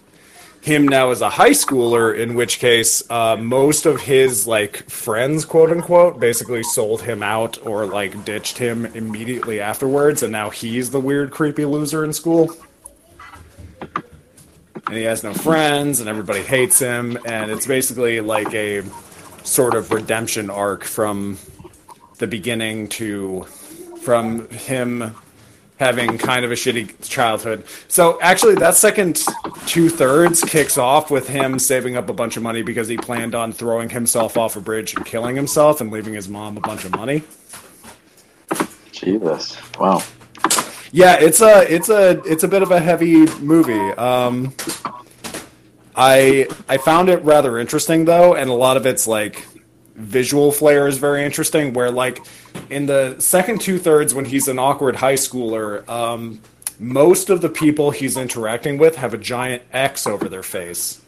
him 0.65 0.89
now 0.89 1.11
as 1.11 1.21
a 1.21 1.29
high 1.29 1.51
schooler, 1.51 2.17
in 2.19 2.35
which 2.35 2.59
case 2.59 3.03
uh, 3.11 3.37
most 3.37 3.85
of 3.85 4.01
his 4.01 4.47
like 4.47 4.89
friends, 4.89 5.45
quote 5.45 5.71
unquote, 5.71 6.19
basically 6.19 6.63
sold 6.63 7.03
him 7.03 7.23
out 7.23 7.59
or 7.67 7.85
like 7.85 8.25
ditched 8.25 8.57
him 8.57 8.87
immediately 8.87 9.61
afterwards, 9.61 10.23
and 10.23 10.33
now 10.33 10.49
he's 10.49 10.91
the 10.91 11.01
weird, 11.01 11.31
creepy 11.31 11.67
loser 11.67 12.03
in 12.03 12.15
school. 12.15 12.51
And 14.87 14.97
he 14.97 15.03
has 15.03 15.23
no 15.23 15.35
friends, 15.35 16.01
and 16.01 16.09
everybody 16.09 16.43
hates 16.43 16.79
him, 16.79 17.19
and 17.27 17.51
it's 17.51 17.67
basically 17.67 18.21
like 18.21 18.53
a 18.55 18.83
sort 19.45 19.75
of 19.75 19.93
redemption 19.93 20.51
arc 20.51 20.83
from 20.83 21.39
the 22.19 22.27
beginning 22.27 22.89
to 22.89 23.45
from 24.03 24.49
him 24.49 25.15
having 25.79 26.19
kind 26.19 26.45
of 26.45 26.53
a 26.53 26.55
shitty 26.55 27.09
childhood. 27.09 27.65
So 27.89 28.19
actually, 28.21 28.55
that 28.57 28.75
second 28.75 29.23
two 29.67 29.89
thirds 29.89 30.43
kicks 30.43 30.79
off 30.79 31.11
with 31.11 31.29
him 31.29 31.59
saving 31.59 31.97
up 31.97 32.09
a 32.09 32.13
bunch 32.13 32.37
of 32.37 32.43
money 32.43 32.63
because 32.63 32.89
he 32.89 32.97
planned 32.97 33.35
on 33.35 33.53
throwing 33.53 33.91
himself 33.91 34.37
off 34.37 34.57
a 34.57 34.61
bridge 34.61 34.95
and 34.95 35.05
killing 35.05 35.37
himself 35.37 35.81
and 35.81 35.91
leaving 35.91 36.15
his 36.15 36.29
mom 36.29 36.57
a 36.57 36.61
bunch 36.61 36.85
of 36.85 36.93
money. 36.93 37.23
Jesus! 38.93 39.57
Wow. 39.79 40.03
Yeah, 40.93 41.17
it's 41.17 41.41
a 41.41 41.63
it's 41.73 41.89
a 41.89 42.23
it's 42.25 42.45
a 42.45 42.49
bit 42.49 42.63
of 42.63 42.71
a 42.71 42.79
heavy 42.79 43.27
movie. 43.41 43.91
Um, 43.99 44.55
I 45.97 46.49
I 46.69 46.77
found 46.79 47.09
it 47.09 47.23
rather 47.23 47.59
interesting 47.59 48.05
though, 48.05 48.35
and 48.35 48.51
a 48.51 48.55
lot 48.55 48.77
of 48.77 48.87
its 48.87 49.07
like 49.07 49.47
visual 49.95 50.51
flair 50.51 50.89
is 50.89 50.99
very 50.99 51.25
interesting. 51.25 51.73
Where 51.73 51.91
like 51.91 52.21
in 52.71 52.87
the 52.87 53.17
second 53.21 53.61
two 53.61 53.79
thirds, 53.79 54.15
when 54.15 54.25
he's 54.25 54.49
an 54.49 54.59
awkward 54.59 54.97
high 54.97 55.15
schooler, 55.15 55.89
um, 55.89 56.41
most 56.79 57.31
of 57.31 57.41
the 57.41 57.49
people 57.49 57.91
he's 57.91 58.17
interacting 58.17 58.79
with 58.79 58.97
have 58.97 59.15
a 59.15 59.19
giant 59.19 59.63
X 59.73 60.07
over 60.07 60.29
their 60.29 60.43
face 60.43 61.01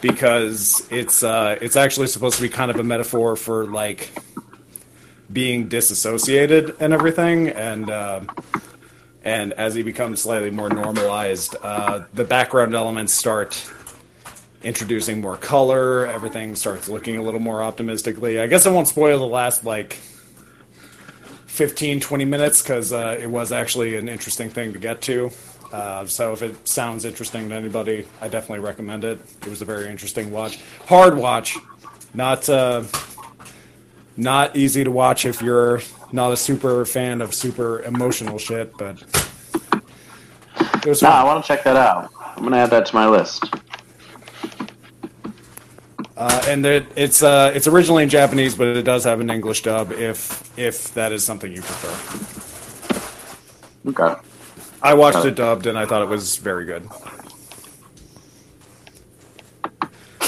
because 0.00 0.86
it's 0.90 1.22
uh, 1.22 1.58
it's 1.60 1.76
actually 1.76 2.06
supposed 2.06 2.36
to 2.36 2.42
be 2.42 2.48
kind 2.48 2.70
of 2.70 2.78
a 2.78 2.84
metaphor 2.84 3.36
for 3.36 3.66
like 3.66 4.10
being 5.30 5.68
disassociated 5.68 6.76
and 6.80 6.94
everything, 6.94 7.48
and 7.48 7.90
uh, 7.90 8.20
and 9.22 9.52
as 9.54 9.74
he 9.74 9.82
becomes 9.82 10.22
slightly 10.22 10.50
more 10.50 10.70
normalized, 10.70 11.56
uh, 11.62 12.04
the 12.14 12.24
background 12.24 12.74
elements 12.74 13.12
start 13.12 13.70
introducing 14.62 15.20
more 15.20 15.36
color. 15.36 16.06
Everything 16.06 16.56
starts 16.56 16.88
looking 16.88 17.16
a 17.16 17.22
little 17.22 17.40
more 17.40 17.62
optimistically. 17.62 18.40
I 18.40 18.46
guess 18.46 18.66
I 18.66 18.70
won't 18.70 18.88
spoil 18.88 19.18
the 19.18 19.26
last 19.26 19.64
like 19.64 19.94
15, 21.46 22.00
20 22.00 22.24
minutes 22.24 22.62
because 22.62 22.92
uh, 22.92 23.18
it 23.20 23.28
was 23.28 23.52
actually 23.52 23.96
an 23.96 24.08
interesting 24.08 24.50
thing 24.50 24.72
to 24.72 24.78
get 24.78 25.00
to. 25.02 25.30
Uh, 25.72 26.06
so 26.06 26.32
if 26.32 26.42
it 26.42 26.66
sounds 26.66 27.04
interesting 27.04 27.48
to 27.50 27.54
anybody, 27.54 28.06
I 28.20 28.28
definitely 28.28 28.64
recommend 28.64 29.04
it. 29.04 29.20
It 29.42 29.48
was 29.48 29.60
a 29.60 29.64
very 29.64 29.88
interesting 29.90 30.30
watch, 30.30 30.60
hard 30.86 31.16
watch, 31.16 31.56
not 32.14 32.48
uh, 32.48 32.84
not 34.16 34.56
easy 34.56 34.82
to 34.82 34.90
watch 34.90 35.26
if 35.26 35.42
you're 35.42 35.82
not 36.10 36.32
a 36.32 36.36
super 36.36 36.84
fan 36.84 37.20
of 37.20 37.34
super 37.34 37.82
emotional 37.82 38.38
shit, 38.38 38.76
but 38.78 39.02
it 40.76 40.86
was 40.86 41.02
No, 41.02 41.10
I 41.10 41.24
want 41.24 41.44
to 41.44 41.48
check 41.48 41.64
that 41.64 41.76
out. 41.76 42.10
I'm 42.36 42.44
gonna 42.44 42.56
add 42.56 42.70
that 42.70 42.86
to 42.86 42.94
my 42.94 43.06
list. 43.06 43.44
Uh, 46.18 46.42
and 46.48 46.66
it, 46.66 46.84
it's 46.96 47.22
uh, 47.22 47.52
it's 47.54 47.68
originally 47.68 48.02
in 48.02 48.08
Japanese, 48.08 48.56
but 48.56 48.66
it 48.66 48.82
does 48.82 49.04
have 49.04 49.20
an 49.20 49.30
English 49.30 49.62
dub 49.62 49.92
if 49.92 50.52
if 50.58 50.92
that 50.94 51.12
is 51.12 51.24
something 51.24 51.52
you 51.52 51.62
prefer. 51.62 51.94
Okay. 53.88 54.20
I 54.82 54.94
watched 54.94 55.24
it 55.24 55.36
dubbed 55.36 55.66
and 55.66 55.78
I 55.78 55.86
thought 55.86 56.02
it 56.02 56.08
was 56.08 56.36
very 56.38 56.64
good. 56.64 56.82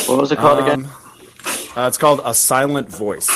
What 0.07 0.21
was 0.21 0.31
it 0.31 0.39
called 0.39 0.61
again? 0.61 0.85
Um, 0.85 0.93
uh, 1.77 1.89
it's 1.89 1.99
called 1.99 2.21
A 2.25 2.35
Silent 2.35 2.89
Voice. 2.89 3.29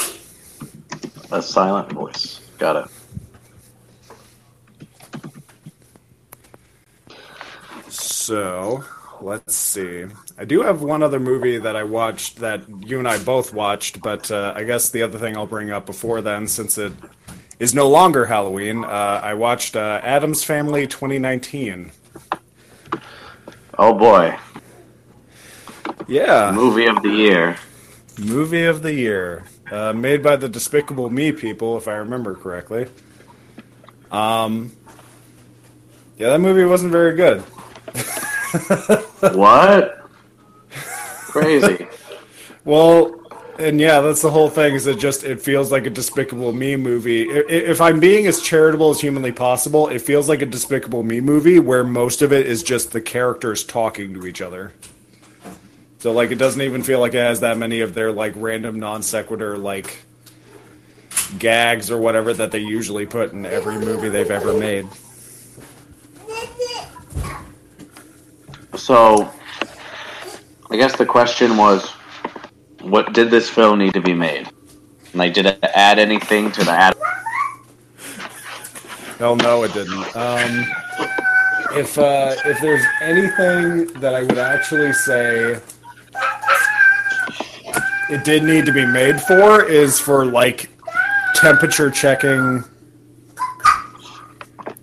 A 1.33 1.43
silent 1.43 1.91
voice. 1.93 2.41
Got 2.59 2.77
it. 2.77 2.89
So 7.91 8.85
let's 9.21 9.57
see. 9.57 10.07
I 10.37 10.45
do 10.45 10.63
have 10.63 10.83
one 10.83 11.03
other 11.03 11.21
movie 11.21 11.59
that 11.59 11.77
I 11.77 11.85
watched 11.85 12.39
that 12.39 12.63
you 12.87 12.99
and 12.99 13.07
I 13.07 13.19
both 13.23 13.53
watched, 13.53 14.03
but 14.03 14.31
uh, 14.31 14.53
I 14.57 14.65
guess 14.65 14.91
the 14.91 15.03
other 15.03 15.19
thing 15.19 15.37
I'll 15.37 15.47
bring 15.47 15.71
up 15.71 15.87
before 15.87 16.21
then, 16.23 16.49
since 16.49 16.77
it 16.77 16.93
is 17.61 17.73
no 17.73 17.89
longer 17.89 18.27
Halloween, 18.27 18.85
uh, 18.85 18.89
I 19.23 19.35
watched 19.35 19.77
uh, 19.77 20.01
Addams 20.03 20.43
Family 20.43 20.87
2019. 20.89 21.93
Oh 23.79 23.95
boy, 23.95 24.37
Yeah, 26.09 26.53
movie 26.53 26.87
of 26.87 27.03
the 27.03 27.09
year. 27.11 27.57
movie 28.19 28.65
of 28.65 28.83
the 28.83 28.93
year, 28.95 29.45
uh, 29.71 29.93
made 29.93 30.23
by 30.23 30.37
the 30.37 30.49
Despicable 30.49 31.11
Me 31.11 31.33
people, 31.33 31.77
if 31.77 31.89
I 31.89 31.95
remember 31.95 32.35
correctly. 32.35 32.89
Um, 34.11 34.73
yeah, 36.17 36.31
that 36.31 36.41
movie 36.41 36.65
wasn't 36.65 36.93
very 36.93 37.15
good. 37.17 37.43
What? 39.33 40.04
Crazy. 41.35 41.87
Well, 42.67 43.21
and 43.59 43.79
yeah, 43.79 44.01
that's 44.01 44.23
the 44.23 44.31
whole 44.31 44.49
thing. 44.49 44.73
Is 44.75 44.87
it 44.87 44.99
just 44.99 45.23
it 45.23 45.39
feels 45.43 45.71
like 45.71 45.85
a 45.85 45.91
Despicable 45.91 46.55
Me 46.55 46.77
movie? 46.77 47.31
I- 47.31 47.41
i- 47.41 47.45
If 47.73 47.79
I'm 47.83 48.01
being 48.01 48.27
as 48.27 48.41
charitable 48.41 48.89
as 48.89 49.03
humanly 49.03 49.33
possible, 49.33 49.89
it 49.89 49.99
feels 50.01 50.31
like 50.31 50.41
a 50.41 50.47
Despicable 50.47 51.03
Me 51.03 51.21
movie 51.21 51.59
where 51.59 51.85
most 51.85 52.23
of 52.23 52.33
it 52.33 52.47
is 52.47 52.63
just 52.63 52.93
the 52.93 53.03
characters 53.03 53.63
talking 53.63 54.15
to 54.15 54.27
each 54.27 54.41
other. 54.41 54.73
So 55.99 56.13
like, 56.13 56.31
it 56.31 56.37
doesn't 56.39 56.63
even 56.63 56.83
feel 56.83 57.01
like 57.01 57.13
it 57.13 57.19
has 57.19 57.41
that 57.41 57.59
many 57.59 57.81
of 57.83 57.93
their 57.93 58.13
like 58.13 58.33
random 58.37 58.81
non 58.81 59.03
sequitur 59.03 59.59
like 59.59 59.99
gags 61.39 61.91
or 61.91 61.99
whatever 61.99 62.33
that 62.33 62.51
they 62.51 62.61
usually 62.61 63.05
put 63.05 63.33
in 63.35 63.45
every 63.45 63.77
movie 63.77 64.09
they've 64.09 64.31
ever 64.31 64.55
made. 64.55 64.89
So, 68.77 69.31
I 70.75 70.77
guess 70.77 70.97
the 70.97 71.07
question 71.07 71.57
was, 71.57 71.89
what 72.81 73.13
did 73.13 73.31
this 73.31 73.49
film 73.49 73.79
need 73.79 73.95
to 73.95 74.01
be 74.01 74.13
made? 74.13 74.51
Like, 75.15 75.33
did 75.33 75.47
it 75.47 75.61
add 75.63 76.01
anything 76.01 76.51
to 76.51 76.65
the 76.65 76.73
ad? 76.73 76.97
Hell 79.21 79.37
no, 79.37 79.63
it 79.63 79.73
didn't. 79.73 80.05
Um, 80.17 80.67
if 81.79 81.97
uh, 81.97 82.35
if 82.45 82.61
there's 82.61 82.83
anything 83.01 83.87
that 84.01 84.17
I 84.17 84.23
would 84.23 84.37
actually 84.37 84.93
say 84.93 85.61
it 88.11 88.25
did 88.25 88.43
need 88.43 88.67
to 88.67 88.73
be 88.73 88.85
made 88.85 89.21
for 89.21 89.63
is 89.63 90.01
for 90.01 90.27
like 90.27 90.71
temperature 91.37 91.89
checking. 91.89 92.65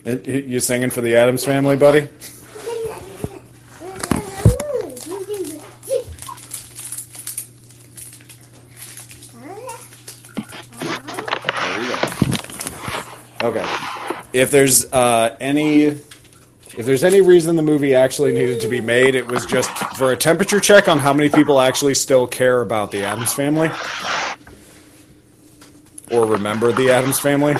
It, 0.05 0.25
it- 0.25 0.45
you 0.45 0.61
singing 0.61 0.89
for 0.89 1.01
the 1.01 1.17
Addams 1.17 1.43
Family, 1.43 1.75
buddy? 1.75 2.07
If 14.33 14.49
there's 14.51 14.85
uh, 14.93 15.35
any, 15.39 15.83
if 15.83 16.85
there's 16.85 17.03
any 17.03 17.21
reason 17.21 17.55
the 17.55 17.61
movie 17.61 17.95
actually 17.95 18.33
needed 18.33 18.61
to 18.61 18.67
be 18.67 18.79
made, 18.79 19.15
it 19.15 19.27
was 19.27 19.45
just 19.45 19.69
for 19.97 20.11
a 20.11 20.17
temperature 20.17 20.59
check 20.59 20.87
on 20.87 20.99
how 20.99 21.13
many 21.13 21.29
people 21.29 21.59
actually 21.59 21.95
still 21.95 22.27
care 22.27 22.61
about 22.61 22.91
the 22.91 23.03
Addams 23.03 23.33
Family, 23.33 23.69
or 26.09 26.25
remember 26.25 26.71
the 26.71 26.91
Addams 26.91 27.19
Family. 27.19 27.55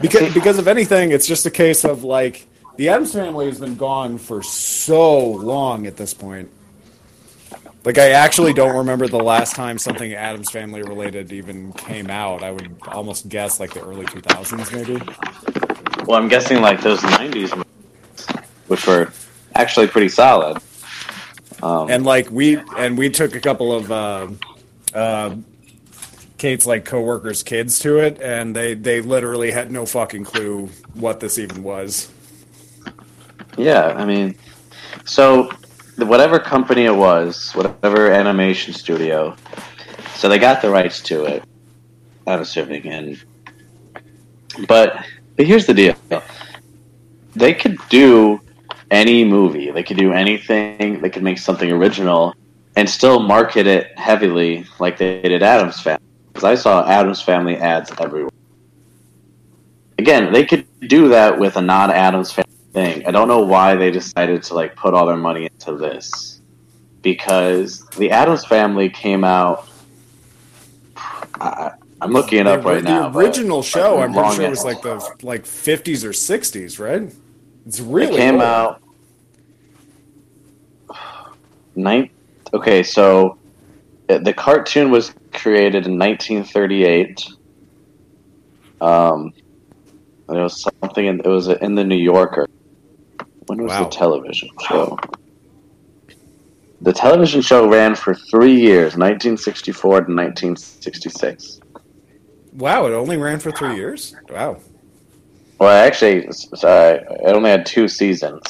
Because, 0.00 0.34
because 0.34 0.58
if 0.58 0.66
anything, 0.66 1.12
it's 1.12 1.26
just 1.26 1.46
a 1.46 1.50
case 1.50 1.84
of 1.84 2.02
like 2.02 2.46
the 2.76 2.88
Addams 2.88 3.12
Family 3.12 3.46
has 3.46 3.60
been 3.60 3.76
gone 3.76 4.18
for 4.18 4.42
so 4.42 5.20
long 5.20 5.86
at 5.86 5.96
this 5.96 6.14
point. 6.14 6.50
Like 7.84 7.98
I 7.98 8.10
actually 8.10 8.52
don't 8.52 8.76
remember 8.76 9.08
the 9.08 9.18
last 9.22 9.56
time 9.56 9.78
something 9.78 10.12
Addams 10.14 10.50
Family 10.50 10.82
related 10.82 11.32
even 11.32 11.72
came 11.72 12.10
out. 12.10 12.42
I 12.42 12.50
would 12.52 12.76
almost 12.88 13.28
guess 13.28 13.58
like 13.58 13.74
the 13.74 13.82
early 13.82 14.06
2000s 14.06 14.72
maybe. 14.72 15.04
Well, 16.06 16.20
I'm 16.20 16.28
guessing 16.28 16.60
like 16.60 16.80
those 16.80 17.00
'90s, 17.00 17.64
which 18.68 18.86
were 18.86 19.12
actually 19.54 19.88
pretty 19.88 20.08
solid. 20.08 20.58
Um, 21.62 21.88
And 21.90 22.04
like 22.04 22.30
we 22.30 22.58
and 22.76 22.98
we 22.98 23.10
took 23.10 23.34
a 23.34 23.40
couple 23.40 23.72
of 23.72 23.92
uh, 23.92 24.28
uh, 24.94 25.36
Kate's 26.38 26.66
like 26.66 26.84
coworkers' 26.84 27.42
kids 27.42 27.78
to 27.80 27.98
it, 27.98 28.20
and 28.20 28.54
they 28.56 28.74
they 28.74 29.00
literally 29.00 29.52
had 29.52 29.70
no 29.70 29.86
fucking 29.86 30.24
clue 30.24 30.68
what 30.94 31.20
this 31.20 31.38
even 31.38 31.62
was. 31.62 32.10
Yeah, 33.56 33.88
I 33.96 34.04
mean, 34.04 34.36
so 35.04 35.50
whatever 35.96 36.38
company 36.38 36.84
it 36.84 36.94
was, 36.94 37.52
whatever 37.52 38.10
animation 38.10 38.74
studio, 38.74 39.36
so 40.14 40.28
they 40.28 40.38
got 40.38 40.62
the 40.62 40.70
rights 40.70 41.00
to 41.02 41.24
it. 41.24 41.44
I'm 42.26 42.40
assuming, 42.40 42.86
and 42.86 43.22
but 44.68 45.04
but 45.36 45.46
here's 45.46 45.66
the 45.66 45.74
deal: 45.74 45.96
they 47.34 47.54
could 47.54 47.78
do 47.88 48.40
any 48.90 49.24
movie, 49.24 49.70
they 49.70 49.82
could 49.82 49.96
do 49.96 50.12
anything, 50.12 51.00
they 51.00 51.10
could 51.10 51.22
make 51.22 51.38
something 51.38 51.72
original, 51.72 52.34
and 52.76 52.88
still 52.88 53.20
market 53.20 53.66
it 53.66 53.98
heavily 53.98 54.66
like 54.78 54.98
they 54.98 55.22
did 55.22 55.42
Addams 55.42 55.80
Family. 55.80 56.02
Because 56.32 56.44
I 56.44 56.54
saw 56.54 56.86
Addams 56.88 57.20
Family 57.20 57.56
ads 57.56 57.90
everywhere. 57.98 58.30
Again, 59.98 60.32
they 60.32 60.44
could 60.44 60.66
do 60.88 61.08
that 61.08 61.38
with 61.38 61.56
a 61.56 61.60
non-Addams 61.60 62.32
Family 62.32 62.51
thing. 62.72 63.06
I 63.06 63.10
don't 63.10 63.28
know 63.28 63.40
why 63.40 63.74
they 63.74 63.90
decided 63.90 64.42
to 64.44 64.54
like 64.54 64.76
put 64.76 64.94
all 64.94 65.06
their 65.06 65.16
money 65.16 65.44
into 65.44 65.76
this 65.76 66.40
because 67.02 67.84
the 67.96 68.10
Addams 68.10 68.44
Family 68.44 68.88
came 68.88 69.24
out. 69.24 69.68
I, 71.40 71.72
I'm 72.00 72.10
looking 72.10 72.40
it 72.40 72.46
up 72.46 72.62
the, 72.62 72.68
right 72.68 72.82
the 72.82 72.90
now. 72.90 73.08
The 73.10 73.18
original 73.18 73.62
show, 73.62 73.96
like, 73.96 74.08
I'm 74.08 74.14
pretty 74.14 74.36
sure 74.36 74.44
it 74.46 74.50
was 74.50 74.64
like 74.64 74.82
the 74.82 75.16
like 75.22 75.44
50s 75.44 76.04
or 76.04 76.10
60s, 76.10 76.78
right? 76.78 77.14
It's 77.66 77.78
It 77.78 77.84
really 77.84 78.16
came 78.16 78.34
old. 78.34 78.42
out. 78.42 78.82
Nine. 81.76 82.10
Okay, 82.52 82.82
so 82.82 83.38
the 84.08 84.34
cartoon 84.34 84.90
was 84.90 85.14
created 85.32 85.86
in 85.86 85.98
1938. 85.98 87.26
Um, 88.80 89.32
it 90.28 90.32
was 90.32 90.66
something. 90.82 91.06
In, 91.06 91.20
it 91.20 91.26
was 91.26 91.48
in 91.48 91.74
the 91.74 91.84
New 91.84 91.96
Yorker. 91.96 92.48
When 93.46 93.62
was 93.62 93.70
Wow. 93.70 93.84
the 93.84 93.90
television 93.90 94.48
show? 94.68 94.98
The 96.80 96.92
television 96.92 97.42
show 97.42 97.68
ran 97.68 97.94
for 97.94 98.14
three 98.14 98.54
years, 98.54 98.96
1964 98.96 100.02
to 100.02 100.12
1966. 100.14 101.60
Wow, 102.54 102.86
it 102.86 102.92
only 102.92 103.16
ran 103.16 103.38
for 103.38 103.52
three 103.52 103.76
years. 103.76 104.14
Wow. 104.30 104.58
Well, 105.58 105.70
actually, 105.86 106.26
sorry, 106.32 106.98
it 106.98 107.34
only 107.36 107.50
had 107.50 107.64
two 107.66 107.88
seasons. 107.88 108.42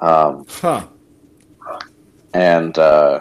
Um, 0.00 0.46
Huh. 0.48 0.86
and 2.32 2.76
uh, 2.78 3.20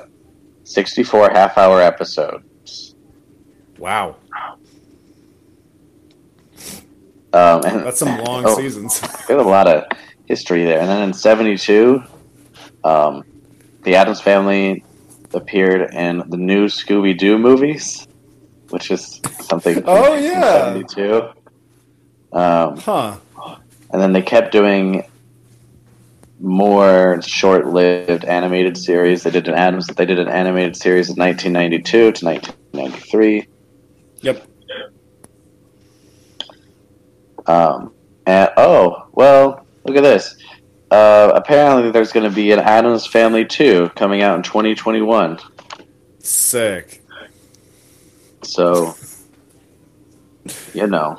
64 0.64 1.32
half 1.32 1.58
hour 1.58 1.82
episodes. 1.82 2.96
Wow. 3.78 4.16
Um, 7.34 7.62
and 7.66 7.86
That's 7.86 8.00
some 8.00 8.18
long 8.24 8.46
oh, 8.46 8.56
seasons. 8.56 9.02
There's 9.28 9.42
a 9.42 9.44
lot 9.44 9.68
of 9.68 9.84
history 10.28 10.64
there. 10.66 10.80
And 10.80 10.90
then 10.90 11.02
in 11.04 11.14
72, 11.14 12.04
um, 12.84 13.24
the 13.84 13.96
Addams 13.96 14.22
Family 14.22 14.84
appeared 15.34 15.94
in 15.94 16.24
the 16.30 16.38
new 16.38 16.66
Scooby 16.66 17.18
Doo 17.18 17.38
movies, 17.38 18.08
which 18.70 18.92
is 18.92 19.22
something. 19.42 19.84
Oh, 19.86 20.16
yeah. 20.16 20.74
72. 20.74 21.30
Um, 22.34 22.78
Huh. 22.78 23.16
and 23.92 24.02
then 24.02 24.14
they 24.14 24.22
kept 24.22 24.52
doing 24.52 25.06
more 26.40 27.20
short-lived 27.22 28.26
animated 28.26 28.78
series. 28.78 29.24
They 29.24 29.32
did 29.32 29.48
an 29.48 29.56
Addams. 29.56 29.88
They 29.88 30.06
did 30.06 30.20
an 30.20 30.28
animated 30.28 30.76
series 30.76 31.10
in 31.10 31.16
1992 31.16 32.12
to 32.12 32.26
1993. 32.26 33.48
Yep. 34.22 34.48
Um, 37.48 37.94
and 38.26 38.50
oh, 38.58 39.08
well, 39.14 39.66
look 39.88 39.98
at 39.98 40.04
this. 40.04 40.38
Uh, 40.92 41.32
apparently, 41.34 41.92
there's 41.92 42.12
going 42.12 42.30
to 42.30 42.36
be 42.36 42.52
an 42.52 42.60
Addams 42.60 43.06
Family 43.06 43.46
2 43.46 43.90
coming 43.96 44.22
out 44.22 44.38
in 44.38 44.44
2021. 44.44 45.40
Sick. 46.20 47.04
So, 48.44 48.96
you 50.74 50.88
know, 50.88 51.18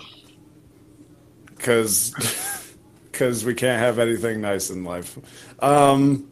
Because 1.57 2.15
because 3.11 3.45
we 3.45 3.55
can't 3.55 3.81
have 3.81 3.99
anything 3.99 4.41
nice 4.41 4.71
in 4.71 4.85
life. 4.85 5.19
Um, 5.63 6.31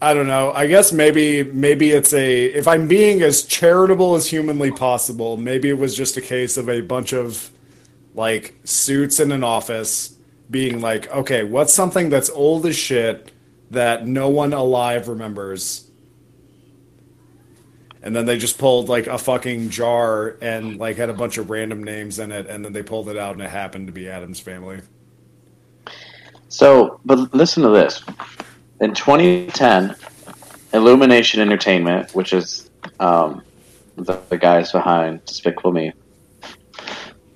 I 0.00 0.14
don't 0.14 0.26
know. 0.26 0.52
I 0.52 0.66
guess 0.66 0.92
maybe 0.92 1.42
maybe 1.44 1.90
it's 1.90 2.12
a 2.12 2.44
if 2.46 2.68
I'm 2.68 2.86
being 2.88 3.22
as 3.22 3.42
charitable 3.42 4.14
as 4.14 4.26
humanly 4.26 4.70
possible, 4.70 5.36
maybe 5.36 5.70
it 5.70 5.78
was 5.78 5.96
just 5.96 6.16
a 6.16 6.20
case 6.20 6.56
of 6.56 6.68
a 6.68 6.82
bunch 6.82 7.12
of 7.12 7.50
like 8.14 8.54
suits 8.64 9.18
in 9.20 9.32
an 9.32 9.42
office 9.42 10.17
being 10.50 10.80
like, 10.80 11.10
okay, 11.10 11.44
what's 11.44 11.72
something 11.72 12.08
that's 12.08 12.30
old 12.30 12.66
as 12.66 12.76
shit 12.76 13.32
that 13.70 14.06
no 14.06 14.28
one 14.28 14.52
alive 14.52 15.08
remembers? 15.08 15.90
And 18.02 18.14
then 18.14 18.26
they 18.26 18.38
just 18.38 18.58
pulled 18.58 18.88
like 18.88 19.06
a 19.06 19.18
fucking 19.18 19.70
jar 19.70 20.36
and 20.40 20.78
like 20.78 20.96
had 20.96 21.10
a 21.10 21.14
bunch 21.14 21.36
of 21.36 21.50
random 21.50 21.82
names 21.82 22.18
in 22.18 22.32
it, 22.32 22.46
and 22.46 22.64
then 22.64 22.72
they 22.72 22.82
pulled 22.82 23.08
it 23.08 23.16
out, 23.16 23.32
and 23.32 23.42
it 23.42 23.50
happened 23.50 23.88
to 23.88 23.92
be 23.92 24.08
Addams 24.08 24.40
family. 24.40 24.80
So, 26.48 27.00
but 27.04 27.34
listen 27.34 27.62
to 27.64 27.70
this. 27.70 28.02
In 28.80 28.94
2010, 28.94 29.96
Illumination 30.72 31.40
Entertainment, 31.40 32.14
which 32.14 32.32
is 32.32 32.70
um, 33.00 33.42
the, 33.96 34.18
the 34.28 34.38
guys 34.38 34.72
behind 34.72 35.24
Despicable 35.24 35.72
Me, 35.72 35.92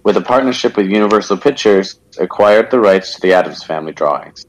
with 0.03 0.16
a 0.16 0.20
partnership 0.20 0.76
with 0.76 0.86
Universal 0.86 1.38
Pictures, 1.38 2.00
acquired 2.18 2.70
the 2.70 2.80
rights 2.80 3.14
to 3.14 3.20
the 3.20 3.32
Addams 3.32 3.62
Family 3.62 3.92
drawings. 3.92 4.46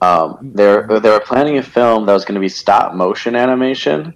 Um, 0.00 0.50
they're 0.54 0.86
they 1.00 1.10
were 1.10 1.20
planning 1.20 1.58
a 1.58 1.62
film 1.62 2.06
that 2.06 2.12
was 2.12 2.24
going 2.24 2.34
to 2.34 2.40
be 2.40 2.48
stop 2.48 2.94
motion 2.94 3.34
animation, 3.36 4.14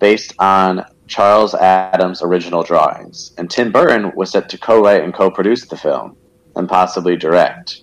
based 0.00 0.34
on 0.38 0.84
Charles 1.06 1.54
Addams' 1.54 2.22
original 2.22 2.62
drawings, 2.62 3.32
and 3.38 3.50
Tim 3.50 3.70
Burton 3.70 4.12
was 4.16 4.30
set 4.30 4.48
to 4.48 4.58
co-write 4.58 5.04
and 5.04 5.14
co-produce 5.14 5.66
the 5.66 5.76
film, 5.76 6.16
and 6.56 6.68
possibly 6.68 7.16
direct. 7.16 7.82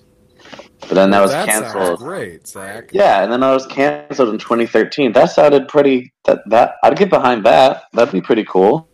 But 0.81 0.95
then 0.95 1.11
that 1.11 1.21
was 1.21 1.31
sounds 1.31 1.49
canceled. 1.49 1.99
great, 1.99 2.47
Zach. 2.47 2.89
Yeah, 2.91 3.23
and 3.23 3.31
then 3.31 3.41
that 3.41 3.53
was 3.53 3.67
canceled 3.67 4.29
in 4.29 4.39
2013. 4.39 5.13
That 5.13 5.27
sounded 5.27 5.67
pretty. 5.67 6.11
That 6.25 6.39
that 6.47 6.75
I'd 6.83 6.97
get 6.97 7.09
behind 7.09 7.45
that. 7.45 7.83
That'd 7.93 8.11
be 8.11 8.21
pretty 8.21 8.43
cool. 8.43 8.89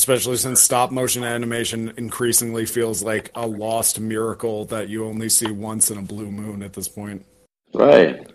Especially 0.00 0.38
since 0.38 0.62
stop 0.62 0.90
motion 0.90 1.24
animation 1.24 1.92
increasingly 1.98 2.64
feels 2.64 3.02
like 3.02 3.30
a 3.34 3.46
lost 3.46 4.00
miracle 4.00 4.64
that 4.64 4.88
you 4.88 5.04
only 5.04 5.28
see 5.28 5.50
once 5.50 5.90
in 5.90 5.98
a 5.98 6.02
blue 6.02 6.30
moon 6.30 6.62
at 6.62 6.72
this 6.72 6.88
point. 6.88 7.26
Right. 7.74 8.26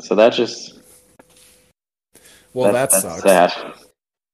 So 0.00 0.14
that 0.14 0.32
just 0.32 0.78
Well, 2.54 2.72
that, 2.72 2.90
that, 2.90 3.02
that's 3.02 3.02
sucks. 3.02 3.22
sad. 3.22 3.74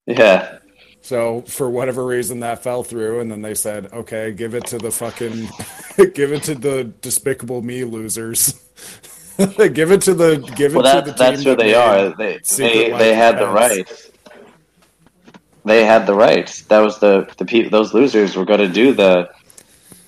Yeah. 0.07 0.59
So 1.01 1.41
for 1.49 1.69
whatever 1.69 2.07
reason 2.07 2.39
that 2.39 2.63
fell 2.63 2.85
through, 2.85 3.19
and 3.19 3.29
then 3.29 3.43
they 3.43 3.55
said, 3.55 3.93
"Okay, 3.93 4.31
give 4.31 4.55
it 4.55 4.65
to 4.67 4.79
the 4.79 4.93
fucking, 4.93 5.49
give 6.15 6.33
it 6.33 6.45
to 6.45 6.55
the 6.55 6.85
Despicable 6.85 7.63
Me 7.63 7.83
losers, 7.83 8.63
give 9.57 9.91
it 9.91 10.03
to 10.03 10.15
the, 10.15 10.37
give 10.55 10.77
it 10.77 10.83
Well, 10.85 11.03
to 11.03 11.11
the 11.11 11.17
that's 11.17 11.43
team 11.43 11.51
who 11.51 11.57
that 11.57 11.65
they 11.65 11.75
are. 11.75 12.15
They 12.17 12.39
they, 12.59 12.91
they 12.97 13.13
had 13.13 13.41
the 13.41 13.49
rights. 13.49 14.10
They 15.71 15.85
had 15.85 16.05
the 16.05 16.15
rights. 16.15 16.63
That 16.63 16.81
was 16.81 16.99
the 16.99 17.33
the 17.39 17.45
people. 17.45 17.71
Those 17.71 17.95
losers 17.95 18.35
were 18.35 18.45
going 18.45 18.59
to 18.59 18.69
do 18.69 18.93
the 18.93 19.31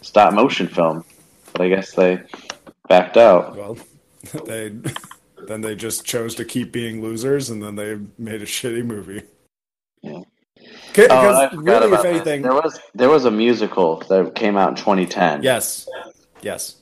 stop 0.01 0.35
motion 0.35 0.67
film, 0.67 1.05
but 1.53 1.63
I 1.63 1.69
guess 1.69 1.93
they 1.93 2.21
backed 2.89 3.17
out. 3.17 3.55
Well, 3.57 3.79
they 4.45 4.73
then 5.47 5.61
they 5.61 5.77
just 5.77 6.05
chose 6.05 6.35
to 6.35 6.45
keep 6.45 6.73
being 6.73 7.01
losers, 7.01 7.49
and 7.49 7.63
then 7.63 7.77
they 7.77 7.97
made 8.19 8.43
a 8.43 8.45
shitty 8.45 8.85
movie. 8.85 9.23
Yeah. 10.03 10.15
Oh, 10.19 10.25
because 10.89 11.51
Oh, 11.53 11.57
really, 11.59 11.93
if 11.93 12.03
that. 12.03 12.07
anything, 12.07 12.43
There 12.43 12.55
was 12.55 12.81
there 12.97 13.09
was 13.09 13.25
a 13.25 13.31
musical 13.31 13.99
that 14.09 14.35
came 14.35 14.57
out 14.57 14.71
in 14.71 14.75
2010. 14.75 15.45
yes, 15.45 15.89
yes. 16.41 16.75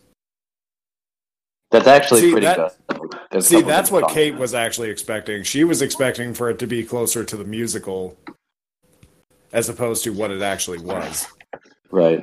That's 1.71 1.87
actually 1.87 2.23
See, 2.23 2.31
pretty 2.33 2.47
that- 2.47 2.57
good. 2.89 3.15
There's 3.31 3.47
See, 3.47 3.61
that's 3.61 3.91
what. 3.91 4.09
Kate 4.09 4.37
was 4.37 4.55
actually 4.55 4.89
expecting. 4.89 5.43
She 5.43 5.65
was 5.65 5.83
expecting 5.83 6.33
for 6.33 6.49
it 6.49 6.59
to 6.61 6.67
be 6.67 6.83
closer 6.83 7.25
to 7.25 7.37
the 7.37 7.45
musical 7.45 8.17
as 9.53 9.69
opposed 9.69 10.05
to 10.05 10.11
what 10.11 10.31
it 10.31 10.43
actually 10.43 10.79
was. 10.79 11.27
Right. 11.91 12.23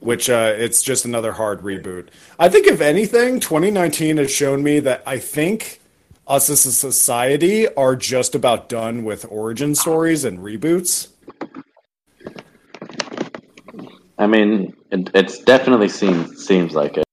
Which 0.00 0.28
uh, 0.28 0.54
it's 0.56 0.82
just 0.82 1.04
another 1.04 1.32
hard 1.32 1.62
reboot. 1.62 2.08
I 2.38 2.48
think, 2.48 2.66
if 2.66 2.80
anything, 2.80 3.40
2019 3.40 4.16
has 4.16 4.30
shown 4.30 4.62
me 4.62 4.80
that 4.80 5.02
I 5.06 5.18
think 5.18 5.80
us 6.26 6.48
as 6.50 6.66
a 6.66 6.72
society 6.72 7.72
are 7.74 7.96
just 7.96 8.34
about 8.34 8.68
done 8.68 9.04
with 9.04 9.26
origin 9.28 9.74
stories 9.74 10.24
and 10.24 10.38
reboots. 10.38 11.08
I 14.18 14.26
mean, 14.26 14.74
it 14.90 15.10
it's 15.14 15.40
definitely 15.40 15.88
seems 15.88 16.44
seems 16.44 16.74
like 16.74 16.96
it. 16.96 17.04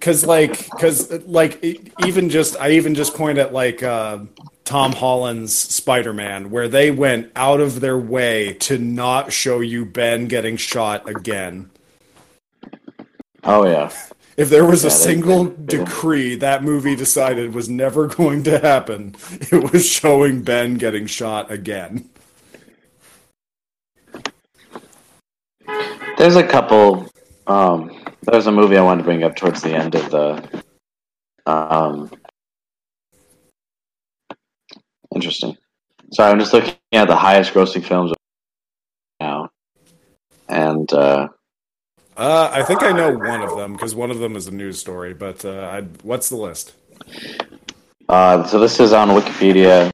Cause 0.00 0.24
like, 0.24 0.68
cause 0.70 1.10
like, 1.26 1.62
even 2.06 2.30
just 2.30 2.56
I 2.58 2.70
even 2.70 2.94
just 2.94 3.14
point 3.14 3.38
at 3.38 3.52
like 3.52 3.82
uh, 3.82 4.20
Tom 4.70 4.92
Holland's 4.92 5.52
Spider 5.52 6.12
Man, 6.12 6.48
where 6.48 6.68
they 6.68 6.92
went 6.92 7.32
out 7.34 7.58
of 7.60 7.80
their 7.80 7.98
way 7.98 8.52
to 8.60 8.78
not 8.78 9.32
show 9.32 9.58
you 9.58 9.84
Ben 9.84 10.28
getting 10.28 10.56
shot 10.56 11.08
again. 11.08 11.70
Oh 13.42 13.66
yeah. 13.66 13.90
If 14.36 14.48
there 14.48 14.64
was 14.64 14.84
a 14.84 14.86
Yeah, 14.86 14.94
they- 14.94 15.00
single 15.00 15.44
they- 15.46 15.76
decree 15.78 16.36
that 16.36 16.62
movie 16.62 16.94
decided 16.94 17.52
was 17.52 17.68
never 17.68 18.06
going 18.06 18.44
to 18.44 18.60
happen, 18.60 19.16
it 19.50 19.72
was 19.72 19.88
showing 19.88 20.42
Ben 20.42 20.74
getting 20.76 21.06
shot 21.06 21.50
again. 21.50 22.08
There's 26.16 26.36
a 26.36 26.46
couple. 26.46 27.08
Um, 27.48 28.04
there's 28.22 28.46
a 28.46 28.52
movie 28.52 28.76
I 28.76 28.82
wanted 28.82 28.98
to 29.02 29.04
bring 29.04 29.24
up 29.24 29.34
towards 29.34 29.62
the 29.62 29.74
end 29.74 29.96
of 29.96 30.10
the. 30.10 30.62
Um, 31.46 32.10
interesting. 35.20 35.56
Sorry, 36.12 36.32
I'm 36.32 36.38
just 36.38 36.54
looking 36.54 36.74
at 36.92 37.06
the 37.06 37.14
highest 37.16 37.52
grossing 37.52 37.84
films 37.84 38.12
now, 39.20 39.50
and 40.48 40.90
uh, 40.92 41.28
Uh, 42.16 42.50
I 42.52 42.62
think 42.62 42.82
I 42.82 42.92
know 42.92 43.12
one 43.16 43.42
of 43.42 43.56
them 43.56 43.72
because 43.74 43.94
one 43.94 44.10
of 44.10 44.18
them 44.18 44.34
is 44.34 44.46
a 44.46 44.50
news 44.50 44.78
story. 44.78 45.14
But 45.14 45.44
uh, 45.44 45.76
I, 45.76 45.82
what's 46.02 46.28
the 46.28 46.36
list? 46.36 46.72
uh, 48.08 48.44
so 48.44 48.58
this 48.58 48.80
is 48.80 48.92
on 48.92 49.08
Wikipedia. 49.10 49.90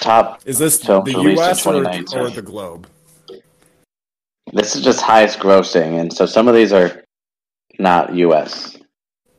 Top. 0.00 0.40
Is 0.44 0.58
this 0.58 0.78
the 0.78 1.02
U.S. 1.34 1.66
or, 1.66 1.84
or 1.84 2.30
the 2.30 2.42
globe? 2.42 2.86
This 4.52 4.76
is 4.76 4.84
just 4.84 5.00
highest 5.00 5.40
grossing, 5.40 6.00
and 6.00 6.12
so 6.12 6.26
some 6.26 6.46
of 6.48 6.54
these 6.54 6.72
are 6.72 7.02
not 7.78 8.14
U.S. 8.14 8.78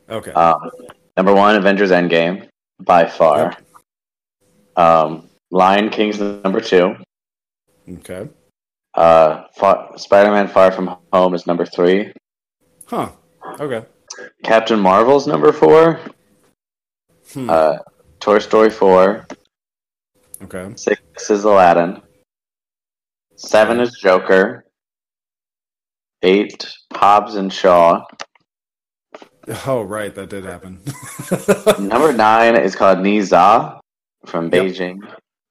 Okay. 0.09 0.31
Um, 0.31 0.69
number 1.15 1.33
one, 1.33 1.55
Avengers 1.55 1.91
Endgame, 1.91 2.47
by 2.79 3.05
far. 3.05 3.57
Um, 4.75 5.29
Lion 5.51 5.89
King's 5.89 6.19
number 6.19 6.61
two. 6.61 6.95
Okay. 7.89 8.27
Uh, 8.93 9.43
Spider-Man: 9.95 10.47
Far 10.47 10.71
From 10.71 10.97
Home 11.13 11.33
is 11.33 11.47
number 11.47 11.65
three. 11.65 12.11
Huh. 12.85 13.11
Okay. 13.59 13.85
Captain 14.43 14.79
Marvel's 14.79 15.27
number 15.27 15.51
four. 15.51 15.99
Hmm. 17.33 17.49
Uh, 17.49 17.77
Toy 18.19 18.39
Story 18.39 18.69
four. 18.69 19.27
Okay. 20.43 20.73
Six 20.75 21.29
is 21.29 21.43
Aladdin. 21.43 22.01
Seven 23.35 23.79
is 23.79 23.97
Joker. 24.01 24.65
Eight, 26.21 26.67
Hobbs 26.93 27.35
and 27.35 27.51
Shaw. 27.51 28.03
Oh, 29.67 29.83
right. 29.83 30.13
That 30.15 30.29
did 30.29 30.43
happen. 30.43 30.81
Number 31.79 32.11
nine 32.13 32.55
is 32.55 32.75
called 32.75 32.99
Ne 32.99 33.21
Zha 33.21 33.79
from 34.25 34.45
Yep. 34.53 34.63
Beijing. 34.63 34.99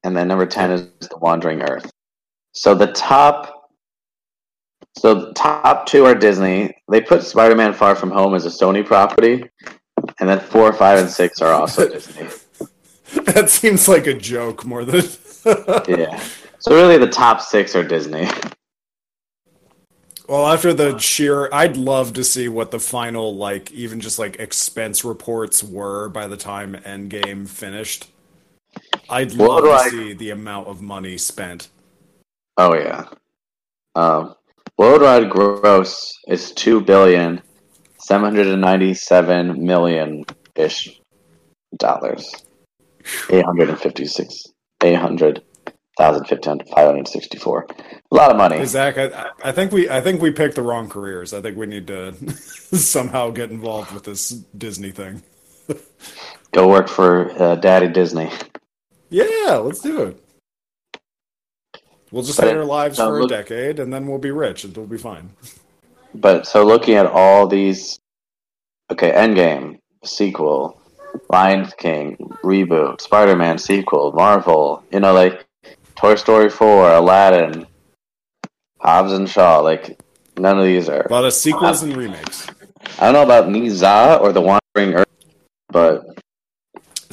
And 0.03 0.17
then 0.17 0.29
number 0.29 0.47
10 0.47 0.71
is 0.71 0.83
The 1.01 1.17
Wandering 1.19 1.63
Earth. 1.63 1.91
So 2.53 2.75
the 2.75 2.89
top. 2.93 3.71
So 4.97 5.15
the 5.15 5.33
top 5.33 5.87
two 5.87 6.05
are 6.05 6.15
Disney. 6.15 6.77
They 6.89 7.01
put 7.01 7.23
Spider 7.25 7.57
Man 7.57 7.73
Far 7.73 7.97
From 7.97 8.11
Home 8.11 8.35
as 8.35 8.47
a 8.47 8.51
Sony 8.51 8.85
property. 8.87 9.45
And 10.21 10.29
then 10.29 10.39
four, 10.39 10.73
five, 10.73 10.99
and 10.99 11.09
six 11.11 11.41
are 11.43 11.53
also 11.53 11.89
Disney. 11.93 12.29
that 13.25 13.51
seems 13.51 13.89
like 13.89 14.07
a 14.07 14.15
joke 14.15 14.65
more 14.65 14.85
than. 14.85 15.03
Yeah. 15.89 16.23
So 16.59 16.75
really 16.75 16.97
the 16.97 17.07
top 17.09 17.43
six 17.43 17.77
are 17.77 17.85
Disney. 17.87 18.27
Well, 20.27 20.47
after 20.47 20.73
the 20.73 20.97
sheer, 20.99 21.51
I'd 21.53 21.77
love 21.77 22.15
to 22.15 22.25
see 22.25 22.49
what 22.49 22.71
the 22.71 22.79
final, 22.81 23.37
like, 23.37 23.71
even 23.73 24.01
just 24.01 24.19
like 24.19 24.37
expense 24.41 25.05
reports 25.05 25.63
were 25.63 26.09
by 26.09 26.29
the 26.29 26.39
time 26.39 26.77
Endgame 26.87 27.47
finished. 27.47 28.07
I'd 29.09 29.33
love 29.35 29.65
to 29.65 29.71
I- 29.71 29.89
see 29.89 30.13
the 30.15 30.31
amount 30.31 30.69
of 30.69 30.81
money 30.83 31.19
spent. 31.19 31.69
Oh 32.57 32.75
yeah. 32.75 33.07
Um, 33.95 34.35
worldwide 34.79 35.31
gross 35.31 36.13
is 36.29 36.53
two 36.53 36.81
billion 36.81 37.43
seven 37.99 38.25
hundred 38.25 38.47
and 38.49 38.61
ninety-seven 38.61 39.65
million 39.65 40.25
ish 40.57 41.01
dollars. 41.77 42.33
Eight 43.31 43.45
hundred 43.45 43.69
and 43.71 43.79
fifty-six. 43.79 44.45
Eight 44.83 44.95
hundred 44.97 45.43
thousand 45.99 46.25
fifteen 46.27 46.61
five 46.75 46.87
hundred 46.87 47.09
sixty-four. 47.09 47.67
A 48.11 48.15
lot 48.15 48.31
of 48.31 48.37
money. 48.37 48.65
Zach, 48.65 48.97
I, 48.99 49.31
I 49.45 49.53
think 49.53 49.73
we 49.73 49.89
I 49.91 50.01
think 50.01 50.21
we 50.23 50.31
picked 50.31 50.55
the 50.57 50.63
wrong 50.63 50.89
careers. 50.89 51.33
I 51.35 51.41
think 51.41 51.57
we 51.57 51.67
need 51.67 51.87
to 51.89 52.15
somehow 52.77 53.31
get 53.31 53.51
involved 53.51 53.93
with 53.93 54.05
this 54.05 54.29
Disney 54.29 54.91
thing. 54.91 55.23
Go 56.53 56.69
work 56.69 56.89
for 56.89 57.31
uh, 57.43 57.57
Daddy 57.57 57.89
Disney. 57.89 58.31
Yeah, 59.15 59.59
let's 59.59 59.79
do 59.81 60.03
it. 60.03 60.21
We'll 62.11 62.25
just 62.25 62.39
But 62.41 62.49
hate 62.49 62.57
our 62.57 62.65
lives 62.65 62.99
for 62.99 63.21
look- 63.21 63.31
a 63.31 63.35
decade, 63.37 63.79
and 63.79 63.93
then 63.93 64.09
we'll 64.09 64.19
be 64.19 64.33
rich, 64.33 64.65
and 64.65 64.77
we'll 64.77 64.87
be 64.87 64.99
fine. 64.99 65.31
But 66.13 66.49
so 66.49 66.65
looking 66.65 66.95
at 66.95 67.07
all 67.07 67.47
these, 67.47 68.01
okay, 68.91 69.13
Endgame 69.13 69.79
sequel, 70.05 70.81
Lion 71.31 71.71
King 71.79 72.17
reboot, 72.43 73.01
Spider 73.01 73.37
Man 73.37 73.57
sequel, 73.59 74.11
Marvel, 74.13 74.83
you 74.91 74.99
know, 74.99 75.13
like 75.13 75.45
Toy 75.95 76.17
Story 76.17 76.51
four, 76.51 76.91
Aladdin, 76.93 77.69
Hobbs 78.81 79.13
and 79.13 79.29
Shaw, 79.29 79.61
like 79.61 79.97
none 80.37 80.59
of 80.59 80.65
these 80.65 80.89
are. 80.89 81.07
A 81.07 81.13
lot 81.13 81.25
of 81.25 81.33
sequels 81.33 81.85
and 81.85 81.97
remakes. 81.97 82.49
I 82.99 83.05
don't 83.05 83.13
know 83.15 83.23
about 83.23 83.49
Ne 83.49 83.69
Zha 83.71 84.19
or 84.21 84.33
the 84.33 84.41
Wandering 84.41 84.95
Earth, 84.95 85.07
but 85.69 86.14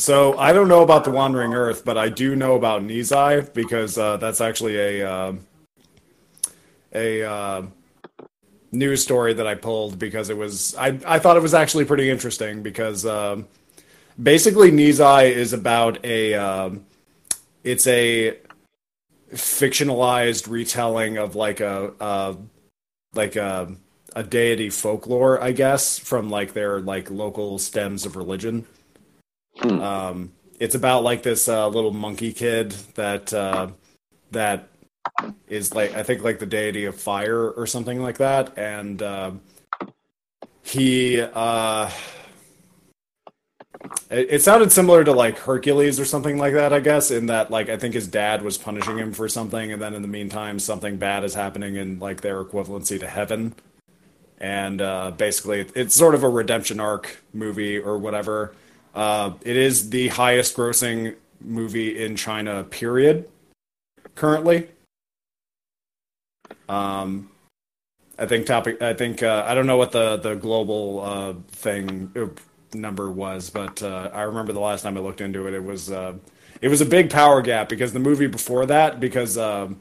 So 0.02 0.36
I 0.36 0.52
don't 0.52 0.68
know 0.68 0.82
about 0.82 1.04
the 1.04 1.12
Wandering 1.12 1.54
Earth, 1.54 1.86
but 1.86 1.96
I 1.96 2.10
do 2.10 2.36
know 2.36 2.56
about 2.56 2.82
Ne 2.82 3.04
Zha 3.04 3.48
because 3.54 4.00
uh, 4.00 4.18
that's 4.18 4.42
actually 4.42 4.76
a 4.76 5.08
uh, 5.08 5.34
a 6.92 7.24
uh, 7.24 7.62
news 8.72 9.04
story 9.04 9.36
that 9.36 9.46
I 9.46 9.54
pulled 9.54 10.00
because 10.00 10.32
it 10.32 10.38
was 10.38 10.76
I 10.76 10.98
I 11.06 11.20
thought 11.20 11.38
it 11.38 11.44
was 11.44 11.54
actually 11.54 11.86
pretty 11.86 12.10
interesting 12.10 12.64
because 12.64 13.06
um, 13.06 13.48
basically 14.22 14.72
Ne 14.72 14.92
Zha 14.92 15.20
is 15.20 15.54
about 15.54 16.04
a 16.04 16.72
it's 17.64 17.86
a 17.86 18.40
fictionalized 19.32 20.50
retelling 20.50 21.20
of 21.20 21.36
like 21.36 21.60
a 21.60 21.94
uh, 22.00 22.36
like 23.14 23.36
a 23.36 23.72
a 24.16 24.24
deity 24.24 24.72
folklore, 24.72 25.40
I 25.40 25.52
guess, 25.52 26.00
from 26.00 26.32
like 26.32 26.54
their 26.54 26.80
like 26.80 27.12
local 27.12 27.60
stems 27.60 28.08
of 28.08 28.16
religion. 28.16 28.66
Hmm. 29.58 29.82
Um, 29.82 30.32
it's 30.60 30.76
about 30.76 31.04
like 31.04 31.24
this 31.24 31.48
uh, 31.48 31.68
little 31.68 31.92
monkey 31.92 32.34
kid 32.34 32.72
that 32.96 33.34
uh, 33.34 33.70
that 34.32 34.68
is 35.48 35.74
like 35.74 35.94
I 35.94 36.04
think 36.04 36.24
like 36.24 36.40
the 36.40 36.46
deity 36.46 36.86
of 36.86 36.96
fire 36.96 37.50
or 37.50 37.68
something 37.68 38.02
like 38.02 38.18
that, 38.20 38.58
and 38.58 39.02
uh, 39.02 39.32
he 40.64 41.22
it, 44.10 44.28
it 44.30 44.42
sounded 44.42 44.72
similar 44.72 45.04
to 45.04 45.12
like 45.12 45.38
Hercules 45.40 46.00
or 46.00 46.06
something 46.06 46.38
like 46.38 46.54
that, 46.54 46.74
I 46.74 46.80
guess, 46.80 47.12
in 47.12 47.28
that 47.28 47.52
like 47.52 47.70
I 47.70 47.78
think 47.78 47.94
his 47.94 48.08
dad 48.08 48.42
was 48.42 48.58
punishing 48.58 48.98
him 48.98 49.14
for 49.14 49.28
something, 49.28 49.72
and 49.72 49.82
then 49.82 49.94
in 49.94 50.02
the 50.02 50.08
meantime 50.08 50.60
something 50.60 50.98
bad 50.98 51.24
is 51.24 51.34
happening 51.34 51.76
in 51.76 52.00
like 52.00 52.22
their 52.22 52.44
equivalency 52.44 53.00
to 53.00 53.08
heaven. 53.08 53.56
And 54.40 54.82
uh, 54.82 55.12
basically, 55.12 55.68
it's 55.76 55.96
sort 55.96 56.16
of 56.16 56.24
a 56.24 56.30
redemption 56.30 56.80
arc 56.80 57.22
movie 57.34 57.78
or 57.78 57.98
whatever. 57.98 58.54
Uh, 58.94 59.32
it 59.42 59.56
is 59.56 59.90
the 59.90 60.10
highest 60.10 60.56
grossing 60.56 61.16
movie 61.40 62.04
in 62.04 62.16
China, 62.16 62.64
period, 62.64 63.30
currently. 64.16 64.68
Um, 66.68 67.30
I 68.18 68.26
think 68.26 68.46
topic. 68.46 68.82
I 68.82 68.94
think 68.94 69.24
uh, 69.24 69.44
I 69.48 69.56
don't 69.56 69.66
know 69.68 69.78
what 69.78 69.92
the 69.92 70.18
the 70.18 70.36
global 70.36 71.02
uh, 71.02 71.34
thing 71.52 72.12
uh, 72.16 72.28
number 72.74 73.10
was, 73.10 73.50
but 73.50 73.82
uh, 73.82 74.10
I 74.14 74.22
remember 74.24 74.54
the 74.54 74.60
last 74.60 74.84
time 74.84 74.98
I 74.98 75.02
looked 75.02 75.22
into 75.22 75.48
it, 75.48 75.54
it 75.54 75.64
was 75.64 75.92
uh, 75.92 76.14
it 76.62 76.68
was 76.68 76.82
a 76.82 76.86
big 76.86 77.10
power 77.10 77.42
gap 77.42 77.70
because 77.70 77.94
the 77.94 78.00
movie 78.00 78.28
before 78.28 78.66
that. 78.68 79.00
Because 79.00 79.38
um, 79.38 79.80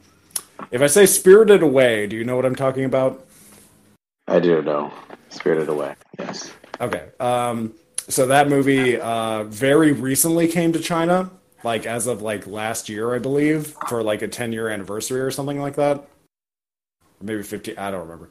if 0.71 0.81
I 0.81 0.87
say 0.87 1.05
Spirited 1.05 1.61
Away, 1.61 2.07
do 2.07 2.15
you 2.15 2.23
know 2.23 2.35
what 2.35 2.45
I'm 2.45 2.55
talking 2.55 2.85
about? 2.85 3.25
I 4.27 4.39
do 4.39 4.61
know 4.61 4.91
Spirited 5.29 5.69
Away. 5.69 5.95
Yes. 6.17 6.51
Okay. 6.79 7.09
Um, 7.19 7.73
so 8.07 8.27
that 8.27 8.49
movie 8.49 8.99
uh, 8.99 9.43
very 9.45 9.91
recently 9.91 10.47
came 10.47 10.73
to 10.73 10.79
China, 10.79 11.31
like 11.63 11.85
as 11.85 12.07
of 12.07 12.21
like 12.21 12.47
last 12.47 12.89
year, 12.89 13.13
I 13.13 13.19
believe, 13.19 13.75
for 13.87 14.03
like 14.03 14.21
a 14.21 14.27
10 14.27 14.51
year 14.53 14.69
anniversary 14.69 15.21
or 15.21 15.31
something 15.31 15.59
like 15.59 15.75
that. 15.75 15.97
Or 15.97 16.07
maybe 17.21 17.43
50, 17.43 17.77
I 17.77 17.91
don't 17.91 18.01
remember. 18.01 18.29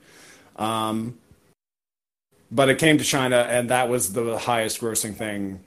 Um, 0.57 1.19
but 2.51 2.69
it 2.69 2.79
came 2.79 2.99
to 2.99 3.05
China, 3.05 3.47
and 3.49 3.71
that 3.71 3.89
was 3.89 4.13
the 4.13 4.37
highest 4.39 4.81
grossing 4.81 5.15
thing 5.15 5.61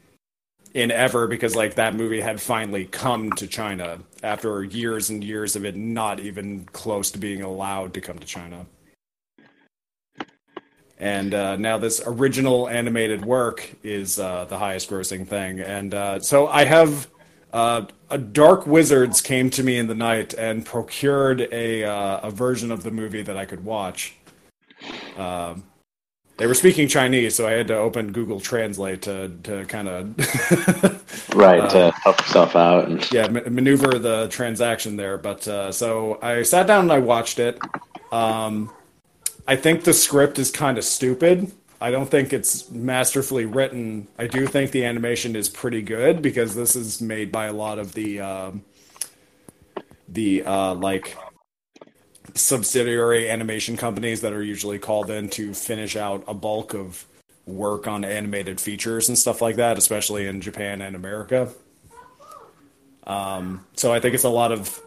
in 0.74 0.92
ever 0.92 1.28
because 1.28 1.56
like 1.56 1.76
that 1.76 1.96
movie 1.96 2.20
had 2.20 2.42
finally 2.42 2.86
come 2.86 3.32
to 3.34 3.48
China 3.48 4.00
after 4.24 4.64
years 4.64 5.10
and 5.10 5.24
years 5.24 5.56
of 5.56 5.66
it 5.66 5.76
not 5.76 6.20
even 6.20 6.66
close 6.66 7.12
to 7.12 7.20
being 7.20 7.44
allowed 7.44 7.94
to 7.94 8.02
come 8.02 8.18
to 8.18 8.26
China 8.26 8.66
and 11.00 11.34
uh, 11.34 11.56
now 11.56 11.78
this 11.78 12.02
original 12.06 12.70
animated 12.70 13.26
work 13.26 13.70
is 13.84 14.20
uh, 14.20 14.46
the 14.46 14.58
highest 14.58 14.90
grossing 14.90 15.28
thing. 15.28 15.60
And 15.60 15.94
uh, 15.94 16.20
so 16.20 16.48
i 16.48 16.66
have 16.66 17.08
uh, 17.52 17.86
a 18.10 18.18
dark 18.18 18.66
wizards 18.66 19.22
came 19.22 19.50
to 19.52 19.64
me 19.64 19.78
in 19.78 19.88
the 19.88 19.96
night 19.96 20.34
and 20.34 20.66
procured 20.66 21.42
a, 21.52 21.84
uh, 21.84 22.20
a 22.22 22.32
version 22.32 22.72
of 22.72 22.84
the 22.84 22.92
movie 22.92 23.22
that 23.22 23.38
i 23.38 23.46
could 23.46 23.64
watch. 23.64 24.16
Um, 25.18 25.64
they 26.38 26.48
were 26.48 26.56
speaking 26.56 26.88
chinese 26.88 27.36
so 27.36 27.48
i 27.48 27.52
had 27.52 27.68
to 27.68 27.78
open 27.78 28.12
google 28.12 28.40
translate 28.40 29.04
to, 29.04 29.30
to 29.44 29.66
kind 29.66 29.88
of 29.88 30.16
Right 31.36 31.70
to 31.70 31.92
help 32.04 32.20
yourself 32.20 32.56
out 32.56 32.88
and 32.88 33.12
yeah 33.12 33.28
ma- 33.28 33.42
maneuver 33.50 33.98
the 34.00 34.28
transaction 34.30 34.96
there. 34.96 35.18
But 35.18 35.48
uh, 35.48 35.72
so 35.72 36.20
i 36.22 36.44
sat 36.44 36.68
down 36.68 36.82
and 36.82 36.92
i 36.92 37.00
watched 37.00 37.40
it. 37.40 37.60
Um, 38.12 38.72
i 39.48 39.56
think 39.56 39.84
the 39.84 39.94
script 39.94 40.40
is 40.40 40.52
kind 40.52 40.78
of 40.78 40.84
stupid 40.84 41.52
i 41.82 41.92
don't 41.92 42.10
think 42.10 42.34
it's 42.34 42.70
masterfully 42.72 43.46
written 43.46 44.08
i 44.18 44.28
do 44.28 44.48
think 44.48 44.72
the 44.72 44.84
animation 44.86 45.36
is 45.36 45.50
pretty 45.50 45.82
good 45.82 46.22
because 46.22 46.56
this 46.56 46.76
is 46.76 47.02
made 47.02 47.32
by 47.32 47.46
a 47.46 47.54
lot 47.54 47.80
of 47.80 47.94
the 47.94 48.20
um, 48.20 48.64
the 50.08 50.44
uh, 50.44 50.74
like 50.76 51.18
subsidiary 52.36 53.30
animation 53.30 53.78
companies 53.78 54.22
that 54.22 54.34
are 54.34 54.44
usually 54.44 54.80
called 54.80 55.10
in 55.10 55.30
to 55.30 55.54
finish 55.54 55.96
out 55.96 56.24
a 56.28 56.34
bulk 56.34 56.74
of 56.74 57.06
work 57.46 57.88
on 57.88 58.06
animated 58.06 58.60
features 58.60 59.10
and 59.10 59.18
stuff 59.18 59.42
like 59.42 59.58
that, 59.58 59.78
especially 59.78 60.28
in 60.28 60.42
Japan 60.42 60.82
and 60.82 60.96
America. 60.96 61.52
Um, 63.06 63.66
so 63.76 63.94
I 63.94 64.00
think 64.00 64.16
it's 64.16 64.24
a 64.24 64.30
lot 64.30 64.52
of 64.52 64.82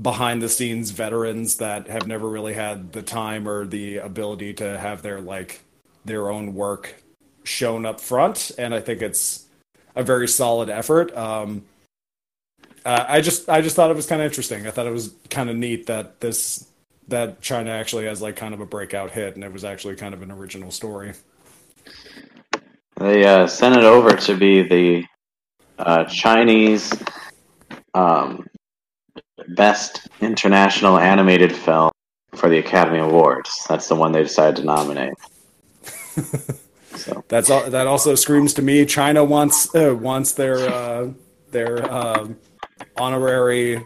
behind 0.00 0.40
the 0.40 0.48
scenes 0.48 0.90
veterans 0.90 1.56
that 1.56 1.88
have 1.88 2.06
never 2.06 2.28
really 2.28 2.54
had 2.54 2.92
the 2.92 3.02
time 3.02 3.48
or 3.48 3.66
the 3.66 3.96
ability 3.98 4.54
to 4.54 4.78
have 4.78 5.02
their 5.02 5.20
like 5.20 5.62
their 6.04 6.30
own 6.30 6.54
work 6.54 7.02
shown 7.44 7.84
up 7.84 8.00
front, 8.00 8.50
and 8.58 8.74
I 8.74 8.80
think 8.80 9.02
it's 9.02 9.46
a 9.96 10.02
very 10.02 10.28
solid 10.28 10.70
effort. 10.70 11.16
Um, 11.16 11.64
uh, 12.84 13.04
I 13.08 13.20
just 13.20 13.48
I 13.48 13.60
just 13.60 13.74
thought 13.74 13.90
it 13.90 13.96
was 13.96 14.06
kind 14.06 14.22
of 14.22 14.26
interesting. 14.26 14.66
I 14.66 14.70
thought 14.70 14.86
it 14.86 14.92
was 14.92 15.12
kind 15.30 15.50
of 15.50 15.56
neat 15.56 15.86
that 15.86 16.20
this 16.20 16.66
that 17.08 17.40
China 17.40 17.70
actually 17.70 18.04
has 18.04 18.22
like 18.22 18.36
kind 18.36 18.54
of 18.54 18.60
a 18.60 18.66
breakout 18.66 19.10
hit, 19.10 19.34
and 19.34 19.42
it 19.42 19.52
was 19.52 19.64
actually 19.64 19.96
kind 19.96 20.14
of 20.14 20.22
an 20.22 20.30
original 20.30 20.70
story. 20.70 21.14
They 22.96 23.24
uh, 23.24 23.46
sent 23.46 23.76
it 23.76 23.84
over 23.84 24.10
to 24.16 24.36
be 24.36 24.62
the 24.62 25.04
uh, 25.78 26.04
Chinese 26.04 26.92
um, 27.94 28.46
best 29.54 30.08
international 30.20 30.98
animated 30.98 31.54
film 31.54 31.90
for 32.34 32.48
the 32.48 32.58
Academy 32.58 32.98
Awards. 32.98 33.50
That's 33.68 33.88
the 33.88 33.94
one 33.94 34.12
they 34.12 34.22
decided 34.22 34.56
to 34.56 34.64
nominate. 34.64 35.14
so 36.94 37.24
That's 37.28 37.50
all. 37.50 37.68
That 37.70 37.86
also 37.86 38.14
screams 38.14 38.54
to 38.54 38.62
me. 38.62 38.84
China 38.84 39.24
wants 39.24 39.74
uh, 39.74 39.94
wants 39.94 40.32
their 40.32 40.58
uh, 40.68 41.08
their 41.50 41.90
um, 41.92 42.36
honorary 42.96 43.84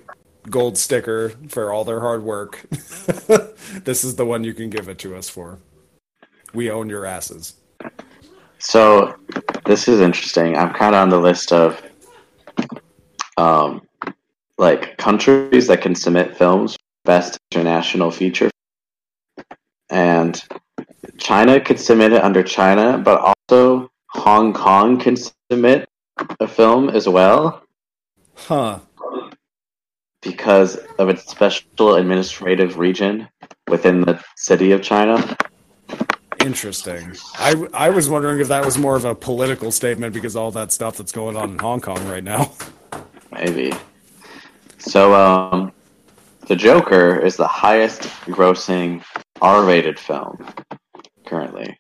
gold 0.51 0.77
sticker 0.77 1.31
for 1.49 1.73
all 1.73 1.85
their 1.85 2.01
hard 2.01 2.25
work. 2.25 2.63
this 2.71 4.05
is 4.05 4.17
the 4.17 4.27
one 4.27 4.45
you 4.45 4.55
can 4.55 4.71
give 4.71 4.89
it 4.89 4.99
to 4.99 5.15
us 5.15 5.29
for. 5.29 5.59
We 6.53 6.71
own 6.71 6.89
your 6.89 7.07
asses. 7.07 7.55
So 8.59 9.17
this 9.67 9.89
is 9.89 10.01
interesting. 10.01 10.57
I'm 10.57 10.73
kind 10.73 10.95
of 10.95 11.03
on 11.03 11.09
the 11.09 11.19
list 11.19 11.53
of 11.53 11.83
um, 13.37 13.83
like 14.59 14.97
countries 14.99 15.67
that 15.67 15.81
can 15.81 15.95
submit 15.95 16.37
films 16.37 16.75
for 16.75 16.79
best 17.05 17.39
international 17.51 18.11
feature, 18.11 18.51
and 19.91 20.43
China 21.19 21.61
could 21.61 21.79
submit 21.81 22.13
it 22.13 22.23
under 22.23 22.43
China, 22.43 22.99
but 22.99 23.35
also 23.51 23.91
Hong 24.11 24.53
Kong 24.53 24.99
can 24.99 25.17
submit 25.51 25.89
a 26.41 26.47
film 26.47 26.89
as 26.91 27.09
well. 27.09 27.63
Huh. 28.35 28.81
because 30.23 30.77
of 30.99 31.09
its 31.09 31.29
special 31.29 31.97
administrative 31.97 32.79
region 32.79 33.29
within 33.69 34.01
the 34.01 34.23
city 34.37 34.73
of 34.73 34.83
China. 34.83 35.37
Interesting. 36.41 37.15
I, 37.35 37.55
I 37.73 37.91
was 37.91 38.09
wondering 38.09 38.41
if 38.41 38.49
that 38.49 38.65
was 38.65 38.79
more 38.79 38.97
of 38.97 39.05
a 39.05 39.15
political 39.15 39.71
statement 39.71 40.15
because 40.15 40.35
all 40.35 40.51
that 40.53 40.73
stuff 40.73 40.97
that's 40.97 41.13
going 41.13 41.37
on 41.37 41.51
in 41.51 41.59
Hong 41.59 41.81
Kong 41.81 42.05
right 42.09 42.25
now. 42.25 42.53
Maybe. 43.33 43.73
So, 44.83 45.15
um, 45.15 45.73
The 46.49 46.57
Joker 46.57 47.19
is 47.19 47.37
the 47.37 47.47
highest 47.47 48.03
grossing 48.27 49.03
R 49.41 49.65
rated 49.65 49.99
film 49.99 50.45
currently. 51.25 51.77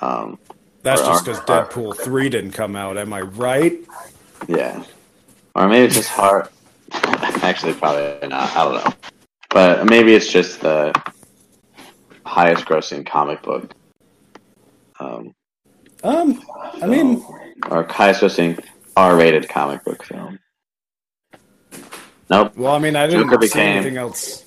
Um, 0.00 0.38
That's 0.82 1.00
just 1.00 1.24
because 1.24 1.40
Deadpool 1.40 1.96
3 1.96 2.28
didn't 2.28 2.52
come 2.52 2.76
out. 2.76 2.98
Am 2.98 3.12
I 3.12 3.22
right? 3.22 3.78
yeah. 4.46 4.82
Or 5.54 5.68
maybe 5.68 5.86
it's 5.86 5.94
just 5.94 6.10
hard. 6.10 6.48
Actually, 6.92 7.72
probably 7.74 8.28
not. 8.28 8.54
I 8.54 8.64
don't 8.64 8.84
know. 8.84 8.92
But 9.50 9.86
maybe 9.86 10.14
it's 10.14 10.30
just 10.30 10.60
the 10.60 10.92
highest 12.26 12.66
grossing 12.66 13.06
comic 13.06 13.42
book. 13.42 13.72
Um, 15.00 15.34
Um, 16.04 16.42
I 16.82 16.86
mean, 16.86 17.24
or 17.70 17.84
highest 17.84 18.20
grossing 18.20 18.62
R 18.96 19.16
rated 19.16 19.48
comic 19.48 19.82
book 19.84 20.04
film. 20.04 20.38
Nope. 22.28 22.56
well, 22.56 22.74
I 22.74 22.78
mean, 22.78 22.96
I 22.96 23.06
didn't 23.06 23.30
Joker 23.30 23.42
see 23.42 23.48
became- 23.48 23.76
anything 23.76 23.96
else. 23.96 24.44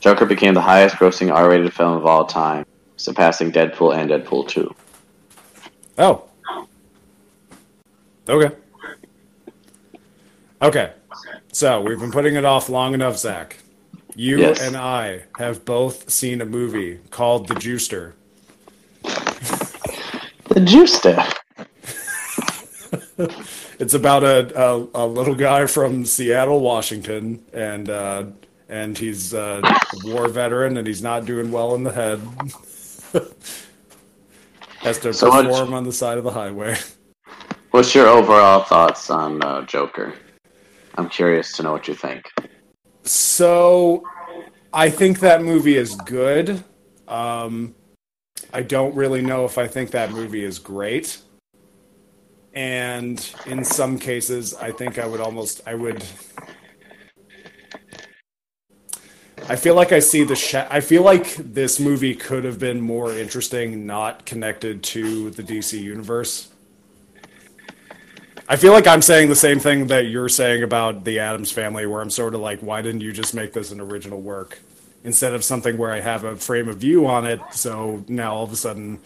Joker 0.00 0.26
became 0.26 0.52
the 0.54 0.60
highest 0.60 0.96
grossing 0.96 1.32
R 1.32 1.48
rated 1.48 1.72
film 1.72 1.96
of 1.96 2.04
all 2.06 2.24
time, 2.26 2.66
surpassing 2.96 3.52
Deadpool 3.52 3.96
and 3.96 4.10
Deadpool 4.10 4.48
2. 4.48 4.74
Oh. 5.98 6.24
Okay. 8.28 8.54
Okay. 10.60 10.92
So 11.52 11.80
we've 11.80 11.98
been 12.00 12.10
putting 12.12 12.34
it 12.34 12.44
off 12.44 12.68
long 12.68 12.94
enough, 12.94 13.16
Zach. 13.18 13.58
You 14.16 14.38
Yes. 14.38 14.60
and 14.60 14.76
I 14.76 15.22
have 15.38 15.64
both 15.64 16.10
seen 16.10 16.40
a 16.40 16.46
movie 16.46 16.98
called 17.10 17.48
The 17.48 17.54
Juicer. 17.54 18.12
The 20.48 20.60
Juicer. 20.60 21.32
It's 23.82 23.94
about 23.94 24.22
a, 24.22 24.56
a, 24.56 24.88
a 24.94 25.06
little 25.08 25.34
guy 25.34 25.66
from 25.66 26.04
Seattle, 26.04 26.60
Washington, 26.60 27.42
and 27.52 27.90
uh, 27.90 28.26
and 28.68 28.96
he's 28.96 29.34
uh, 29.34 29.60
a 29.64 29.80
war 30.04 30.28
veteran, 30.28 30.76
and 30.76 30.86
he's 30.86 31.02
not 31.02 31.24
doing 31.24 31.50
well 31.50 31.74
in 31.74 31.82
the 31.82 31.90
head. 31.90 32.20
Has 34.78 35.00
to 35.00 35.12
So 35.12 35.32
perform 35.32 35.74
on 35.74 35.82
the 35.82 35.90
side 35.90 36.16
of 36.16 36.22
the 36.22 36.30
highway. 36.30 36.76
What's 37.72 37.92
your 37.92 38.06
overall 38.06 38.62
thoughts 38.62 39.10
on 39.10 39.42
uh, 39.42 39.62
Joker? 39.66 40.14
I'm 40.94 41.08
curious 41.08 41.50
to 41.56 41.64
know 41.64 41.72
what 41.72 41.88
you 41.88 41.96
think. 41.96 42.30
So, 43.02 44.04
I 44.72 44.90
think 44.90 45.18
that 45.18 45.42
movie 45.42 45.76
is 45.76 45.96
good. 45.96 46.62
Um, 47.08 47.74
I 48.52 48.62
don't 48.62 48.94
really 48.94 49.22
know 49.22 49.44
if 49.44 49.58
I 49.58 49.66
think 49.66 49.90
that 49.90 50.12
movie 50.12 50.44
is 50.44 50.60
great. 50.60 51.18
And 52.54 53.34
in 53.46 53.64
some 53.64 53.98
cases, 53.98 54.54
I 54.54 54.72
think 54.72 54.98
I 54.98 55.06
would 55.06 55.20
almost, 55.20 55.62
I 55.66 55.74
would. 55.74 56.04
I 59.48 59.56
feel 59.56 59.74
like 59.74 59.92
I 59.92 60.00
see 60.00 60.24
the. 60.24 60.36
Sh- 60.36 60.54
I 60.54 60.80
feel 60.80 61.02
like 61.02 61.34
this 61.36 61.80
movie 61.80 62.14
could 62.14 62.44
have 62.44 62.58
been 62.58 62.80
more 62.80 63.12
interesting, 63.12 63.86
not 63.86 64.26
connected 64.26 64.82
to 64.84 65.30
the 65.30 65.42
DC 65.42 65.80
universe. 65.80 66.52
I 68.48 68.56
feel 68.56 68.72
like 68.72 68.86
I'm 68.86 69.02
saying 69.02 69.30
the 69.30 69.34
same 69.34 69.58
thing 69.60 69.86
that 69.86 70.06
you're 70.06 70.28
saying 70.28 70.62
about 70.62 71.04
the 71.04 71.20
Addams 71.20 71.50
family, 71.50 71.86
where 71.86 72.02
I'm 72.02 72.10
sort 72.10 72.34
of 72.34 72.40
like, 72.40 72.60
why 72.60 72.82
didn't 72.82 73.00
you 73.00 73.12
just 73.12 73.34
make 73.34 73.54
this 73.54 73.70
an 73.70 73.80
original 73.80 74.20
work 74.20 74.60
instead 75.04 75.32
of 75.32 75.42
something 75.42 75.78
where 75.78 75.90
I 75.90 76.00
have 76.00 76.24
a 76.24 76.36
frame 76.36 76.68
of 76.68 76.76
view 76.76 77.06
on 77.06 77.24
it? 77.24 77.40
So 77.52 78.04
now 78.08 78.34
all 78.34 78.44
of 78.44 78.52
a 78.52 78.56
sudden, 78.56 79.00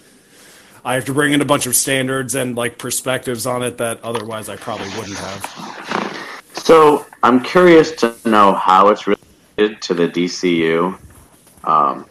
I 0.86 0.94
have 0.94 1.04
to 1.06 1.12
bring 1.12 1.32
in 1.32 1.40
a 1.40 1.44
bunch 1.44 1.66
of 1.66 1.74
standards 1.74 2.36
and 2.36 2.56
like 2.56 2.78
perspectives 2.78 3.44
on 3.44 3.64
it 3.64 3.78
that 3.78 4.04
otherwise 4.04 4.48
I 4.48 4.54
probably 4.54 4.88
wouldn't 4.90 5.18
have. 5.18 6.52
So 6.52 7.04
I'm 7.24 7.42
curious 7.42 7.90
to 7.96 8.14
know 8.24 8.54
how 8.54 8.90
it's 8.90 9.04
related 9.08 9.82
to 9.82 9.94
the 9.94 10.08
DCU, 10.08 10.96
um, 11.64 12.06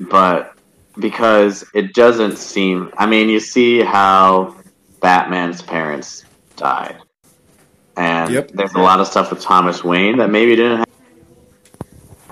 but 0.00 0.54
because 0.98 1.64
it 1.72 1.94
doesn't 1.94 2.36
seem. 2.38 2.92
I 2.98 3.06
mean, 3.06 3.28
you 3.28 3.38
see 3.38 3.80
how 3.80 4.56
Batman's 5.00 5.62
parents 5.62 6.24
died, 6.56 6.96
and 7.96 8.34
Yep. 8.34 8.50
there's 8.54 8.74
a 8.74 8.80
lot 8.80 8.98
of 8.98 9.06
stuff 9.06 9.30
with 9.30 9.40
Thomas 9.40 9.84
Wayne 9.84 10.16
that 10.18 10.30
maybe 10.30 10.56
didn't. 10.56 10.78
Have. 10.78 10.88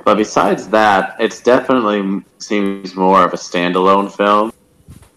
But 0.04 0.16
besides 0.16 0.66
that, 0.70 1.14
it's 1.20 1.40
definitely 1.40 2.24
seems 2.38 2.96
more 2.96 3.22
of 3.22 3.32
a 3.32 3.36
standalone 3.36 4.10
film 4.10 4.50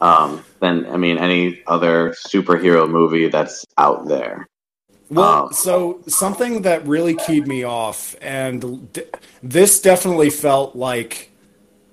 um, 0.02 0.44
than 0.60 0.86
I 0.88 0.98
mean 0.98 1.18
any 1.18 1.62
other 1.68 2.16
superhero 2.28 2.90
movie 2.90 3.28
that's 3.30 3.66
out 3.78 4.08
there. 4.08 4.48
Well, 5.10 5.46
Um, 5.48 5.54
so 5.54 6.02
something 6.08 6.62
that 6.64 6.86
really 6.86 7.16
keyed 7.16 7.48
me 7.48 7.64
off, 7.64 8.16
and 8.22 8.94
d- 8.94 9.04
this 9.42 9.82
definitely 9.82 10.30
felt 10.30 10.76
like 10.76 11.32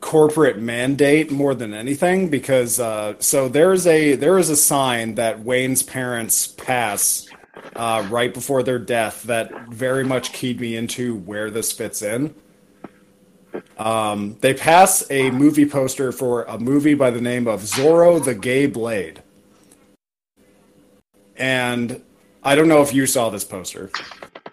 corporate 0.00 0.58
mandate 0.58 1.30
more 1.30 1.54
than 1.54 1.72
anything, 1.72 2.28
because 2.28 2.78
uh, 2.78 3.14
so 3.18 3.48
there 3.48 3.72
is 3.72 3.86
a 3.86 4.16
there 4.16 4.38
is 4.38 4.50
a 4.50 4.56
sign 4.56 5.14
that 5.14 5.40
Wayne's 5.40 5.82
parents 5.82 6.46
pass 6.46 7.26
uh, 7.74 8.06
right 8.10 8.32
before 8.34 8.62
their 8.62 8.78
death 8.78 9.22
that 9.24 9.50
very 9.68 10.04
much 10.04 10.32
keyed 10.32 10.60
me 10.60 10.76
into 10.76 11.16
where 11.16 11.50
this 11.50 11.72
fits 11.72 12.02
in. 12.02 12.34
Um, 13.78 14.36
they 14.40 14.54
pass 14.54 15.08
a 15.10 15.30
movie 15.30 15.66
poster 15.66 16.12
for 16.12 16.44
a 16.44 16.58
movie 16.58 16.94
by 16.94 17.10
the 17.10 17.20
name 17.20 17.46
of 17.46 17.62
Zorro 17.62 18.22
the 18.24 18.34
Gay 18.34 18.66
Blade. 18.66 19.22
And 21.36 22.02
I 22.42 22.54
don't 22.54 22.68
know 22.68 22.82
if 22.82 22.94
you 22.94 23.06
saw 23.06 23.30
this 23.30 23.44
poster. 23.44 23.90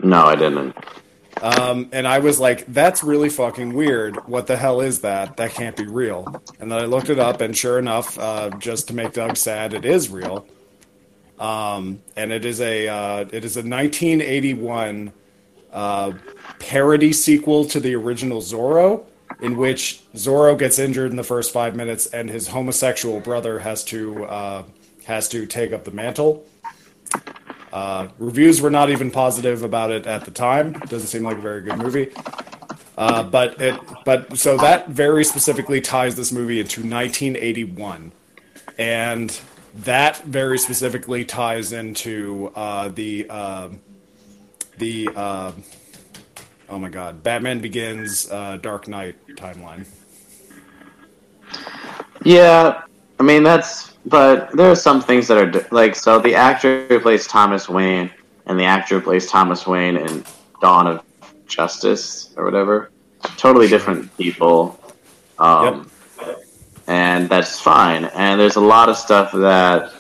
No, 0.02 0.26
I 0.26 0.36
didn't. 0.36 0.76
Um, 1.42 1.90
and 1.92 2.08
I 2.08 2.20
was 2.20 2.40
like, 2.40 2.66
that's 2.68 3.04
really 3.04 3.30
fucking 3.30 3.74
weird. 3.74 4.16
What 4.28 4.48
the 4.48 4.56
hell 4.56 4.82
is 4.82 5.02
that? 5.02 5.38
That 5.38 5.52
can't 5.52 5.76
be 5.76 5.86
real. 5.86 6.42
And 6.60 6.72
then 6.72 6.80
I 6.80 6.86
looked 6.86 7.10
it 7.10 7.20
up, 7.20 7.42
and 7.42 7.56
sure 7.56 7.80
enough, 7.80 8.18
uh, 8.18 8.50
just 8.60 8.88
to 8.90 8.96
make 8.96 9.14
Doug 9.14 9.36
sad, 9.36 9.74
it 9.74 9.84
is 9.86 10.10
real. 10.10 10.46
Um, 11.40 12.02
and 12.16 12.32
it 12.32 12.46
is 12.46 12.62
a 12.62 12.88
uh, 12.88 13.26
it 13.32 13.44
is 13.44 13.58
a 13.58 13.60
1981 13.60 15.12
uh, 15.74 16.14
parody 16.60 17.12
sequel 17.12 17.66
to 17.66 17.80
the 17.80 17.96
original 17.96 18.42
Zorro, 18.42 19.04
in 19.42 19.58
which 19.58 20.02
Zorro 20.16 20.58
gets 20.58 20.80
injured 20.80 21.12
in 21.12 21.18
the 21.18 21.24
first 21.24 21.52
five 21.52 21.76
minutes, 21.76 22.06
and 22.08 22.30
his 22.30 22.48
homosexual 22.48 23.20
brother 23.20 23.60
has 23.60 23.84
to 23.86 24.26
uh, 24.26 24.64
has 25.06 25.28
to 25.30 25.46
take 25.46 25.74
up 25.74 25.84
the 25.84 25.92
mantle. 25.92 26.46
Uh, 27.74 28.08
reviews 28.20 28.62
were 28.62 28.70
not 28.70 28.92
even 28.92 29.10
positive 29.10 29.64
about 29.64 29.90
it 29.90 30.06
at 30.06 30.26
the 30.26 30.32
time. 30.32 30.74
Doesn't 30.74 31.08
seem 31.08 31.24
like 31.24 31.38
a 31.38 31.42
very 31.42 31.62
good 31.62 31.78
movie. 31.78 32.12
Uh, 32.96 33.24
but 33.24 33.60
it, 33.60 33.80
but 34.06 34.38
so 34.38 34.56
that 34.58 34.90
very 34.90 35.24
specifically 35.24 35.82
ties 35.82 36.16
this 36.16 36.32
movie 36.32 36.60
into 36.60 36.82
1981, 36.82 38.12
and 38.78 39.40
that 39.74 40.22
very 40.24 40.60
specifically 40.60 41.26
ties 41.26 41.74
into 41.74 42.52
uh, 42.56 42.90
the 42.90 43.26
uh, 43.28 43.70
the 44.78 45.10
uh, 45.16 45.52
oh 46.70 46.80
my 46.80 46.90
god, 46.90 47.24
Batman 47.24 47.60
Begins, 47.60 48.30
uh, 48.32 48.58
Dark 48.58 48.88
Knight 48.88 49.16
timeline. 49.36 49.86
Yeah, 52.24 52.82
I 53.20 53.24
mean 53.24 53.44
that's. 53.44 53.94
But 54.06 54.52
there 54.52 54.70
are 54.70 54.76
some 54.76 55.02
things 55.02 55.28
that 55.30 55.38
are 55.38 55.68
like 55.72 55.96
so. 55.96 56.20
The 56.20 56.36
actor 56.36 56.88
who 56.88 57.00
plays 57.00 57.26
Thomas 57.26 57.70
Wayne 57.70 58.12
and 58.46 58.60
the 58.60 58.66
actor 58.66 59.00
who 59.00 59.02
plays 59.02 59.30
Thomas 59.30 59.66
Wayne 59.66 59.96
in 59.96 60.26
Dawn 60.62 60.88
of 60.88 61.04
Justice 61.48 62.34
or 62.36 62.44
whatever, 62.44 62.92
totally 63.38 63.68
different 63.68 64.16
people. 64.18 64.80
Um, 65.40 65.90
And 66.86 67.30
that's 67.30 67.62
fine. 67.62 68.06
And 68.06 68.40
there's 68.40 68.58
a 68.58 68.62
lot 68.62 68.90
of 68.90 68.98
stuff 68.98 69.32
that 69.32 69.94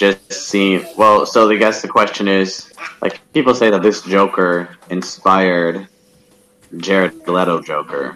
just 0.00 0.32
seem 0.32 0.86
well. 0.96 1.26
So 1.26 1.48
I 1.50 1.56
guess 1.56 1.82
the 1.82 1.88
question 1.88 2.26
is, 2.26 2.72
like, 3.02 3.20
people 3.34 3.54
say 3.54 3.70
that 3.70 3.82
this 3.82 4.00
Joker 4.02 4.76
inspired 4.88 5.86
Jared 6.78 7.28
Leto 7.28 7.60
Joker, 7.60 8.12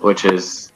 which 0.00 0.24
is 0.24 0.72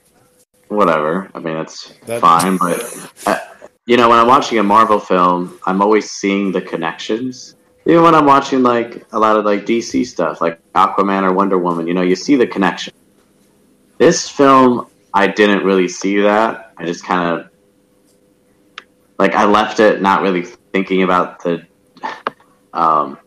whatever. 0.68 1.28
I 1.34 1.40
mean, 1.40 1.56
it's 1.56 1.92
fine, 2.20 2.58
but 2.58 3.10
uh, 3.26 3.38
you 3.86 3.96
know, 3.96 4.08
when 4.08 4.20
I'm 4.20 4.28
watching 4.28 4.58
a 4.58 4.62
Marvel 4.62 5.00
film, 5.00 5.58
I'm 5.66 5.82
always 5.82 6.10
seeing 6.10 6.52
the 6.52 6.60
connections. 6.60 7.56
Even 7.84 8.04
when 8.04 8.14
I'm 8.14 8.26
watching 8.26 8.62
like 8.62 9.04
a 9.12 9.18
lot 9.18 9.36
of 9.36 9.44
like 9.44 9.66
DC 9.66 10.06
stuff, 10.06 10.40
like 10.40 10.60
Aquaman 10.74 11.24
or 11.24 11.32
Wonder 11.32 11.58
Woman, 11.58 11.88
you 11.88 11.94
know, 11.94 12.02
you 12.02 12.14
see 12.14 12.36
the 12.36 12.46
connection. 12.46 12.94
This 13.98 14.28
film, 14.28 14.86
I 15.12 15.26
didn't 15.26 15.64
really 15.64 15.88
see 15.88 16.20
that. 16.20 16.72
I 16.76 16.84
just 16.84 17.04
kind 17.04 17.40
of 17.40 17.50
like 19.18 19.34
I 19.34 19.44
left 19.44 19.80
it 19.80 20.02
not 20.02 20.22
really 20.22 20.42
thinking 20.72 21.02
about 21.02 21.42
the 21.42 21.66
um, 22.72 23.18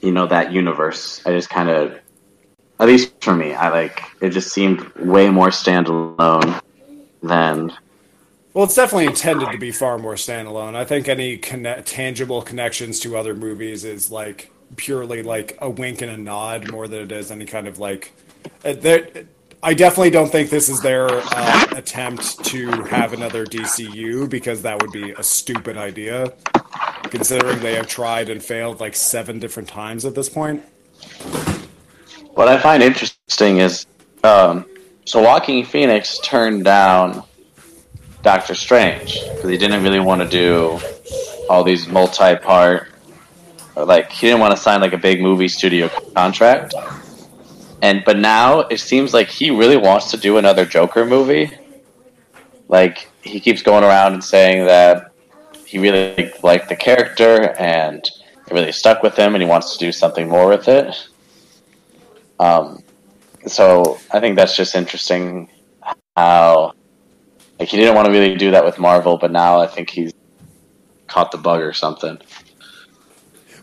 you 0.00 0.12
know 0.12 0.26
that 0.26 0.52
universe. 0.52 1.22
I 1.26 1.30
just 1.30 1.50
kind 1.50 1.68
of, 1.68 1.98
at 2.80 2.86
least 2.86 3.12
for 3.20 3.34
me, 3.34 3.54
I 3.54 3.68
like 3.70 4.02
it. 4.20 4.30
Just 4.30 4.52
seemed 4.52 4.80
way 4.94 5.30
more 5.30 5.48
standalone 5.48 6.60
than. 7.22 7.72
Well, 8.54 8.64
it's 8.64 8.74
definitely 8.74 9.06
intended 9.06 9.52
to 9.52 9.58
be 9.58 9.70
far 9.70 9.98
more 9.98 10.14
standalone. 10.14 10.74
I 10.74 10.84
think 10.84 11.08
any 11.08 11.36
conne- 11.36 11.84
tangible 11.84 12.42
connections 12.42 12.98
to 13.00 13.16
other 13.16 13.34
movies 13.34 13.84
is 13.84 14.10
like 14.10 14.50
purely 14.76 15.22
like 15.22 15.56
a 15.60 15.70
wink 15.70 16.02
and 16.02 16.10
a 16.10 16.16
nod 16.16 16.70
more 16.70 16.88
than 16.88 17.00
it 17.02 17.12
is 17.12 17.30
any 17.30 17.44
kind 17.44 17.68
of 17.68 17.78
like. 17.78 18.12
Uh, 18.64 18.72
there, 18.72 19.08
I 19.60 19.74
definitely 19.74 20.10
don't 20.10 20.30
think 20.30 20.50
this 20.50 20.68
is 20.68 20.80
their 20.80 21.08
uh, 21.10 21.66
attempt 21.74 22.44
to 22.44 22.70
have 22.84 23.12
another 23.12 23.44
DCU 23.44 24.30
because 24.30 24.62
that 24.62 24.80
would 24.80 24.92
be 24.92 25.10
a 25.10 25.22
stupid 25.22 25.76
idea, 25.76 26.32
considering 27.04 27.58
they 27.58 27.74
have 27.74 27.88
tried 27.88 28.30
and 28.30 28.40
failed 28.42 28.78
like 28.78 28.94
seven 28.94 29.40
different 29.40 29.68
times 29.68 30.04
at 30.04 30.14
this 30.14 30.28
point. 30.28 30.62
What 32.34 32.46
I 32.46 32.58
find 32.58 32.84
interesting 32.84 33.58
is, 33.58 33.86
um, 34.22 34.64
so 35.04 35.22
Joaquin 35.22 35.64
Phoenix 35.64 36.20
turned 36.20 36.64
down 36.64 37.24
Doctor 38.22 38.54
Strange 38.54 39.20
because 39.34 39.50
he 39.50 39.58
didn't 39.58 39.82
really 39.82 40.00
want 40.00 40.22
to 40.22 40.28
do 40.28 40.78
all 41.50 41.64
these 41.64 41.88
multi-part, 41.88 42.92
like 43.74 44.12
he 44.12 44.28
didn't 44.28 44.40
want 44.40 44.54
to 44.54 44.62
sign 44.62 44.80
like 44.80 44.92
a 44.92 44.98
big 44.98 45.20
movie 45.20 45.48
studio 45.48 45.88
contract 46.14 46.74
and 47.82 48.02
but 48.04 48.18
now 48.18 48.60
it 48.60 48.80
seems 48.80 49.14
like 49.14 49.28
he 49.28 49.50
really 49.50 49.76
wants 49.76 50.10
to 50.10 50.16
do 50.16 50.36
another 50.38 50.64
Joker 50.64 51.04
movie. 51.04 51.50
Like 52.68 53.08
he 53.22 53.40
keeps 53.40 53.62
going 53.62 53.84
around 53.84 54.14
and 54.14 54.24
saying 54.24 54.66
that 54.66 55.12
he 55.64 55.78
really 55.78 56.32
liked 56.42 56.68
the 56.68 56.76
character 56.76 57.54
and 57.58 58.04
it 58.46 58.52
really 58.52 58.72
stuck 58.72 59.02
with 59.02 59.14
him, 59.14 59.34
and 59.34 59.42
he 59.42 59.48
wants 59.48 59.76
to 59.76 59.78
do 59.78 59.92
something 59.92 60.28
more 60.28 60.48
with 60.48 60.68
it. 60.68 61.08
Um, 62.40 62.82
so 63.46 63.98
I 64.10 64.20
think 64.20 64.36
that's 64.36 64.56
just 64.56 64.74
interesting 64.74 65.50
how 66.16 66.72
like 67.58 67.68
he 67.68 67.76
didn't 67.76 67.94
want 67.94 68.06
to 68.06 68.12
really 68.12 68.36
do 68.36 68.50
that 68.52 68.64
with 68.64 68.78
Marvel, 68.78 69.18
but 69.18 69.30
now 69.30 69.60
I 69.60 69.66
think 69.66 69.90
he's 69.90 70.12
caught 71.06 71.30
the 71.30 71.38
bug 71.38 71.60
or 71.60 71.72
something. 71.72 72.18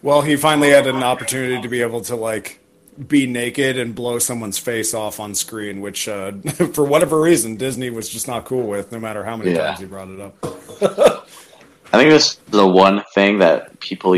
Well, 0.01 0.22
he 0.22 0.36
finally 0.36 0.70
had 0.70 0.86
an 0.86 1.01
opportunity 1.01 1.61
to 1.61 1.68
be 1.68 1.82
able 1.82 2.01
to 2.01 2.16
like 2.16 2.59
be 3.07 3.27
naked 3.27 3.77
and 3.77 3.93
blow 3.93 4.19
someone's 4.19 4.57
face 4.57 4.93
off 4.93 5.19
on 5.19 5.35
screen, 5.35 5.81
which 5.81 6.07
uh, 6.07 6.31
for 6.73 6.83
whatever 6.83 7.19
reason 7.19 7.57
Disney 7.57 7.89
was 7.89 8.09
just 8.09 8.27
not 8.27 8.45
cool 8.45 8.67
with, 8.67 8.91
no 8.91 8.99
matter 8.99 9.23
how 9.23 9.35
many 9.35 9.51
yeah. 9.51 9.67
times 9.67 9.79
he 9.79 9.85
brought 9.85 10.09
it 10.09 10.19
up. 10.19 10.35
I 11.93 11.97
think 11.97 12.09
this 12.09 12.31
is 12.31 12.39
the 12.47 12.67
one 12.67 13.03
thing 13.13 13.39
that 13.39 13.79
people 13.79 14.17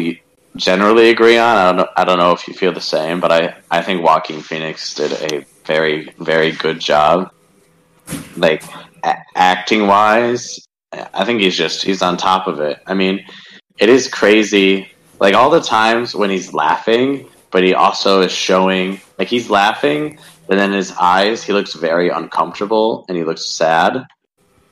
generally 0.55 1.09
agree 1.09 1.37
on. 1.37 1.57
I 1.57 1.65
don't 1.65 1.77
know. 1.77 1.87
I 1.95 2.03
don't 2.03 2.17
know 2.17 2.31
if 2.31 2.47
you 2.47 2.53
feel 2.53 2.71
the 2.71 2.81
same, 2.81 3.19
but 3.19 3.31
I 3.31 3.55
I 3.69 3.81
think 3.81 4.03
Joaquin 4.03 4.41
Phoenix 4.41 4.93
did 4.95 5.11
a 5.31 5.45
very 5.65 6.13
very 6.19 6.51
good 6.51 6.79
job. 6.79 7.31
Like 8.35 8.63
a- 9.03 9.21
acting 9.35 9.87
wise, 9.87 10.65
I 10.91 11.25
think 11.25 11.41
he's 11.41 11.55
just 11.55 11.83
he's 11.83 12.01
on 12.01 12.17
top 12.17 12.47
of 12.47 12.59
it. 12.59 12.79
I 12.87 12.93
mean, 12.93 13.25
it 13.77 13.89
is 13.89 14.07
crazy. 14.07 14.91
Like 15.19 15.33
all 15.33 15.49
the 15.49 15.61
times 15.61 16.15
when 16.15 16.29
he's 16.29 16.53
laughing, 16.53 17.27
but 17.51 17.63
he 17.63 17.73
also 17.73 18.21
is 18.21 18.31
showing 18.31 18.99
like 19.17 19.27
he's 19.27 19.49
laughing, 19.49 20.19
but 20.47 20.55
then 20.55 20.71
his 20.71 20.91
eyes 20.99 21.43
he 21.43 21.53
looks 21.53 21.73
very 21.73 22.09
uncomfortable 22.09 23.05
and 23.07 23.17
he 23.17 23.23
looks 23.23 23.47
sad. 23.47 24.05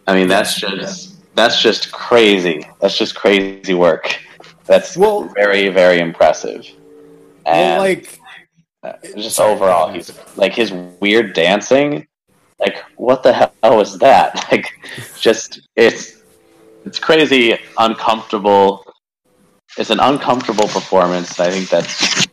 I 0.08 0.16
mean, 0.16 0.28
that's 0.28 0.60
just 0.60 1.36
that's 1.36 1.62
just 1.62 1.92
crazy. 1.92 2.66
That's 2.80 2.98
just 2.98 3.16
crazy 3.16 3.74
work. 3.74 4.18
That's 4.66 4.98
well, 4.98 5.24
very 5.36 5.70
very 5.70 6.00
impressive. 6.00 6.66
And 7.46 7.80
well, 7.80 7.80
like 7.80 8.20
uh, 8.84 8.94
just 9.16 9.40
overall, 9.40 9.92
he's 9.92 10.12
like 10.38 10.54
his 10.54 10.72
weird 11.00 11.34
dancing. 11.34 12.08
Like, 12.60 12.78
what 12.96 13.24
the 13.24 13.34
hell 13.34 13.78
was 13.78 13.98
that? 14.00 14.48
Like, 14.52 14.72
just 15.20 15.68
it's 15.76 16.22
it's 16.86 17.00
crazy, 17.00 17.58
uncomfortable. 17.78 18.86
It's 19.78 19.90
an 19.90 20.00
uncomfortable 20.00 20.68
performance. 20.68 21.40
I 21.40 21.50
think 21.50 21.70
that's 21.70 22.28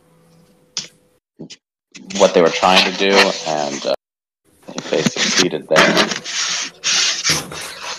what 2.17 2.33
they 2.33 2.41
were 2.41 2.49
trying 2.49 2.91
to 2.91 2.97
do, 2.97 3.11
and 3.47 3.85
uh, 3.85 3.93
they 4.89 5.01
succeeded 5.01 5.67
there. 5.67 6.07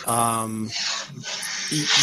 Um, 0.07 0.71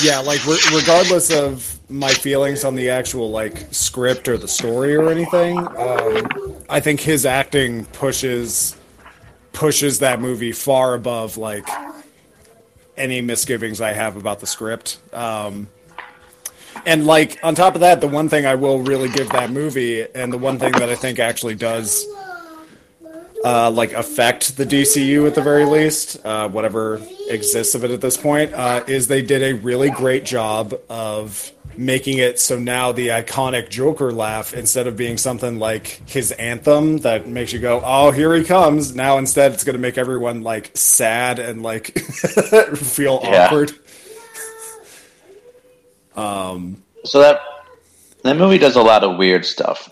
yeah, 0.02 0.20
like 0.20 0.46
re- 0.46 0.60
regardless 0.74 1.32
of 1.32 1.80
my 1.90 2.12
feelings 2.14 2.64
on 2.64 2.76
the 2.76 2.90
actual 2.90 3.30
like 3.30 3.68
script 3.72 4.28
or 4.28 4.38
the 4.38 4.48
story 4.48 4.96
or 4.96 5.10
anything, 5.10 5.58
um, 5.58 6.58
I 6.70 6.80
think 6.80 7.00
his 7.02 7.26
acting 7.26 7.86
pushes 7.86 8.76
pushes 9.54 10.00
that 10.00 10.20
movie 10.20 10.52
far 10.52 10.94
above 10.94 11.38
like 11.38 11.68
any 12.98 13.22
misgivings 13.22 13.82
I 13.82 13.94
have 13.94 14.16
about 14.16 14.40
the 14.40 14.48
script. 14.48 15.00
Um, 15.14 15.68
and 16.86 17.06
like 17.06 17.40
on 17.44 17.56
top 17.56 17.76
of 17.76 17.82
that, 17.82 18.02
the 18.02 18.08
one 18.08 18.30
thing 18.30 18.46
I 18.46 18.56
will 18.56 18.82
really 18.82 19.10
give 19.10 19.30
that 19.30 19.52
movie, 19.52 20.06
and 20.14 20.32
the 20.32 20.38
one 20.38 20.60
thing 20.60 20.72
that 20.74 20.90
I 20.90 20.96
think 20.96 21.20
actually 21.20 21.56
does 21.56 22.06
uh, 23.44 23.72
like 23.72 23.94
affect 23.94 24.58
the 24.58 24.66
DCU 24.66 25.28
at 25.28 25.36
the 25.36 25.42
very 25.42 25.66
least, 25.66 26.24
uh, 26.26 26.48
whatever 26.50 27.02
exists 27.30 27.76
of 27.76 27.84
it 27.84 27.92
at 27.92 28.02
this 28.02 28.18
point, 28.18 28.54
uh, 28.54 28.84
is 28.88 29.08
they 29.08 29.22
did 29.22 29.42
a 29.42 29.54
really 29.54 29.90
great 29.90 30.26
job 30.26 30.74
of 30.90 31.52
making 31.78 32.18
it 32.18 32.38
so 32.40 32.60
now 32.60 32.92
the 32.92 33.10
iconic 33.10 33.70
Joker 33.70 34.12
laugh, 34.12 34.54
instead 34.54 34.88
of 34.88 34.98
being 34.98 35.18
something 35.18 35.58
like 35.58 36.02
his 36.10 36.32
anthem 36.34 37.00
that 37.00 37.28
makes 37.28 37.54
you 37.54 37.60
go, 37.60 37.82
"Oh, 37.84 38.12
here 38.12 38.34
he 38.34 38.44
comes," 38.44 38.96
now 38.96 39.18
instead 39.18 39.54
it's 39.54 39.64
going 39.64 39.76
to 39.76 39.82
make 39.82 39.98
everyone 39.98 40.42
like 40.42 40.72
sad 40.76 41.40
and 41.40 41.64
like 41.64 41.98
feel 42.76 43.22
yeah. 43.24 43.46
awkward. 43.46 43.74
Um, 46.16 46.84
so 47.04 47.20
that 47.20 47.42
that 48.24 48.38
movie 48.38 48.58
does 48.58 48.76
a 48.76 48.82
lot 48.82 49.04
of 49.04 49.18
weird 49.18 49.46
stuff. 49.46 49.90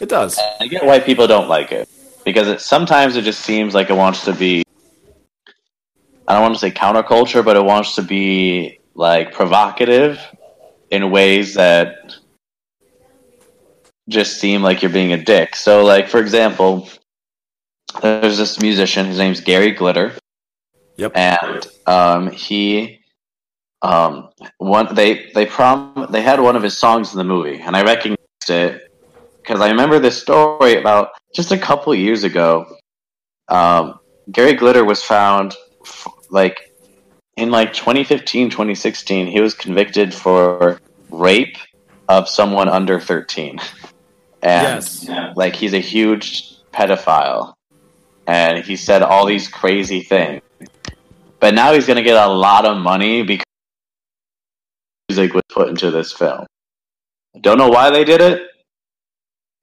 It 0.00 0.08
does. 0.08 0.38
I 0.60 0.66
get 0.66 0.84
why 0.84 1.00
people 1.00 1.26
don't 1.26 1.48
like 1.48 1.72
it 1.72 1.88
because 2.24 2.48
it 2.48 2.60
sometimes 2.60 3.16
it 3.16 3.22
just 3.22 3.40
seems 3.40 3.74
like 3.74 3.90
it 3.90 3.96
wants 3.96 4.24
to 4.24 4.32
be. 4.32 4.64
I 6.26 6.34
don't 6.34 6.42
want 6.42 6.54
to 6.54 6.60
say 6.60 6.70
counterculture, 6.70 7.44
but 7.44 7.56
it 7.56 7.64
wants 7.64 7.96
to 7.96 8.02
be 8.02 8.78
like 8.94 9.32
provocative 9.32 10.20
in 10.90 11.10
ways 11.10 11.54
that 11.54 12.14
just 14.08 14.38
seem 14.38 14.62
like 14.62 14.82
you're 14.82 14.92
being 14.92 15.12
a 15.12 15.22
dick. 15.22 15.56
So, 15.56 15.84
like 15.84 16.08
for 16.08 16.20
example, 16.20 16.88
there's 18.00 18.38
this 18.38 18.60
musician. 18.60 19.06
His 19.06 19.18
name's 19.18 19.40
Gary 19.40 19.72
Glitter. 19.72 20.12
Yep. 20.96 21.12
And 21.14 21.66
um, 21.86 22.30
he 22.30 23.01
um, 23.82 24.30
one 24.58 24.94
they 24.94 25.30
they 25.34 25.44
prom 25.44 26.06
they 26.10 26.22
had 26.22 26.40
one 26.40 26.54
of 26.56 26.62
his 26.62 26.78
songs 26.78 27.12
in 27.12 27.18
the 27.18 27.24
movie, 27.24 27.60
and 27.60 27.76
I 27.76 27.82
recognized 27.82 28.20
it 28.48 28.82
because 29.38 29.60
I 29.60 29.70
remember 29.70 29.98
this 29.98 30.20
story 30.20 30.76
about 30.76 31.10
just 31.34 31.50
a 31.50 31.58
couple 31.58 31.94
years 31.94 32.22
ago. 32.22 32.76
Um, 33.48 33.98
Gary 34.30 34.54
Glitter 34.54 34.84
was 34.84 35.02
found 35.02 35.56
f- 35.84 36.06
like 36.30 36.72
in 37.36 37.50
like 37.50 37.72
2015, 37.72 38.50
2016. 38.50 39.26
He 39.26 39.40
was 39.40 39.54
convicted 39.54 40.14
for 40.14 40.80
rape 41.10 41.56
of 42.08 42.28
someone 42.28 42.68
under 42.68 43.00
13, 43.00 43.58
and 44.42 44.76
yes. 44.76 45.08
like 45.34 45.56
he's 45.56 45.74
a 45.74 45.80
huge 45.80 46.54
pedophile, 46.72 47.54
and 48.28 48.64
he 48.64 48.76
said 48.76 49.02
all 49.02 49.26
these 49.26 49.48
crazy 49.48 50.02
things. 50.02 50.40
But 51.40 51.54
now 51.54 51.72
he's 51.72 51.88
going 51.88 51.96
to 51.96 52.04
get 52.04 52.16
a 52.16 52.28
lot 52.28 52.64
of 52.64 52.76
money 52.76 53.24
because 53.24 53.44
music 55.12 55.34
was 55.34 55.42
put 55.50 55.68
into 55.68 55.90
this 55.90 56.10
film. 56.10 56.46
I 57.36 57.40
don't 57.40 57.58
know 57.58 57.68
why 57.68 57.90
they 57.90 58.02
did 58.02 58.22
it. 58.22 58.48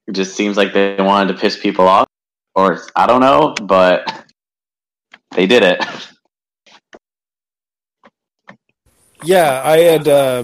It 0.07 0.11
just 0.11 0.35
seems 0.35 0.57
like 0.57 0.73
they 0.73 0.95
wanted 0.99 1.33
to 1.33 1.39
piss 1.39 1.57
people 1.57 1.87
off, 1.87 2.07
or 2.53 2.79
I 2.95 3.07
don't 3.07 3.21
know, 3.21 3.55
but 3.63 4.27
they 5.35 5.47
did 5.47 5.63
it. 5.63 5.83
Yeah, 9.23 9.61
I 9.65 9.77
had 9.79 10.07
uh, 10.07 10.43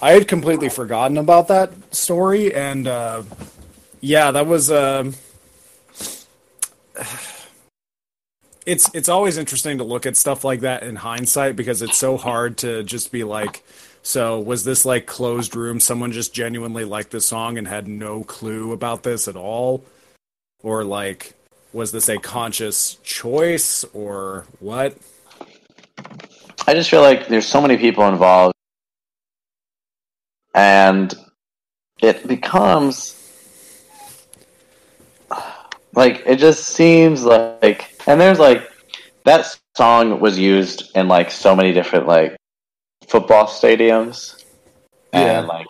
I 0.00 0.10
had 0.10 0.26
completely 0.26 0.68
forgotten 0.68 1.18
about 1.18 1.46
that 1.48 1.72
story, 1.94 2.52
and 2.52 2.88
uh, 2.88 3.22
yeah, 4.00 4.32
that 4.32 4.46
was. 4.48 4.72
Uh, 4.72 5.12
it's 8.66 8.92
it's 8.92 9.08
always 9.08 9.38
interesting 9.38 9.78
to 9.78 9.84
look 9.84 10.04
at 10.04 10.16
stuff 10.16 10.42
like 10.42 10.60
that 10.60 10.82
in 10.82 10.96
hindsight 10.96 11.54
because 11.54 11.80
it's 11.80 11.96
so 11.96 12.16
hard 12.16 12.58
to 12.58 12.82
just 12.82 13.12
be 13.12 13.22
like 13.22 13.62
so 14.06 14.38
was 14.38 14.62
this 14.62 14.84
like 14.84 15.06
closed 15.06 15.56
room? 15.56 15.80
Someone 15.80 16.12
just 16.12 16.32
genuinely 16.32 16.84
liked 16.84 17.10
this 17.10 17.26
song 17.26 17.58
and 17.58 17.66
had 17.66 17.88
no 17.88 18.22
clue 18.22 18.72
about 18.72 19.02
this 19.02 19.26
at 19.26 19.34
all? 19.34 19.84
Or 20.62 20.84
like 20.84 21.34
was 21.72 21.90
this 21.90 22.08
a 22.08 22.18
conscious 22.18 22.94
choice 23.02 23.84
or 23.92 24.46
what? 24.60 24.96
I 26.68 26.74
just 26.74 26.88
feel 26.88 27.02
like 27.02 27.26
there's 27.26 27.46
so 27.46 27.60
many 27.60 27.76
people 27.76 28.06
involved 28.06 28.54
and 30.54 31.12
it 32.00 32.28
becomes 32.28 33.16
Like 35.96 36.22
it 36.26 36.36
just 36.36 36.64
seems 36.64 37.24
like, 37.24 37.98
and 38.06 38.20
there's 38.20 38.38
like 38.38 38.70
that 39.24 39.56
song 39.74 40.20
was 40.20 40.38
used 40.38 40.94
in 40.94 41.08
like 41.08 41.30
so 41.30 41.56
many 41.56 41.72
different 41.72 42.06
like 42.06 42.36
football 43.06 43.46
stadiums, 43.46 44.44
Yeah. 45.12 45.38
and 45.40 45.48
like 45.48 45.66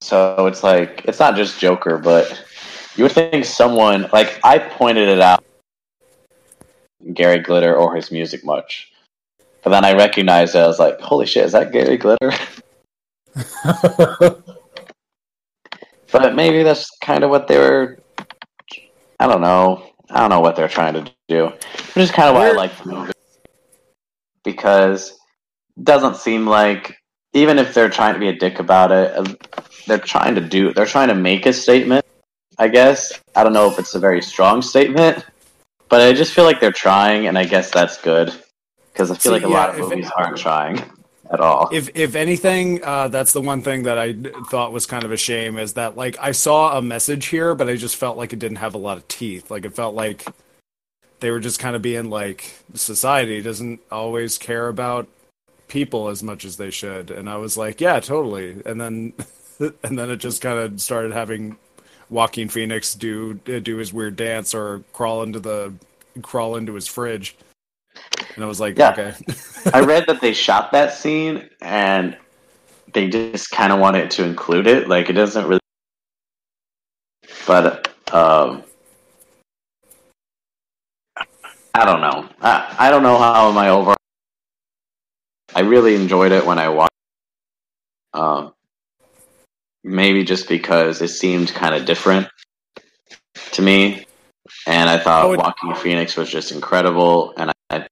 so 0.00 0.46
it's 0.46 0.62
like 0.62 1.02
it's 1.04 1.18
not 1.18 1.36
just 1.36 1.58
Joker, 1.58 1.98
but 1.98 2.42
you 2.96 3.04
would 3.04 3.12
think 3.12 3.44
someone 3.44 4.08
like 4.12 4.38
I 4.44 4.58
pointed 4.58 5.08
it 5.08 5.20
out 5.20 5.44
Gary 7.14 7.38
Glitter 7.38 7.74
or 7.76 7.94
his 7.94 8.10
music 8.10 8.44
much. 8.44 8.92
But 9.62 9.70
then 9.70 9.84
I 9.84 9.94
recognized 9.94 10.54
it. 10.54 10.60
I 10.60 10.66
was 10.66 10.78
like, 10.78 11.00
"Holy 11.00 11.26
shit, 11.26 11.44
is 11.44 11.52
that 11.52 11.72
Gary 11.72 11.96
Glitter?" 11.96 12.32
But 16.12 16.34
maybe 16.34 16.62
that's 16.62 16.88
kind 17.02 17.24
of 17.24 17.30
what 17.30 17.48
they 17.48 17.58
were. 17.58 17.98
I 19.18 19.26
don't 19.26 19.40
know. 19.40 19.90
I 20.08 20.20
don't 20.20 20.30
know 20.30 20.40
what 20.40 20.56
they're 20.56 20.68
trying 20.68 20.94
to 20.94 21.12
do. 21.28 21.46
Which 21.48 21.96
is 22.04 22.10
kind 22.10 22.28
of 22.28 22.36
why 22.36 22.48
I 22.48 22.52
like 22.52 22.76
the 22.78 22.86
movie 22.90 23.12
because 24.44 25.18
doesn't 25.82 26.16
seem 26.16 26.46
like 26.46 26.96
even 27.32 27.58
if 27.58 27.74
they're 27.74 27.90
trying 27.90 28.14
to 28.14 28.20
be 28.20 28.28
a 28.28 28.32
dick 28.36 28.58
about 28.60 28.92
it, 28.92 29.12
uh, 29.16 29.34
they're 29.86 29.98
trying 29.98 30.34
to 30.34 30.40
do. 30.40 30.72
They're 30.72 30.86
trying 30.86 31.08
to 31.08 31.14
make 31.14 31.46
a 31.46 31.52
statement. 31.52 32.04
I 32.58 32.68
guess 32.68 33.12
I 33.34 33.44
don't 33.44 33.52
know 33.52 33.70
if 33.70 33.78
it's 33.78 33.94
a 33.94 33.98
very 34.00 34.22
strong 34.22 34.62
statement, 34.62 35.24
but 35.88 36.00
I 36.00 36.12
just 36.14 36.32
feel 36.32 36.44
like 36.44 36.60
they're 36.60 36.72
trying, 36.72 37.26
and 37.26 37.36
I 37.38 37.44
guess 37.44 37.70
that's 37.70 38.00
good 38.00 38.32
because 38.92 39.10
I 39.10 39.14
feel 39.14 39.20
See, 39.32 39.40
like 39.40 39.44
a 39.44 39.48
yeah, 39.48 39.54
lot 39.54 39.68
of 39.70 39.74
if 39.76 39.82
it- 39.82 39.88
movies 39.96 40.10
aren't 40.16 40.38
trying 40.38 40.82
at 41.30 41.40
all. 41.40 41.68
if 41.72 41.90
if 41.94 42.14
anything, 42.14 42.82
uh, 42.82 43.08
that's 43.08 43.32
the 43.32 43.42
one 43.42 43.60
thing 43.60 43.82
that 43.82 43.98
I 43.98 44.14
thought 44.50 44.72
was 44.72 44.86
kind 44.86 45.04
of 45.04 45.12
a 45.12 45.16
shame 45.18 45.58
is 45.58 45.74
that 45.74 45.96
like 45.96 46.16
I 46.18 46.32
saw 46.32 46.78
a 46.78 46.82
message 46.82 47.26
here, 47.26 47.54
but 47.54 47.68
I 47.68 47.76
just 47.76 47.96
felt 47.96 48.16
like 48.16 48.32
it 48.32 48.38
didn't 48.38 48.58
have 48.58 48.74
a 48.74 48.78
lot 48.78 48.96
of 48.96 49.06
teeth. 49.08 49.50
Like 49.50 49.66
it 49.66 49.74
felt 49.74 49.94
like 49.94 50.24
they 51.20 51.30
were 51.30 51.40
just 51.40 51.58
kind 51.58 51.76
of 51.76 51.82
being 51.82 52.08
like 52.08 52.54
society 52.74 53.42
doesn't 53.42 53.80
always 53.92 54.38
care 54.38 54.68
about 54.68 55.08
people 55.68 56.08
as 56.08 56.22
much 56.22 56.44
as 56.44 56.56
they 56.56 56.70
should, 56.70 57.10
and 57.10 57.28
I 57.28 57.36
was 57.36 57.56
like, 57.56 57.80
yeah, 57.80 58.00
totally. 58.00 58.62
And 58.64 58.80
then 58.80 59.12
and 59.82 59.98
then 59.98 60.10
it 60.10 60.16
just 60.16 60.42
kind 60.42 60.58
of 60.58 60.80
started 60.80 61.12
having 61.12 61.56
Joaquin 62.10 62.48
Phoenix 62.48 62.94
do 62.94 63.34
do 63.34 63.76
his 63.76 63.92
weird 63.92 64.16
dance 64.16 64.54
or 64.54 64.84
crawl 64.92 65.22
into 65.22 65.40
the 65.40 65.72
crawl 66.22 66.56
into 66.56 66.74
his 66.74 66.86
fridge. 66.86 67.36
And 68.34 68.44
I 68.44 68.46
was 68.46 68.60
like, 68.60 68.78
Yeah. 68.78 68.90
okay. 68.90 69.14
I 69.74 69.80
read 69.80 70.04
that 70.06 70.20
they 70.20 70.32
shot 70.32 70.72
that 70.72 70.92
scene 70.92 71.48
and 71.60 72.16
they 72.92 73.08
just 73.08 73.50
kind 73.50 73.72
of 73.72 73.78
wanted 73.80 74.10
to 74.12 74.24
include 74.24 74.66
it. 74.66 74.88
Like 74.88 75.10
it 75.10 75.14
doesn't 75.14 75.46
really, 75.46 75.60
but 77.46 77.92
um, 78.12 78.62
I 81.74 81.84
don't 81.84 82.00
know. 82.00 82.28
I, 82.40 82.74
I 82.78 82.90
don't 82.90 83.02
know 83.02 83.18
how 83.18 83.50
my 83.52 83.68
overall. 83.68 83.96
I 85.56 85.60
really 85.60 85.94
enjoyed 85.94 86.32
it 86.32 86.44
when 86.44 86.58
I 86.58 86.68
watched. 86.68 86.90
Um, 88.12 88.52
maybe 89.82 90.22
just 90.22 90.50
because 90.50 91.00
it 91.00 91.08
seemed 91.08 91.48
kind 91.48 91.74
of 91.74 91.86
different 91.86 92.28
to 93.52 93.62
me, 93.62 94.04
and 94.66 94.90
I 94.90 94.98
thought 94.98 95.30
would- 95.30 95.38
Joaquin 95.38 95.74
Phoenix 95.74 96.14
was 96.14 96.28
just 96.28 96.52
incredible, 96.52 97.32
and 97.38 97.52
I, 97.70 97.86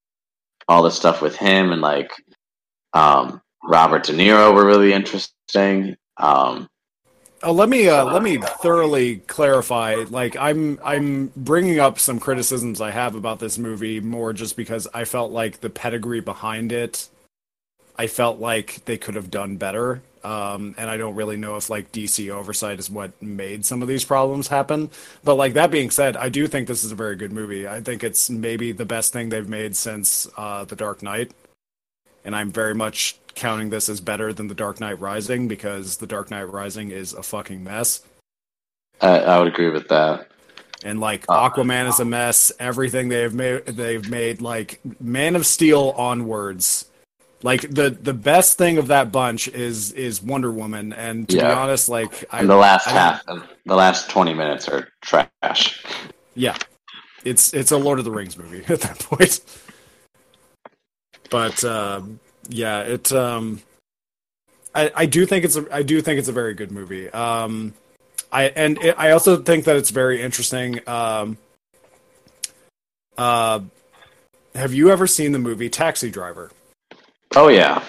all 0.68 0.82
the 0.82 0.90
stuff 0.90 1.22
with 1.22 1.36
him 1.36 1.72
and 1.72 1.80
like 1.80 2.12
um, 2.92 3.40
Robert 3.62 4.04
De 4.04 4.12
Niro 4.12 4.54
were 4.54 4.66
really 4.66 4.92
interesting. 4.92 5.96
Um, 6.18 6.68
Oh, 7.42 7.52
let 7.52 7.68
me 7.68 7.88
uh, 7.88 8.04
let 8.06 8.22
me 8.22 8.38
thoroughly 8.38 9.16
clarify. 9.16 10.04
Like, 10.08 10.34
I'm 10.36 10.78
I'm 10.82 11.26
bringing 11.36 11.78
up 11.78 11.98
some 11.98 12.18
criticisms 12.18 12.80
I 12.80 12.90
have 12.90 13.14
about 13.14 13.38
this 13.38 13.58
movie 13.58 14.00
more 14.00 14.32
just 14.32 14.56
because 14.56 14.88
I 14.94 15.04
felt 15.04 15.30
like 15.30 15.60
the 15.60 15.68
pedigree 15.68 16.20
behind 16.20 16.72
it. 16.72 17.08
I 17.96 18.06
felt 18.06 18.40
like 18.40 18.84
they 18.84 18.98
could 18.98 19.14
have 19.14 19.30
done 19.30 19.56
better, 19.56 20.02
um, 20.24 20.74
and 20.78 20.90
I 20.90 20.96
don't 20.96 21.14
really 21.14 21.36
know 21.36 21.56
if 21.56 21.70
like 21.70 21.92
DC 21.92 22.28
oversight 22.30 22.78
is 22.78 22.90
what 22.90 23.20
made 23.22 23.64
some 23.64 23.82
of 23.82 23.88
these 23.88 24.04
problems 24.04 24.48
happen. 24.48 24.90
But 25.22 25.34
like 25.36 25.54
that 25.54 25.70
being 25.70 25.90
said, 25.90 26.16
I 26.16 26.28
do 26.28 26.46
think 26.46 26.66
this 26.66 26.82
is 26.82 26.92
a 26.92 26.96
very 26.96 27.14
good 27.14 27.32
movie. 27.32 27.68
I 27.68 27.80
think 27.80 28.02
it's 28.02 28.28
maybe 28.28 28.72
the 28.72 28.84
best 28.84 29.12
thing 29.12 29.28
they've 29.28 29.48
made 29.48 29.76
since 29.76 30.26
uh, 30.36 30.64
The 30.64 30.76
Dark 30.76 31.02
Knight, 31.02 31.32
and 32.24 32.34
I'm 32.34 32.50
very 32.50 32.74
much 32.74 33.18
counting 33.34 33.70
this 33.70 33.88
as 33.88 34.00
better 34.00 34.32
than 34.32 34.48
The 34.48 34.54
Dark 34.54 34.80
Knight 34.80 34.98
Rising 35.00 35.46
because 35.48 35.98
The 35.98 36.06
Dark 36.06 36.30
Knight 36.30 36.50
Rising 36.50 36.90
is 36.90 37.12
a 37.12 37.22
fucking 37.22 37.62
mess. 37.62 38.02
I, 39.00 39.18
I 39.20 39.38
would 39.38 39.48
agree 39.48 39.70
with 39.70 39.88
that. 39.88 40.28
And 40.84 41.00
like 41.00 41.26
Aquaman 41.26 41.88
is 41.88 42.00
a 42.00 42.04
mess. 42.04 42.52
Everything 42.58 43.08
they've 43.08 43.32
made, 43.32 43.66
they've 43.66 44.08
made 44.08 44.40
like 44.40 44.80
Man 45.00 45.34
of 45.34 45.46
Steel 45.46 45.94
onwards. 45.96 46.86
Like 47.44 47.60
the 47.60 47.90
the 47.90 48.14
best 48.14 48.56
thing 48.56 48.78
of 48.78 48.86
that 48.86 49.12
bunch 49.12 49.48
is 49.48 49.92
is 49.92 50.22
Wonder 50.22 50.50
Woman. 50.50 50.94
And 50.94 51.28
to 51.28 51.36
be 51.36 51.42
honest, 51.42 51.90
like 51.90 52.24
I, 52.30 52.42
the 52.42 52.56
last 52.56 52.88
I- 52.88 52.92
half, 52.92 53.28
of, 53.28 53.46
the 53.66 53.74
last 53.74 54.08
twenty 54.08 54.32
minutes 54.32 54.66
are 54.66 54.88
trash. 55.02 55.84
yeah, 56.34 56.56
it's 57.22 57.52
it's 57.52 57.70
a 57.70 57.76
Lord 57.76 57.98
of 57.98 58.06
the 58.06 58.10
Rings 58.10 58.38
movie 58.38 58.64
at 58.72 58.80
that 58.80 58.98
point. 58.98 59.40
But 61.28 61.62
um, 61.64 62.18
yeah, 62.48 62.80
it. 62.80 63.12
Um, 63.12 63.60
I 64.74 64.90
I 64.96 65.04
do 65.04 65.26
think 65.26 65.44
it's 65.44 65.56
a 65.56 65.66
I 65.70 65.82
do 65.82 66.00
think 66.00 66.18
it's 66.18 66.28
a 66.28 66.32
very 66.32 66.54
good 66.54 66.72
movie. 66.72 67.10
Um, 67.10 67.74
I 68.32 68.44
and 68.44 68.82
it, 68.82 68.94
I 68.98 69.10
also 69.10 69.36
think 69.36 69.66
that 69.66 69.76
it's 69.76 69.90
very 69.90 70.22
interesting. 70.22 70.80
Um, 70.88 71.36
uh, 73.18 73.60
have 74.54 74.72
you 74.72 74.90
ever 74.90 75.06
seen 75.06 75.32
the 75.32 75.38
movie 75.38 75.68
Taxi 75.68 76.10
Driver? 76.10 76.50
Oh 77.36 77.48
yeah, 77.48 77.82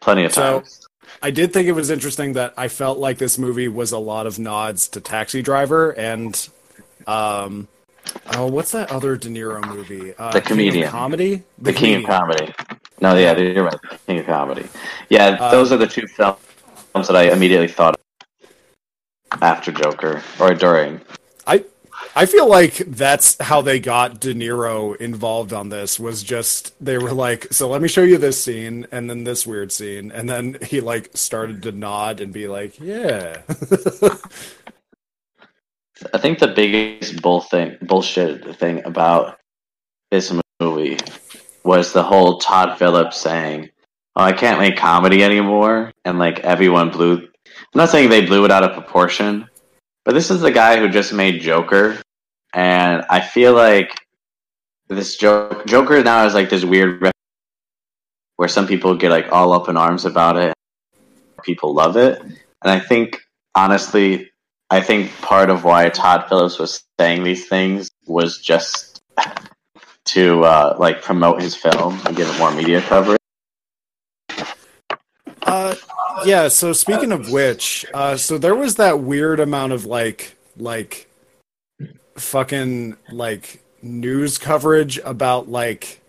plenty 0.00 0.24
of 0.24 0.32
So- 0.32 0.60
times. 0.60 0.76
I 1.22 1.30
did 1.30 1.52
think 1.52 1.68
it 1.68 1.72
was 1.72 1.90
interesting 1.90 2.32
that 2.32 2.54
I 2.56 2.68
felt 2.68 2.98
like 2.98 3.18
this 3.18 3.36
movie 3.36 3.68
was 3.68 3.92
a 3.92 3.98
lot 3.98 4.26
of 4.26 4.38
nods 4.38 4.88
to 4.88 5.00
Taxi 5.02 5.42
Driver 5.42 5.90
and 5.90 6.48
um 7.06 7.68
oh 8.36 8.46
what's 8.46 8.72
that 8.72 8.90
other 8.90 9.16
De 9.16 9.28
Niro 9.28 9.62
movie? 9.66 10.14
Uh, 10.16 10.32
The 10.32 10.40
Comedian. 10.40 10.88
Comedy? 10.88 11.42
the 11.58 11.72
King 11.74 11.96
of 12.02 12.04
Comedy. 12.08 12.54
No, 13.02 13.14
yeah, 13.16 13.36
you're 13.36 13.64
right. 13.64 13.76
The 13.82 13.98
King 14.06 14.18
of 14.20 14.26
Comedy. 14.26 14.66
Yeah, 15.10 15.36
Uh, 15.38 15.50
those 15.50 15.72
are 15.72 15.76
the 15.76 15.86
two 15.86 16.06
films 16.06 16.38
that 16.94 17.16
I 17.16 17.24
immediately 17.30 17.68
thought 17.68 18.00
of 19.32 19.42
after 19.42 19.70
Joker 19.72 20.22
or 20.38 20.54
during. 20.54 21.00
I 21.46 21.64
I 22.16 22.26
feel 22.26 22.48
like 22.48 22.76
that's 22.76 23.40
how 23.40 23.60
they 23.60 23.78
got 23.78 24.20
De 24.20 24.34
Niro 24.34 24.96
involved 24.96 25.52
on 25.52 25.68
this 25.68 26.00
was 26.00 26.22
just 26.22 26.74
they 26.84 26.98
were 26.98 27.12
like, 27.12 27.46
so 27.52 27.68
let 27.68 27.80
me 27.80 27.88
show 27.88 28.02
you 28.02 28.18
this 28.18 28.42
scene 28.42 28.86
and 28.90 29.08
then 29.08 29.24
this 29.24 29.46
weird 29.46 29.70
scene 29.70 30.10
and 30.10 30.28
then 30.28 30.58
he 30.62 30.80
like 30.80 31.10
started 31.14 31.62
to 31.62 31.72
nod 31.72 32.20
and 32.20 32.32
be 32.32 32.48
like, 32.48 32.80
yeah. 32.80 33.42
I 36.14 36.18
think 36.18 36.38
the 36.38 36.48
biggest 36.48 37.20
bull 37.20 37.42
thing, 37.42 37.76
bullshit 37.82 38.56
thing 38.56 38.84
about 38.84 39.38
this 40.10 40.32
movie 40.60 40.98
was 41.64 41.92
the 41.92 42.02
whole 42.02 42.38
Todd 42.38 42.78
Phillips 42.78 43.18
saying, 43.18 43.70
"Oh, 44.16 44.22
I 44.22 44.32
can't 44.32 44.58
make 44.58 44.76
comedy 44.76 45.22
anymore," 45.22 45.92
and 46.04 46.18
like 46.18 46.40
everyone 46.40 46.90
blew. 46.90 47.18
I'm 47.18 47.74
not 47.74 47.90
saying 47.90 48.08
they 48.08 48.24
blew 48.24 48.44
it 48.44 48.50
out 48.50 48.64
of 48.64 48.72
proportion, 48.72 49.46
but 50.04 50.14
this 50.14 50.30
is 50.30 50.40
the 50.40 50.50
guy 50.50 50.78
who 50.78 50.88
just 50.88 51.12
made 51.12 51.40
Joker, 51.40 52.00
and 52.54 53.04
I 53.08 53.20
feel 53.20 53.54
like 53.54 53.94
this 54.88 55.16
joke 55.16 55.66
Joker 55.66 56.02
now 56.02 56.26
is 56.26 56.34
like 56.34 56.50
this 56.50 56.64
weird 56.64 57.12
where 58.36 58.48
some 58.48 58.66
people 58.66 58.96
get 58.96 59.10
like 59.10 59.30
all 59.32 59.52
up 59.52 59.68
in 59.68 59.76
arms 59.76 60.04
about 60.04 60.36
it, 60.36 60.54
people 61.44 61.74
love 61.74 61.96
it, 61.96 62.20
and 62.20 62.36
I 62.64 62.80
think 62.80 63.20
honestly 63.54 64.30
I 64.70 64.80
think 64.80 65.10
part 65.20 65.50
of 65.50 65.64
why 65.64 65.88
Todd 65.88 66.28
Phillips 66.28 66.58
was 66.60 66.84
saying 66.98 67.24
these 67.24 67.48
things 67.48 67.90
was 68.06 68.38
just 68.38 69.02
to 70.06 70.44
uh, 70.44 70.76
like 70.78 71.02
promote 71.02 71.42
his 71.42 71.56
film 71.56 72.00
and 72.06 72.16
give 72.16 72.28
it 72.28 72.38
more 72.38 72.52
media 72.52 72.80
coverage. 72.80 73.18
Uh, 75.42 75.74
yeah. 76.24 76.48
So 76.48 76.72
speaking 76.72 77.12
of 77.12 77.30
which, 77.30 77.84
uh, 77.94 78.16
so 78.16 78.38
there 78.38 78.54
was 78.54 78.76
that 78.76 79.00
weird 79.00 79.40
amount 79.40 79.72
of 79.72 79.86
like, 79.86 80.36
like, 80.56 81.08
fucking 82.16 82.96
like 83.10 83.62
news 83.82 84.36
coverage 84.36 84.98
about 84.98 85.48
like 85.48 86.02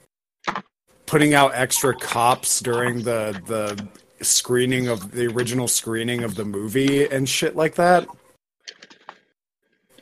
putting 1.06 1.34
out 1.34 1.52
extra 1.54 1.96
cops 1.96 2.60
during 2.60 3.04
the 3.04 3.40
the 3.48 3.88
screening 4.24 4.88
of 4.88 5.12
the 5.12 5.26
original 5.28 5.68
screening 5.68 6.24
of 6.24 6.36
the 6.36 6.46
movie 6.46 7.06
and 7.08 7.28
shit 7.28 7.56
like 7.56 7.76
that. 7.76 8.08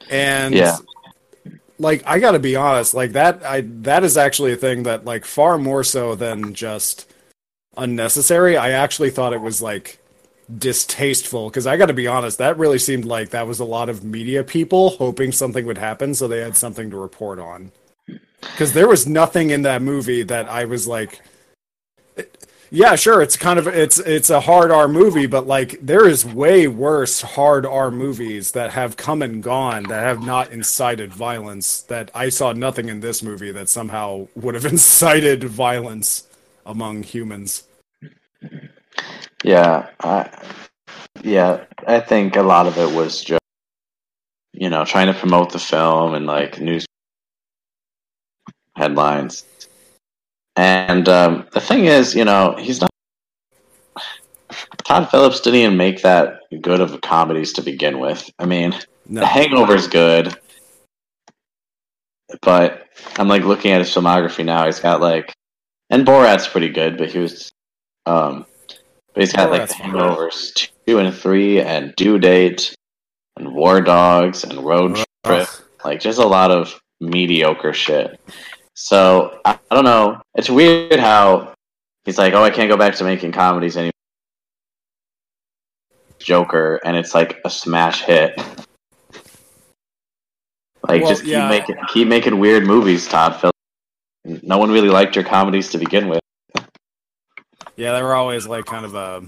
And 0.09 0.53
Yeah. 0.55 0.77
like 1.77 2.03
I 2.05 2.19
got 2.19 2.31
to 2.31 2.39
be 2.39 2.55
honest, 2.55 2.93
like 2.93 3.13
that 3.13 3.43
I 3.45 3.61
that 3.81 4.03
is 4.03 4.17
actually 4.17 4.53
a 4.53 4.57
thing 4.57 4.83
that 4.83 5.05
like 5.05 5.25
far 5.25 5.57
more 5.57 5.83
so 5.83 6.15
than 6.15 6.53
just 6.53 7.08
unnecessary. 7.81 8.57
I 8.57 8.71
actually 8.71 9.09
thought 9.09 9.33
it 9.33 9.41
was 9.41 9.61
like 9.61 9.99
distasteful 10.57 11.49
because 11.49 11.67
I 11.67 11.77
got 11.77 11.87
to 11.87 11.93
be 11.93 12.07
honest, 12.07 12.37
that 12.39 12.57
really 12.57 12.79
seemed 12.79 13.05
like 13.05 13.29
that 13.29 13.47
was 13.47 13.59
a 13.59 13.65
lot 13.65 13.89
of 13.89 14.03
media 14.03 14.43
people 14.43 14.91
hoping 14.91 15.31
something 15.31 15.65
would 15.65 15.77
happen 15.77 16.15
so 16.15 16.27
they 16.27 16.39
had 16.39 16.57
something 16.57 16.89
to 16.89 16.97
report 16.97 17.39
on. 17.39 17.71
Because 18.41 18.73
there 18.73 18.87
was 18.87 19.05
nothing 19.05 19.49
in 19.49 19.63
that 19.63 19.81
movie 19.81 20.23
that 20.23 20.47
I 20.49 20.65
was 20.65 20.87
like, 20.87 21.21
yeah, 22.71 22.95
sure, 22.95 23.21
it's 23.21 23.35
kind 23.35 23.57
of 23.57 23.67
it's 23.67 23.99
it's 23.99 24.29
a 24.29 24.41
hard 24.41 24.69
R 24.69 24.87
movie, 24.87 25.25
but 25.25 25.47
like 25.47 25.79
there 25.81 26.07
is 26.07 26.23
way 26.23 26.67
worse 26.67 27.21
hard 27.21 27.65
R 27.65 27.89
movies 27.89 28.51
that 28.51 28.71
have 28.71 28.95
come 28.95 29.23
and 29.23 29.41
gone 29.41 29.83
that 29.83 30.03
have 30.03 30.23
not 30.23 30.51
incited 30.51 31.11
violence. 31.11 31.81
That 31.81 32.11
I 32.13 32.29
saw 32.29 32.53
nothing 32.53 32.87
in 32.87 32.99
this 32.99 33.23
movie 33.23 33.51
that 33.51 33.69
somehow 33.69 34.27
would 34.35 34.53
have 34.53 34.65
incited 34.71 35.43
violence 35.43 36.27
among 36.65 37.03
humans. 37.03 37.63
Yeah, 39.43 39.89
I, 40.01 40.29
yeah, 41.21 41.65
I 41.87 41.99
think 41.99 42.35
a 42.35 42.43
lot 42.43 42.67
of 42.67 42.77
it 42.77 42.93
was 42.93 43.23
just 43.23 43.39
you 44.53 44.69
know 44.69 44.85
trying 44.85 45.07
to 45.07 45.13
promote 45.17 45.51
the 45.51 45.59
film 45.59 46.13
and 46.13 46.25
like 46.25 46.59
news 46.59 46.85
headlines. 48.75 49.45
And 50.55 51.07
um, 51.07 51.47
the 51.53 51.61
thing 51.61 51.85
is, 51.85 52.15
you 52.15 52.25
know, 52.25 52.55
he's 52.59 52.81
not. 52.81 52.89
Todd 54.83 55.09
Phillips 55.09 55.39
didn't 55.41 55.59
even 55.59 55.77
make 55.77 56.01
that 56.01 56.39
good 56.61 56.81
of 56.81 56.99
comedies 57.01 57.53
to 57.53 57.61
begin 57.61 57.99
with. 57.99 58.29
I 58.39 58.45
mean, 58.45 58.75
No. 59.07 59.21
The 59.21 59.27
Hangover's 59.27 59.87
good, 59.87 60.35
but 62.41 62.87
I'm 63.17 63.27
like 63.27 63.43
looking 63.43 63.71
at 63.71 63.79
his 63.79 63.89
filmography 63.89 64.43
now. 64.43 64.65
He's 64.65 64.79
got 64.79 65.01
like, 65.01 65.33
and 65.89 66.05
Borat's 66.05 66.47
pretty 66.47 66.69
good, 66.69 66.97
but 66.97 67.09
he 67.09 67.19
was, 67.19 67.51
um, 68.05 68.45
but 69.19 69.25
he's 69.25 69.33
got 69.33 69.51
like 69.51 69.63
Borat's 69.63 69.75
The. 69.75 69.83
Hangovers 69.83 70.69
two 70.87 70.99
and 70.99 71.13
three, 71.13 71.59
and 71.59 71.93
Due 71.97 72.19
Date, 72.19 72.73
and 73.35 73.53
War 73.53 73.81
Dogs, 73.81 74.45
and 74.45 74.63
Road 74.63 74.97
Trip. 75.25 75.49
Like 75.83 75.99
just 75.99 76.19
a 76.19 76.25
lot 76.25 76.51
of 76.51 76.79
mediocre 77.01 77.73
shit. 77.73 78.17
So 78.75 79.41
I, 79.43 79.59
I 79.69 79.75
don't 79.75 79.83
know. 79.83 80.21
It's 80.35 80.49
weird 80.49 81.01
how 81.01 81.53
he's 82.05 82.17
like, 82.17 82.33
"Oh, 82.33 82.43
I 82.43 82.49
can't 82.49 82.69
go 82.69 82.77
back 82.77 82.95
to 82.95 83.03
making 83.03 83.33
comedies 83.33 83.75
anymore." 83.75 83.91
Joker, 86.19 86.79
and 86.85 86.95
it's 86.95 87.13
like 87.13 87.39
a 87.43 87.49
smash 87.49 88.03
hit. 88.03 88.37
Like, 90.87 91.01
Well, 91.01 91.09
just 91.09 91.23
keep 91.23 91.31
yeah. 91.31 91.49
making 91.49 91.75
keep 91.93 92.07
making 92.07 92.39
weird 92.39 92.65
movies, 92.65 93.05
Todd 93.05 93.35
Phillips. 93.35 93.57
No 94.43 94.57
one 94.57 94.71
really 94.71 94.89
liked 94.89 95.13
your 95.17 95.25
comedies 95.25 95.69
to 95.71 95.77
begin 95.77 96.07
with. 96.07 96.21
Yeah, 97.79 97.93
they 97.93 98.03
were 98.03 98.13
always 98.13 98.45
like 98.45 98.65
kind 98.65 98.83
of 98.83 98.93
a. 98.93 99.23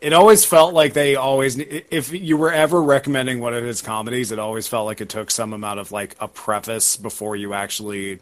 It 0.00 0.12
always 0.12 0.44
felt 0.44 0.74
like 0.74 0.92
they 0.92 1.14
always. 1.14 1.56
If 1.56 2.12
you 2.12 2.36
were 2.36 2.52
ever 2.52 2.82
recommending 2.82 3.38
one 3.38 3.54
of 3.54 3.62
his 3.62 3.80
comedies, 3.80 4.32
it 4.32 4.40
always 4.40 4.66
felt 4.66 4.86
like 4.86 5.00
it 5.00 5.08
took 5.08 5.30
some 5.30 5.52
amount 5.52 5.78
of 5.78 5.92
like 5.92 6.16
a 6.18 6.26
preface 6.26 6.96
before 6.96 7.36
you 7.36 7.54
actually 7.54 8.18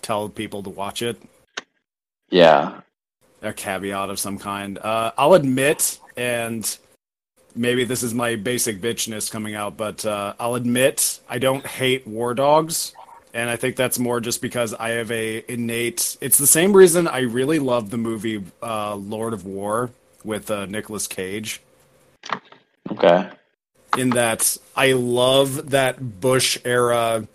tell 0.00 0.30
people 0.30 0.62
to 0.62 0.70
watch 0.70 1.02
it. 1.02 1.20
Yeah, 2.30 2.80
A 3.42 3.52
caveat 3.52 4.08
of 4.08 4.18
some 4.18 4.38
kind. 4.38 4.78
Uh, 4.78 5.12
I'll 5.18 5.34
admit, 5.34 5.98
and 6.16 6.64
maybe 7.54 7.84
this 7.84 8.02
is 8.02 8.14
my 8.14 8.36
basic 8.36 8.80
bitchness 8.80 9.30
coming 9.30 9.54
out, 9.54 9.76
but 9.76 10.06
uh, 10.06 10.32
I'll 10.40 10.54
admit 10.54 11.20
I 11.28 11.38
don't 11.38 11.66
hate 11.66 12.06
War 12.06 12.32
Dogs, 12.32 12.94
and 13.34 13.50
I 13.50 13.56
think 13.56 13.74
that's 13.74 13.98
more 13.98 14.20
just 14.20 14.40
because 14.40 14.72
I 14.72 14.90
have 14.90 15.10
a 15.10 15.44
innate. 15.52 16.16
It's 16.20 16.38
the 16.38 16.46
same 16.46 16.72
reason 16.72 17.08
I 17.08 17.20
really 17.20 17.58
love 17.58 17.90
the 17.90 17.98
movie 17.98 18.42
uh, 18.62 18.94
Lord 18.94 19.34
of 19.34 19.44
War 19.44 19.90
with 20.22 20.50
uh, 20.50 20.66
Nicolas 20.66 21.08
Cage. 21.08 21.60
okay. 22.90 23.28
In 23.98 24.10
that 24.10 24.56
I 24.76 24.92
love 24.92 25.70
that 25.70 26.20
Bush 26.20 26.58
era 26.64 27.26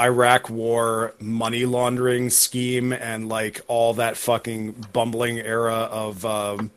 Iraq 0.00 0.48
war 0.48 1.14
money 1.20 1.66
laundering 1.66 2.30
scheme 2.30 2.92
and 2.92 3.28
like 3.28 3.60
all 3.66 3.94
that 3.94 4.16
fucking 4.16 4.86
bumbling 4.92 5.40
era 5.40 5.74
of 5.74 6.24
um, 6.24 6.70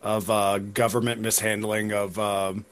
of 0.00 0.30
uh, 0.30 0.58
government 0.58 1.20
mishandling 1.20 1.92
of 1.92 2.18
um, 2.18 2.64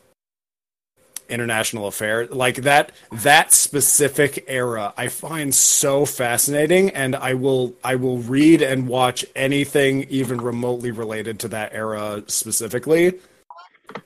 international 1.28 1.86
affairs 1.86 2.30
like 2.30 2.56
that 2.56 2.92
that 3.12 3.52
specific 3.52 4.44
era 4.46 4.92
i 4.96 5.08
find 5.08 5.54
so 5.54 6.04
fascinating 6.04 6.90
and 6.90 7.16
i 7.16 7.34
will 7.34 7.74
i 7.84 7.94
will 7.94 8.18
read 8.18 8.62
and 8.62 8.86
watch 8.88 9.24
anything 9.34 10.04
even 10.08 10.40
remotely 10.40 10.90
related 10.90 11.38
to 11.38 11.48
that 11.48 11.72
era 11.72 12.22
specifically 12.26 13.14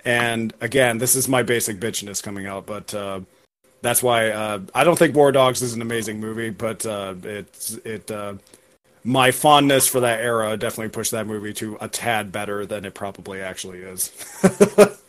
and 0.05 0.53
again 0.61 0.99
this 0.99 1.17
is 1.17 1.29
my 1.29 1.43
basic 1.43 1.79
bitchness 1.79 2.23
coming 2.23 2.47
out 2.47 2.67
but 2.67 2.95
uh 2.95 3.21
that's 3.83 4.03
why 4.03 4.31
uh, 4.31 4.61
I 4.75 4.85
don't 4.85 4.99
think 4.99 5.15
War 5.15 5.33
Dogs 5.33 5.63
is 5.63 5.75
an 5.75 5.83
amazing 5.83 6.21
movie, 6.21 6.51
but 6.51 6.85
uh, 6.85 7.15
it's 7.23 7.75
it. 7.77 8.11
Uh, 8.11 8.35
my 9.03 9.31
fondness 9.31 9.87
for 9.87 10.01
that 10.01 10.21
era 10.21 10.57
definitely 10.59 10.91
pushed 10.91 11.13
that 11.13 11.27
movie 11.27 11.55
to 11.55 11.79
a 11.81 11.89
tad 11.89 12.31
better 12.31 12.67
than 12.67 12.85
it 12.85 12.93
probably 12.93 13.41
actually 13.41 13.79
is. 13.79 14.13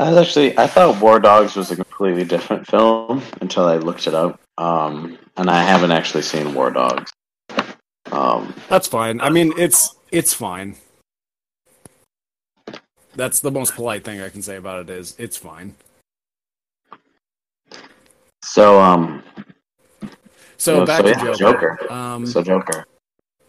I 0.00 0.08
was 0.08 0.16
actually 0.16 0.56
I 0.56 0.66
thought 0.66 0.98
War 1.02 1.20
Dogs 1.20 1.56
was 1.56 1.70
a 1.70 1.76
completely 1.76 2.24
different 2.24 2.66
film 2.66 3.22
until 3.42 3.66
I 3.66 3.76
looked 3.76 4.06
it 4.06 4.14
up. 4.14 4.40
Um, 4.56 5.18
and 5.36 5.50
I 5.50 5.62
haven't 5.62 5.90
actually 5.90 6.22
seen 6.22 6.54
War 6.54 6.70
Dogs. 6.70 7.12
Um, 8.10 8.54
That's 8.70 8.88
fine. 8.88 9.20
I 9.20 9.28
mean, 9.28 9.52
it's 9.58 9.94
it's 10.10 10.32
fine. 10.32 10.76
That's 13.14 13.40
the 13.40 13.50
most 13.50 13.74
polite 13.74 14.02
thing 14.02 14.22
I 14.22 14.30
can 14.30 14.40
say 14.40 14.56
about 14.56 14.80
it 14.80 14.88
is 14.88 15.14
it's 15.18 15.36
fine. 15.36 15.74
so 18.42 18.80
um, 18.80 19.22
So 20.56 20.80
No, 20.80 20.86
back 20.86 21.02
so 21.02 21.12
to 21.12 21.26
yeah, 21.26 21.34
Joker. 21.34 21.78
Joker. 21.78 21.92
Um, 21.92 22.24
so 22.26 22.42
Joker. 22.42 22.86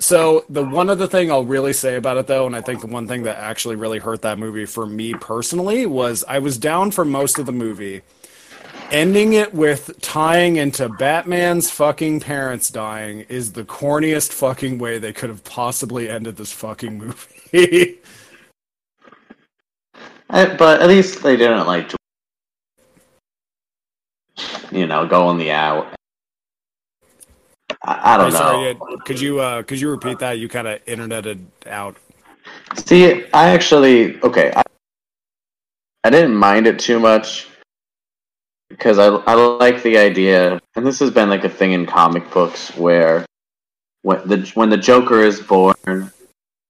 So 0.02 0.46
the 0.50 0.64
one 0.64 0.90
other 0.90 1.06
thing 1.06 1.32
I'll 1.32 1.46
really 1.46 1.74
say 1.74 1.96
about 1.96 2.18
it 2.18 2.26
though, 2.26 2.48
and 2.48 2.56
I 2.56 2.62
think 2.62 2.82
the 2.82 2.88
one 2.88 3.08
thing 3.08 3.22
that 3.24 3.38
actually 3.38 3.76
really 3.76 4.00
hurt 4.00 4.24
that 4.24 4.40
movie 4.40 4.66
for 4.66 4.88
me 4.88 5.14
personally 5.14 5.86
was 5.86 6.24
I 6.28 6.40
was 6.40 6.58
down 6.58 6.90
for 6.90 7.06
most 7.06 7.38
of 7.38 7.46
the 7.46 7.52
movie. 7.52 8.02
Ending 8.90 9.34
it 9.34 9.54
with 9.54 10.02
tying 10.02 10.56
into 10.56 10.90
Batman's 10.90 11.70
fucking 11.70 12.22
parents 12.22 12.72
dying 12.72 13.22
is 13.30 13.54
the 13.54 13.64
corniest 13.64 14.34
fucking 14.34 14.80
way 14.80 14.98
they 14.98 15.14
could 15.14 15.30
have 15.30 15.44
possibly 15.44 16.10
ended 16.10 16.36
this 16.36 16.52
fucking 16.52 16.98
movie. 16.98 18.00
I, 20.32 20.42
eh, 20.46 20.56
but 20.58 20.82
at 20.82 20.88
least 20.88 21.22
they 21.22 21.38
didn't 21.38 21.68
like, 21.68 21.92
you 24.72 24.88
know, 24.88 25.06
go 25.06 25.28
on 25.28 25.38
the 25.38 25.52
out. 25.52 25.94
I, 27.84 28.14
I 28.14 28.18
don't 28.18 28.28
I'm 28.28 28.34
know. 28.34 28.38
sorry, 28.38 29.00
could 29.06 29.20
you 29.20 29.40
uh 29.40 29.64
could 29.64 29.80
you 29.80 29.90
repeat 29.90 30.20
that? 30.20 30.40
You 30.40 30.48
kind 30.48 30.68
of 30.68 30.84
interneted 30.86 31.46
out. 31.66 31.98
See, 32.86 33.26
I 33.34 33.50
actually 33.50 34.22
okay. 34.22 34.52
I, 34.56 34.62
I 36.04 36.10
didn't 36.10 36.36
mind 36.36 36.68
it 36.68 36.80
too 36.80 37.00
much 37.00 37.48
because 38.70 39.00
I 39.00 39.08
I 39.08 39.34
like 39.34 39.84
the 39.84 39.98
idea, 39.98 40.60
and 40.76 40.86
this 40.86 41.00
has 41.00 41.12
been 41.12 41.30
like 41.30 41.44
a 41.44 41.50
thing 41.50 41.74
in 41.74 41.86
comic 41.86 42.30
books 42.32 42.76
where 42.76 43.26
when 44.04 44.28
the 44.28 44.52
when 44.56 44.70
the 44.70 44.78
Joker 44.78 45.22
is 45.22 45.40
born, 45.40 46.12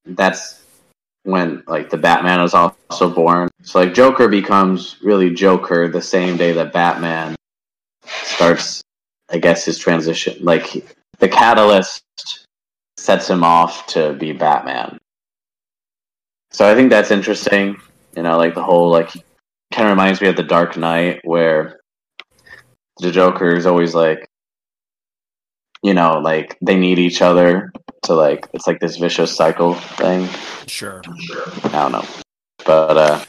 that's 0.05 0.63
when 1.23 1.63
like 1.67 1.89
the 1.89 1.97
Batman 1.97 2.41
is 2.41 2.53
also 2.53 3.09
born. 3.09 3.49
So 3.63 3.79
like 3.79 3.93
Joker 3.93 4.27
becomes 4.27 4.97
really 5.03 5.33
Joker 5.33 5.87
the 5.87 6.01
same 6.01 6.37
day 6.37 6.51
that 6.53 6.73
Batman 6.73 7.35
starts, 8.05 8.81
I 9.29 9.37
guess, 9.37 9.65
his 9.65 9.77
transition. 9.77 10.37
Like 10.41 10.95
the 11.21 11.29
catalyst 11.29 12.03
sets 12.97 13.29
him 13.29 13.43
off 13.43 13.87
to 13.87 14.13
be 14.13 14.33
Batman. 14.33 14.97
So 16.51 16.69
I 16.69 16.75
think 16.75 16.89
that's 16.89 17.11
interesting. 17.11 17.77
You 18.17 18.23
know, 18.23 18.37
like 18.37 18.55
the 18.55 18.63
whole 18.63 18.89
like 18.89 19.09
kind 19.71 19.87
of 19.87 19.91
reminds 19.91 20.19
me 20.19 20.27
of 20.27 20.35
the 20.35 20.43
Dark 20.43 20.75
Knight, 20.75 21.21
where 21.23 21.79
the 22.97 23.11
Joker 23.11 23.55
is 23.55 23.65
always 23.65 23.95
like, 23.95 24.27
you 25.81 25.93
know, 25.93 26.19
like 26.19 26.57
they 26.61 26.75
need 26.75 26.99
each 26.99 27.21
other 27.21 27.71
to 28.03 28.13
like 28.13 28.47
it's 28.53 28.67
like 28.67 28.79
this 28.81 28.97
vicious 28.97 29.33
cycle 29.33 29.75
thing. 29.75 30.27
Sure. 30.67 31.01
I 31.65 31.69
don't 31.69 31.91
know, 31.93 32.05
but 32.65 32.97
uh, 32.97 33.23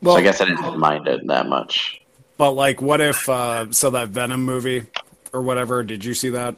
Well, 0.00 0.14
so 0.14 0.18
I 0.20 0.22
guess 0.22 0.40
I 0.40 0.46
didn't 0.46 0.78
mind 0.78 1.06
it 1.08 1.26
that 1.26 1.48
much. 1.48 2.00
but 2.38 2.52
like, 2.52 2.80
what 2.80 3.00
if 3.00 3.28
uh 3.28 3.70
so 3.72 3.90
that 3.90 4.08
Venom 4.08 4.44
movie 4.44 4.86
or 5.34 5.42
whatever? 5.42 5.82
Did 5.82 6.04
you 6.04 6.14
see 6.14 6.30
that? 6.30 6.56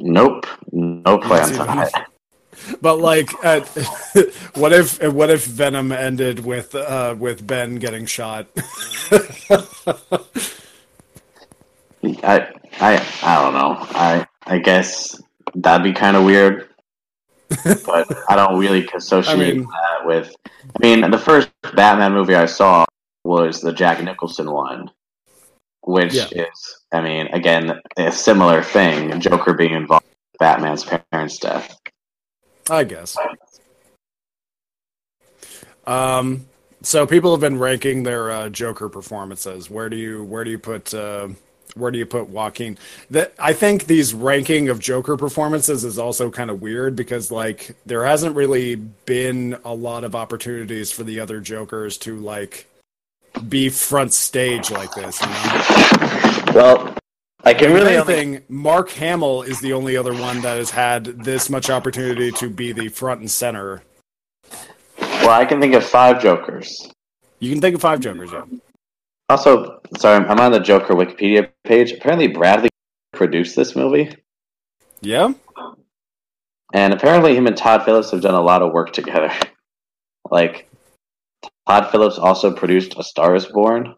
Nope, 0.00 0.46
no 0.72 1.18
plans 1.22 1.58
on 1.58 1.78
it. 1.80 1.92
But 2.80 2.98
like, 2.98 3.30
uh, 3.44 3.60
what 4.54 4.72
if 4.72 5.02
what 5.02 5.30
if 5.30 5.44
Venom 5.46 5.92
ended 5.92 6.44
with 6.44 6.74
uh, 6.74 7.14
with 7.18 7.46
Ben 7.46 7.76
getting 7.76 8.06
shot? 8.06 8.46
I 12.22 12.48
I 12.80 13.06
I 13.22 13.42
don't 13.42 13.54
know. 13.54 13.76
I 13.90 14.26
I 14.46 14.58
guess 14.58 15.20
that'd 15.54 15.84
be 15.84 15.92
kind 15.92 16.16
of 16.16 16.24
weird. 16.24 16.68
but 17.86 18.06
I 18.28 18.36
don't 18.36 18.58
really 18.58 18.86
associate 18.94 19.34
I 19.34 19.36
mean- 19.36 19.62
that 19.62 20.06
with. 20.06 20.34
I 20.82 20.86
mean, 20.86 21.10
the 21.10 21.18
first 21.18 21.50
Batman 21.74 22.12
movie 22.12 22.34
I 22.34 22.46
saw 22.46 22.84
was 23.24 23.60
the 23.62 23.72
Jack 23.72 24.02
Nicholson 24.02 24.50
one, 24.50 24.90
which 25.88 26.12
Yeah. 26.12 26.28
is, 26.32 26.76
I 26.92 27.00
mean, 27.00 27.28
again, 27.28 27.80
a 27.96 28.12
similar 28.12 28.62
thing. 28.62 29.18
Joker 29.20 29.54
being 29.54 29.72
involved 29.72 30.04
with 30.04 30.38
Batman's 30.38 30.84
parents' 30.84 31.38
death. 31.38 31.78
I 32.68 32.84
guess. 32.84 33.16
Um, 35.86 36.46
so 36.82 37.06
people 37.06 37.30
have 37.30 37.40
been 37.40 37.58
ranking 37.58 38.02
their 38.02 38.30
uh, 38.30 38.48
Joker 38.50 38.90
performances. 38.90 39.70
Where 39.70 39.88
do 39.88 39.96
you 39.96 40.22
where 40.24 40.44
do 40.44 40.50
you 40.50 40.58
put 40.58 40.92
uh, 40.92 41.28
where 41.74 41.90
do 41.90 41.98
you 41.98 42.04
put 42.04 42.28
Joaquin? 42.28 42.76
That 43.08 43.32
I 43.38 43.54
think 43.54 43.86
these 43.86 44.12
ranking 44.12 44.68
of 44.68 44.80
Joker 44.80 45.16
performances 45.16 45.84
is 45.84 45.98
also 45.98 46.30
kind 46.30 46.50
of 46.50 46.60
weird 46.60 46.96
because 46.96 47.30
like 47.30 47.74
there 47.86 48.04
hasn't 48.04 48.36
really 48.36 48.74
been 48.74 49.56
a 49.64 49.72
lot 49.72 50.04
of 50.04 50.14
opportunities 50.14 50.92
for 50.92 51.04
the 51.04 51.18
other 51.18 51.40
Jokers 51.40 51.96
to 51.98 52.16
like 52.16 52.66
be 53.48 53.68
front 53.68 54.12
stage 54.12 54.70
like 54.70 54.92
this. 54.94 55.20
You 55.20 55.26
know? 55.28 56.52
Well, 56.54 56.94
I 57.44 57.54
can 57.54 57.72
really 57.72 57.96
only 57.96 58.40
Mark 58.48 58.90
Hamill 58.90 59.42
is 59.42 59.60
the 59.60 59.72
only 59.72 59.96
other 59.96 60.12
one 60.12 60.40
that 60.42 60.58
has 60.58 60.70
had 60.70 61.04
this 61.04 61.48
much 61.48 61.70
opportunity 61.70 62.32
to 62.32 62.50
be 62.50 62.72
the 62.72 62.88
front 62.88 63.20
and 63.20 63.30
center. 63.30 63.82
Well, 65.00 65.30
I 65.30 65.44
can 65.44 65.60
think 65.60 65.74
of 65.74 65.84
five 65.84 66.20
Jokers. 66.20 66.90
You 67.38 67.50
can 67.52 67.60
think 67.60 67.74
of 67.76 67.80
five 67.80 68.00
Jokers, 68.00 68.30
yeah. 68.32 68.44
Also, 69.28 69.80
sorry, 69.98 70.24
I'm 70.24 70.40
on 70.40 70.52
the 70.52 70.58
Joker 70.60 70.94
Wikipedia 70.94 71.50
page. 71.64 71.92
Apparently, 71.92 72.28
Bradley 72.28 72.70
produced 73.12 73.54
this 73.56 73.76
movie, 73.76 74.14
Yeah? 75.00 75.32
and 76.72 76.92
apparently, 76.94 77.36
him 77.36 77.46
and 77.46 77.56
Todd 77.56 77.84
Phillips 77.84 78.10
have 78.10 78.22
done 78.22 78.34
a 78.34 78.40
lot 78.40 78.62
of 78.62 78.72
work 78.72 78.92
together. 78.92 79.32
Like, 80.30 80.68
Todd 81.68 81.90
Phillips 81.90 82.16
also 82.18 82.50
produced 82.52 82.94
A 82.98 83.02
Star 83.04 83.34
Is 83.36 83.46
Born. 83.46 83.94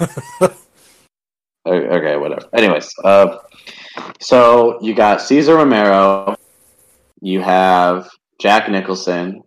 Okay, 1.66 2.16
whatever. 2.16 2.48
Anyways, 2.54 2.90
uh, 3.04 3.38
so 4.20 4.78
you 4.80 4.94
got 4.94 5.20
Cesar 5.20 5.54
Romero, 5.56 6.34
you 7.20 7.42
have 7.42 8.08
Jack 8.40 8.70
Nicholson, 8.70 9.42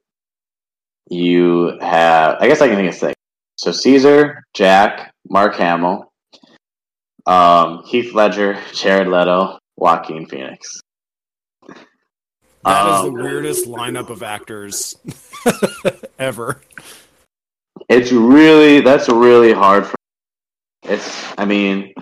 you 1.09 1.79
have 1.81 2.37
I 2.39 2.47
guess 2.47 2.61
I 2.61 2.67
can 2.67 2.75
think 2.75 2.89
of 2.89 2.95
six. 2.95 3.15
So 3.55 3.71
Cesar, 3.71 4.43
Jack, 4.53 5.15
Mark 5.27 5.55
Hamill, 5.55 6.11
um, 7.25 7.83
Heath 7.85 8.13
Ledger, 8.13 8.59
Jared 8.73 9.07
Leto, 9.07 9.57
Joaquin 9.77 10.27
Phoenix. 10.27 10.79
That 11.67 11.77
is 12.97 13.01
the 13.01 13.07
Um, 13.07 13.13
weirdest 13.13 13.65
lineup 13.65 14.09
of 14.11 14.21
actors 14.21 14.95
ever. 16.19 16.61
It's 17.89 18.11
really 18.11 18.81
that's 18.81 19.09
really 19.09 19.53
hard 19.53 19.85
for. 19.87 19.95
It's 20.83 21.33
I 21.37 21.45
mean, 21.45 21.93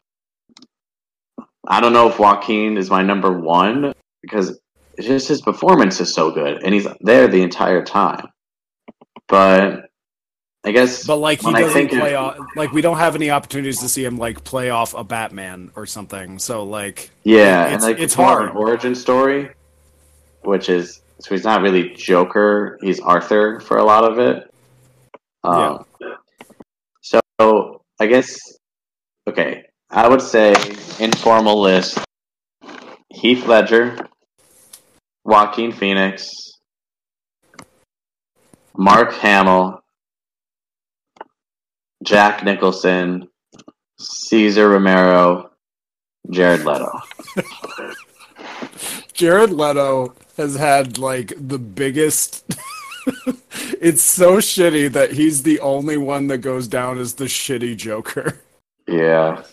I 1.68 1.80
don't 1.82 1.94
know 1.94 2.10
if 2.10 2.20
Joaquin 2.20 2.78
is 2.78 2.90
my 2.90 3.02
number 3.02 3.32
one 3.40 3.94
because 4.22 4.60
it's 4.98 5.08
just 5.08 5.28
his 5.28 5.42
performance 5.42 6.00
is 6.00 6.14
so 6.14 6.32
good 6.32 6.62
and 6.64 6.74
he's 6.74 6.88
there 7.02 7.28
the 7.28 7.42
entire 7.42 7.84
time. 7.84 8.28
But 9.28 9.86
I 10.66 10.72
guess 10.72 11.06
But 11.06 11.18
like 11.18 11.42
he 11.42 11.52
doesn't 11.52 11.72
think 11.72 11.94
of- 11.94 12.14
off 12.14 12.38
like 12.56 12.72
we 12.74 12.82
don't 12.82 12.98
have 12.98 13.16
any 13.16 13.30
opportunities 13.32 13.80
to 13.80 13.88
see 13.90 14.04
him 14.04 14.18
like 14.18 14.44
play 14.44 14.70
off 14.70 14.94
a 14.94 15.04
Batman 15.04 15.72
or 15.76 15.86
something. 15.86 16.40
So 16.40 16.64
like 16.64 17.12
Yeah, 17.24 17.66
It's- 17.66 17.74
and 17.76 17.82
like 17.84 18.00
it's 18.00 18.14
hard. 18.14 18.56
origin 18.56 18.96
story, 18.96 19.52
which 20.44 20.70
is 20.70 21.02
so 21.22 21.36
he's 21.36 21.44
not 21.44 21.62
really 21.62 21.90
Joker; 21.96 22.78
he's 22.82 23.00
Arthur 23.02 23.60
for 23.60 23.78
a 23.78 23.84
lot 23.84 24.06
of 24.10 24.20
it. 24.20 24.49
Um, 25.44 25.86
So 27.02 27.82
I 28.00 28.08
guess 28.08 28.38
okay, 29.28 29.66
I 29.90 30.08
would 30.08 30.22
say 30.22 30.54
informal 31.00 31.62
list: 31.62 31.98
Heath 33.10 33.46
Ledger, 33.46 33.98
Joaquin 35.24 35.72
Phoenix, 35.72 36.30
Mark 38.78 39.14
Hamill, 39.14 39.82
Jack 42.04 42.44
Nicholson, 42.44 43.28
Cesar 43.98 44.70
Romero, 44.70 45.52
Jared 46.30 46.66
Leto. 46.66 46.92
Jared 49.14 49.52
Leto 49.52 50.16
has 50.38 50.56
had 50.56 50.98
like 50.98 51.34
the 51.38 51.60
biggest 51.60 52.46
it's 53.82 54.01
so 54.01 54.38
shitty 54.38 54.91
that 54.91 55.14
he's 55.14 55.43
the 55.43 55.60
only 55.60 55.97
one 55.97 56.28
that 56.28 56.39
goes 56.39 56.68
down 56.68 56.97
as 56.97 57.16
the 57.16 57.26
shitty 57.26 57.78
Joker. 57.78 58.39
Yeah. 58.88 59.43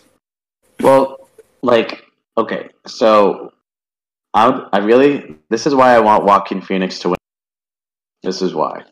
Well, 0.79 1.29
like, 1.61 2.05
okay, 2.37 2.69
so 2.85 3.53
I 4.33 4.67
I 4.73 4.79
really 4.79 5.35
this 5.49 5.65
is 5.65 5.73
why 5.73 5.95
I 5.95 5.99
want 5.99 6.23
Joaquin 6.23 6.61
Phoenix 6.61 6.99
to 6.99 7.09
win. 7.09 7.17
This 8.23 8.41
is 8.41 8.53
why. 8.53 8.83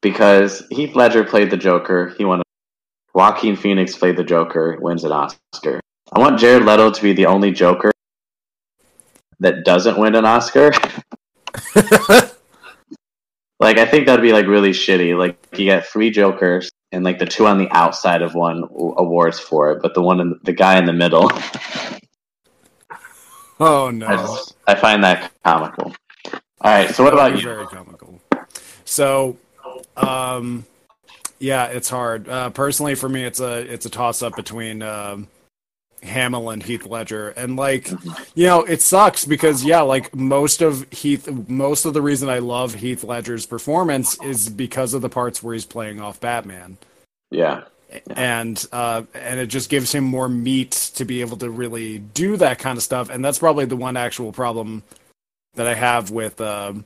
Because 0.00 0.62
Heath 0.70 0.94
Ledger 0.94 1.24
played 1.24 1.50
the 1.50 1.56
Joker, 1.56 2.14
he 2.16 2.24
won. 2.24 2.42
Joaquin 3.14 3.56
Phoenix 3.56 3.96
played 3.96 4.16
the 4.16 4.24
Joker, 4.24 4.78
wins 4.80 5.04
an 5.04 5.12
Oscar. 5.12 5.80
I 6.12 6.18
want 6.18 6.38
Jared 6.38 6.64
Leto 6.64 6.90
to 6.90 7.02
be 7.02 7.12
the 7.12 7.26
only 7.26 7.52
Joker 7.52 7.90
that 9.40 9.64
doesn't 9.64 9.98
win 9.98 10.14
an 10.14 10.24
Oscar. 10.24 10.72
like, 13.60 13.78
I 13.78 13.86
think 13.86 14.06
that'd 14.06 14.22
be 14.22 14.32
like 14.32 14.46
really 14.46 14.70
shitty. 14.70 15.16
Like, 15.16 15.38
you 15.52 15.66
get 15.66 15.86
three 15.86 16.10
Jokers 16.10 16.70
and 16.92 17.04
like 17.04 17.18
the 17.18 17.26
two 17.26 17.46
on 17.46 17.58
the 17.58 17.68
outside 17.70 18.22
of 18.22 18.34
one 18.34 18.64
awards 18.96 19.38
for 19.40 19.72
it, 19.72 19.82
but 19.82 19.94
the 19.94 20.02
one 20.02 20.20
in 20.20 20.38
the 20.42 20.52
guy 20.52 20.78
in 20.78 20.86
the 20.86 20.92
middle, 20.92 21.30
Oh 23.60 23.88
I, 23.88 23.90
no. 23.92 24.06
just, 24.08 24.56
I 24.66 24.74
find 24.74 25.04
that 25.04 25.32
comical. 25.44 25.94
All 26.32 26.72
right, 26.72 26.92
so 26.94 27.04
what 27.04 27.12
about 27.12 27.36
you? 27.36 27.42
Very 27.42 27.66
comical. 27.66 28.20
So, 28.84 29.36
um, 29.96 30.66
yeah, 31.38 31.66
it's 31.66 31.88
hard. 31.88 32.28
Uh, 32.28 32.50
personally, 32.50 32.94
for 32.94 33.08
me, 33.08 33.24
it's 33.24 33.40
a 33.40 33.58
it's 33.58 33.86
a 33.86 33.90
toss 33.90 34.22
up 34.22 34.34
between 34.34 34.82
um, 34.82 35.28
Hamill 36.04 36.50
and 36.50 36.62
Heath 36.62 36.86
Ledger, 36.86 37.30
and 37.30 37.56
like, 37.56 37.90
you 38.34 38.46
know, 38.46 38.62
it 38.62 38.82
sucks 38.82 39.24
because 39.24 39.64
yeah, 39.64 39.80
like 39.80 40.14
most 40.14 40.62
of 40.62 40.86
Heath, 40.92 41.28
most 41.48 41.84
of 41.84 41.94
the 41.94 42.02
reason 42.02 42.28
I 42.28 42.38
love 42.38 42.74
Heath 42.74 43.04
Ledger's 43.04 43.46
performance 43.46 44.20
is 44.22 44.48
because 44.48 44.94
of 44.94 45.02
the 45.02 45.08
parts 45.08 45.42
where 45.42 45.54
he's 45.54 45.64
playing 45.66 46.00
off 46.00 46.20
Batman 46.20 46.78
Yeah, 47.30 47.64
and 48.16 48.64
uh, 48.72 49.02
and 49.14 49.40
it 49.40 49.46
just 49.46 49.70
gives 49.70 49.92
him 49.92 50.04
more 50.04 50.28
meat 50.28 50.72
to 50.96 51.04
be 51.04 51.20
able 51.20 51.36
to 51.38 51.50
really 51.50 51.98
do 51.98 52.36
that 52.36 52.58
kind 52.58 52.76
of 52.76 52.82
stuff. 52.82 53.10
And 53.10 53.24
that's 53.24 53.38
probably 53.38 53.64
the 53.64 53.76
one 53.76 53.96
actual 53.96 54.32
problem 54.32 54.82
that 55.54 55.66
I 55.66 55.74
have 55.74 56.10
with 56.10 56.40
um 56.40 56.84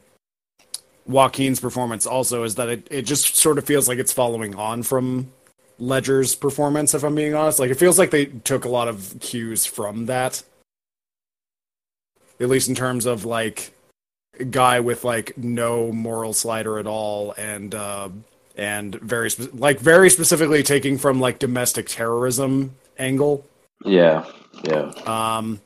Joaquin's 1.07 1.61
performance. 1.61 2.07
Also, 2.07 2.45
is 2.45 2.57
that 2.57 2.69
it, 2.69 2.87
it 2.91 3.03
just 3.03 3.37
sort 3.37 3.59
of 3.59 3.65
feels 3.65 3.89
like 3.89 3.99
it's 3.99 4.13
following 4.13 4.55
on 4.55 4.83
from 4.83 5.33
Ledger's 5.79 6.35
performance. 6.35 6.95
If 6.95 7.05
I'm 7.05 7.15
being 7.15 7.35
honest, 7.35 7.59
like 7.59 7.71
it 7.71 7.77
feels 7.77 7.99
like 7.99 8.11
they 8.11 8.27
took 8.27 8.65
a 8.65 8.69
lot 8.69 8.89
of 8.89 9.17
cues 9.21 9.67
from 9.67 10.07
that, 10.07 10.43
at 12.41 12.49
least 12.49 12.69
in 12.69 12.75
terms 12.75 13.07
of 13.07 13.25
like 13.25 13.73
a 14.39 14.45
guy 14.45 14.81
with 14.81 15.05
like 15.05 15.37
no 15.39 15.93
moral 15.93 16.33
slider 16.33 16.79
at 16.79 16.87
all 16.87 17.33
and. 17.39 17.75
Uh, 17.75 18.09
and 18.59 18.97
very 18.97 19.31
spe- 19.31 19.55
like 19.55 19.79
very 19.79 20.11
specifically 20.11 20.63
taking 20.63 20.99
from 20.99 21.21
like 21.21 21.39
domestic 21.39 21.87
terrorism 21.87 22.75
angle. 22.99 23.47
yeah, 23.85 24.27
yeah. 24.65 24.91
Um, 25.07 25.61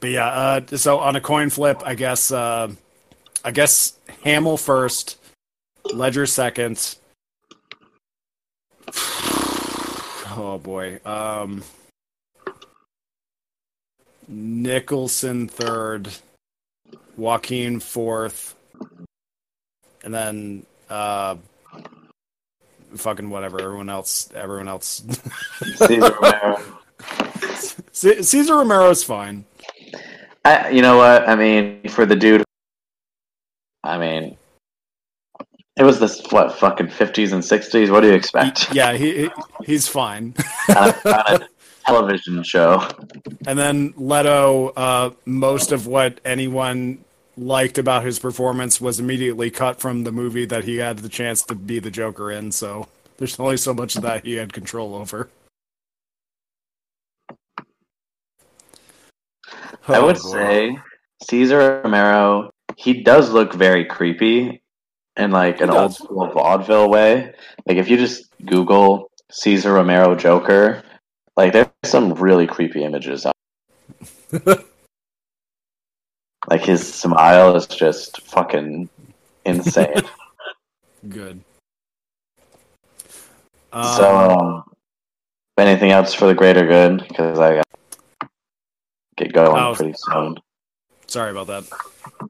but 0.00 0.10
yeah, 0.10 0.26
uh, 0.26 0.76
so 0.76 0.98
on 0.98 1.16
a 1.16 1.20
coin 1.20 1.50
flip, 1.50 1.82
I 1.84 1.94
guess 1.94 2.32
uh, 2.32 2.72
I 3.44 3.50
guess 3.50 3.92
Hamill 4.24 4.56
first, 4.56 5.18
Ledger 5.92 6.26
second. 6.26 6.96
Oh 10.38 10.58
boy, 10.58 11.00
um, 11.06 11.62
Nicholson 14.28 15.48
third, 15.48 16.10
Joaquin 17.16 17.80
fourth, 17.80 18.54
and 20.04 20.12
then 20.12 20.66
uh, 20.90 21.36
fucking 22.96 23.30
whatever. 23.30 23.62
Everyone 23.62 23.88
else, 23.88 24.28
everyone 24.34 24.68
else. 24.68 25.02
Cesar 25.76 26.14
Romero. 26.20 26.62
C- 27.92 28.22
Cesar 28.22 28.56
Romero's 28.56 29.02
fine. 29.02 29.44
I, 30.44 30.68
you 30.68 30.82
know 30.82 30.98
what? 30.98 31.26
I 31.28 31.34
mean, 31.34 31.88
for 31.88 32.04
the 32.04 32.16
dude, 32.16 32.44
I 33.82 33.96
mean, 33.96 34.36
it 35.76 35.82
was 35.84 35.98
this 36.00 36.22
what 36.30 36.52
fucking 36.58 36.88
fifties 36.88 37.32
and 37.32 37.44
sixties. 37.44 37.90
What 37.90 38.00
do 38.00 38.08
you 38.08 38.14
expect? 38.14 38.72
Yeah, 38.74 38.92
he 38.94 39.24
he- 39.24 39.30
he's 39.64 39.88
fine. 39.88 40.34
on, 40.70 40.76
a, 40.88 41.08
on 41.08 41.42
a 41.42 41.48
television 41.86 42.42
show. 42.42 42.86
And 43.46 43.58
then 43.58 43.94
Leto, 43.96 44.68
uh, 44.70 45.10
most 45.24 45.72
of 45.72 45.86
what 45.86 46.20
anyone 46.24 47.04
liked 47.36 47.76
about 47.76 48.04
his 48.04 48.18
performance 48.18 48.80
was 48.80 48.98
immediately 48.98 49.50
cut 49.50 49.78
from 49.80 50.04
the 50.04 50.12
movie 50.12 50.46
that 50.46 50.64
he 50.64 50.78
had 50.78 50.98
the 50.98 51.08
chance 51.08 51.42
to 51.42 51.54
be 51.54 51.78
the 51.78 51.90
Joker 51.90 52.30
in. 52.30 52.50
So 52.52 52.88
there's 53.18 53.38
only 53.38 53.58
so 53.58 53.74
much 53.74 53.94
of 53.96 54.02
that 54.02 54.24
he 54.24 54.36
had 54.36 54.52
control 54.54 54.94
over. 54.94 55.28
I 59.88 59.98
Oh, 59.98 60.06
would 60.06 60.16
boy. 60.16 60.32
say 60.32 60.78
Cesar 61.28 61.82
Romero. 61.84 62.50
He 62.76 63.02
does 63.02 63.30
look 63.30 63.52
very 63.54 63.84
creepy 63.84 64.62
in 65.16 65.30
like 65.30 65.60
an 65.60 65.70
old 65.70 65.94
school 65.94 66.30
vaudeville 66.30 66.88
way. 66.90 67.34
Like 67.66 67.78
if 67.78 67.88
you 67.88 67.96
just 67.96 68.24
Google 68.44 69.10
Cesar 69.30 69.72
Romero 69.72 70.14
Joker, 70.14 70.82
like 71.36 71.52
there's 71.52 71.68
some 71.84 72.12
really 72.14 72.46
creepy 72.46 72.84
images. 72.84 73.26
Out. 73.26 73.34
like 76.48 76.62
his 76.64 76.92
smile 76.94 77.56
is 77.56 77.66
just 77.66 78.20
fucking 78.22 78.88
insane. 79.44 79.94
good. 81.08 81.40
so, 83.72 84.16
Um, 84.30 84.38
um, 84.38 84.64
anything 85.58 85.90
else 85.90 86.14
for 86.14 86.26
the 86.26 86.34
greater 86.34 86.66
good? 86.66 87.04
Because 87.08 87.38
I 87.38 87.56
got 87.56 87.64
get 89.16 89.32
going 89.32 89.56
Oh. 89.56 89.74
pretty 89.74 89.94
soon. 89.96 90.36
sorry 91.06 91.30
about 91.30 91.46
that. 91.46 91.64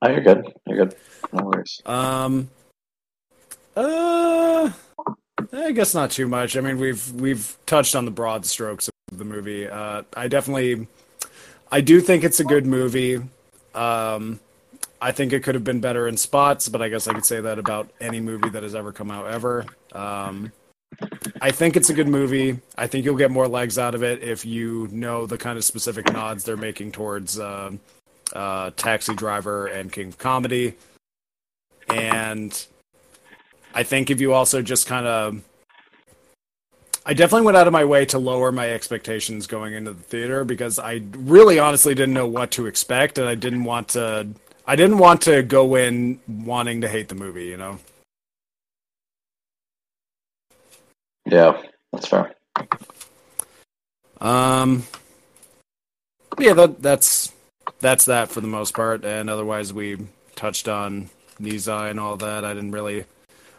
Oh, 0.02 0.08
you're 0.08 0.20
good. 0.20 0.52
You're 0.66 0.86
good. 0.86 0.96
No 1.32 1.44
worries. 1.44 1.80
Um. 1.84 2.48
Uh. 3.76 4.70
I 5.52 5.72
guess 5.72 5.94
not 5.94 6.10
too 6.10 6.26
much. 6.26 6.56
I 6.56 6.60
mean, 6.60 6.78
we've 6.78 7.12
we've 7.12 7.56
touched 7.66 7.94
on 7.94 8.04
the 8.04 8.10
broad 8.10 8.46
strokes 8.46 8.88
of 8.88 9.18
the 9.18 9.24
movie. 9.24 9.68
Uh, 9.68 10.02
I 10.16 10.28
definitely, 10.28 10.86
I 11.70 11.80
do 11.80 12.00
think 12.00 12.24
it's 12.24 12.40
a 12.40 12.44
good 12.44 12.66
movie. 12.66 13.16
Um, 13.74 14.40
I 15.00 15.12
think 15.12 15.32
it 15.32 15.42
could 15.42 15.54
have 15.54 15.64
been 15.64 15.80
better 15.80 16.08
in 16.08 16.16
spots, 16.16 16.68
but 16.68 16.80
I 16.80 16.88
guess 16.88 17.06
I 17.06 17.12
could 17.12 17.24
say 17.24 17.40
that 17.40 17.58
about 17.58 17.90
any 18.00 18.20
movie 18.20 18.48
that 18.48 18.62
has 18.62 18.74
ever 18.74 18.92
come 18.92 19.10
out 19.10 19.26
ever. 19.26 19.66
Um, 19.92 20.52
I 21.40 21.50
think 21.50 21.76
it's 21.76 21.90
a 21.90 21.94
good 21.94 22.08
movie. 22.08 22.58
I 22.78 22.86
think 22.86 23.04
you'll 23.04 23.16
get 23.16 23.30
more 23.30 23.48
legs 23.48 23.78
out 23.78 23.94
of 23.94 24.02
it 24.02 24.22
if 24.22 24.46
you 24.46 24.88
know 24.90 25.26
the 25.26 25.36
kind 25.36 25.58
of 25.58 25.64
specific 25.64 26.10
nods 26.12 26.44
they're 26.44 26.56
making 26.56 26.92
towards 26.92 27.38
uh, 27.38 27.72
uh, 28.32 28.70
Taxi 28.76 29.14
Driver 29.14 29.66
and 29.66 29.92
King 29.92 30.08
of 30.08 30.18
Comedy. 30.18 30.74
And 31.88 32.66
I 33.76 33.82
think 33.82 34.10
if 34.10 34.22
you 34.22 34.32
also 34.32 34.62
just 34.62 34.86
kind 34.86 35.06
of. 35.06 35.42
I 37.04 37.12
definitely 37.12 37.44
went 37.44 37.58
out 37.58 37.66
of 37.66 37.74
my 37.74 37.84
way 37.84 38.06
to 38.06 38.18
lower 38.18 38.50
my 38.50 38.70
expectations 38.70 39.46
going 39.46 39.74
into 39.74 39.92
the 39.92 40.02
theater 40.02 40.44
because 40.44 40.78
I 40.78 41.02
really 41.12 41.58
honestly 41.58 41.94
didn't 41.94 42.14
know 42.14 42.26
what 42.26 42.50
to 42.52 42.66
expect 42.66 43.18
and 43.18 43.28
I 43.28 43.34
didn't 43.34 43.64
want 43.64 43.88
to 43.90 44.28
I 44.66 44.74
didn't 44.76 44.98
want 44.98 45.20
to 45.22 45.42
go 45.42 45.76
in 45.76 46.18
wanting 46.26 46.80
to 46.80 46.88
hate 46.88 47.08
the 47.08 47.14
movie, 47.14 47.44
you 47.44 47.58
know. 47.58 47.78
Yeah, 51.26 51.62
that's 51.92 52.08
fair. 52.08 52.34
Um 54.20 54.84
yeah, 56.38 56.54
that 56.54 56.82
that's 56.82 57.32
that's 57.78 58.06
that 58.06 58.30
for 58.30 58.40
the 58.40 58.48
most 58.48 58.74
part 58.74 59.04
and 59.04 59.28
otherwise 59.30 59.72
we 59.72 59.98
touched 60.34 60.66
on 60.66 61.10
Ne 61.38 61.58
Zha 61.58 61.90
and 61.90 62.00
all 62.00 62.16
that. 62.16 62.44
I 62.44 62.52
didn't 62.54 62.72
really 62.72 63.04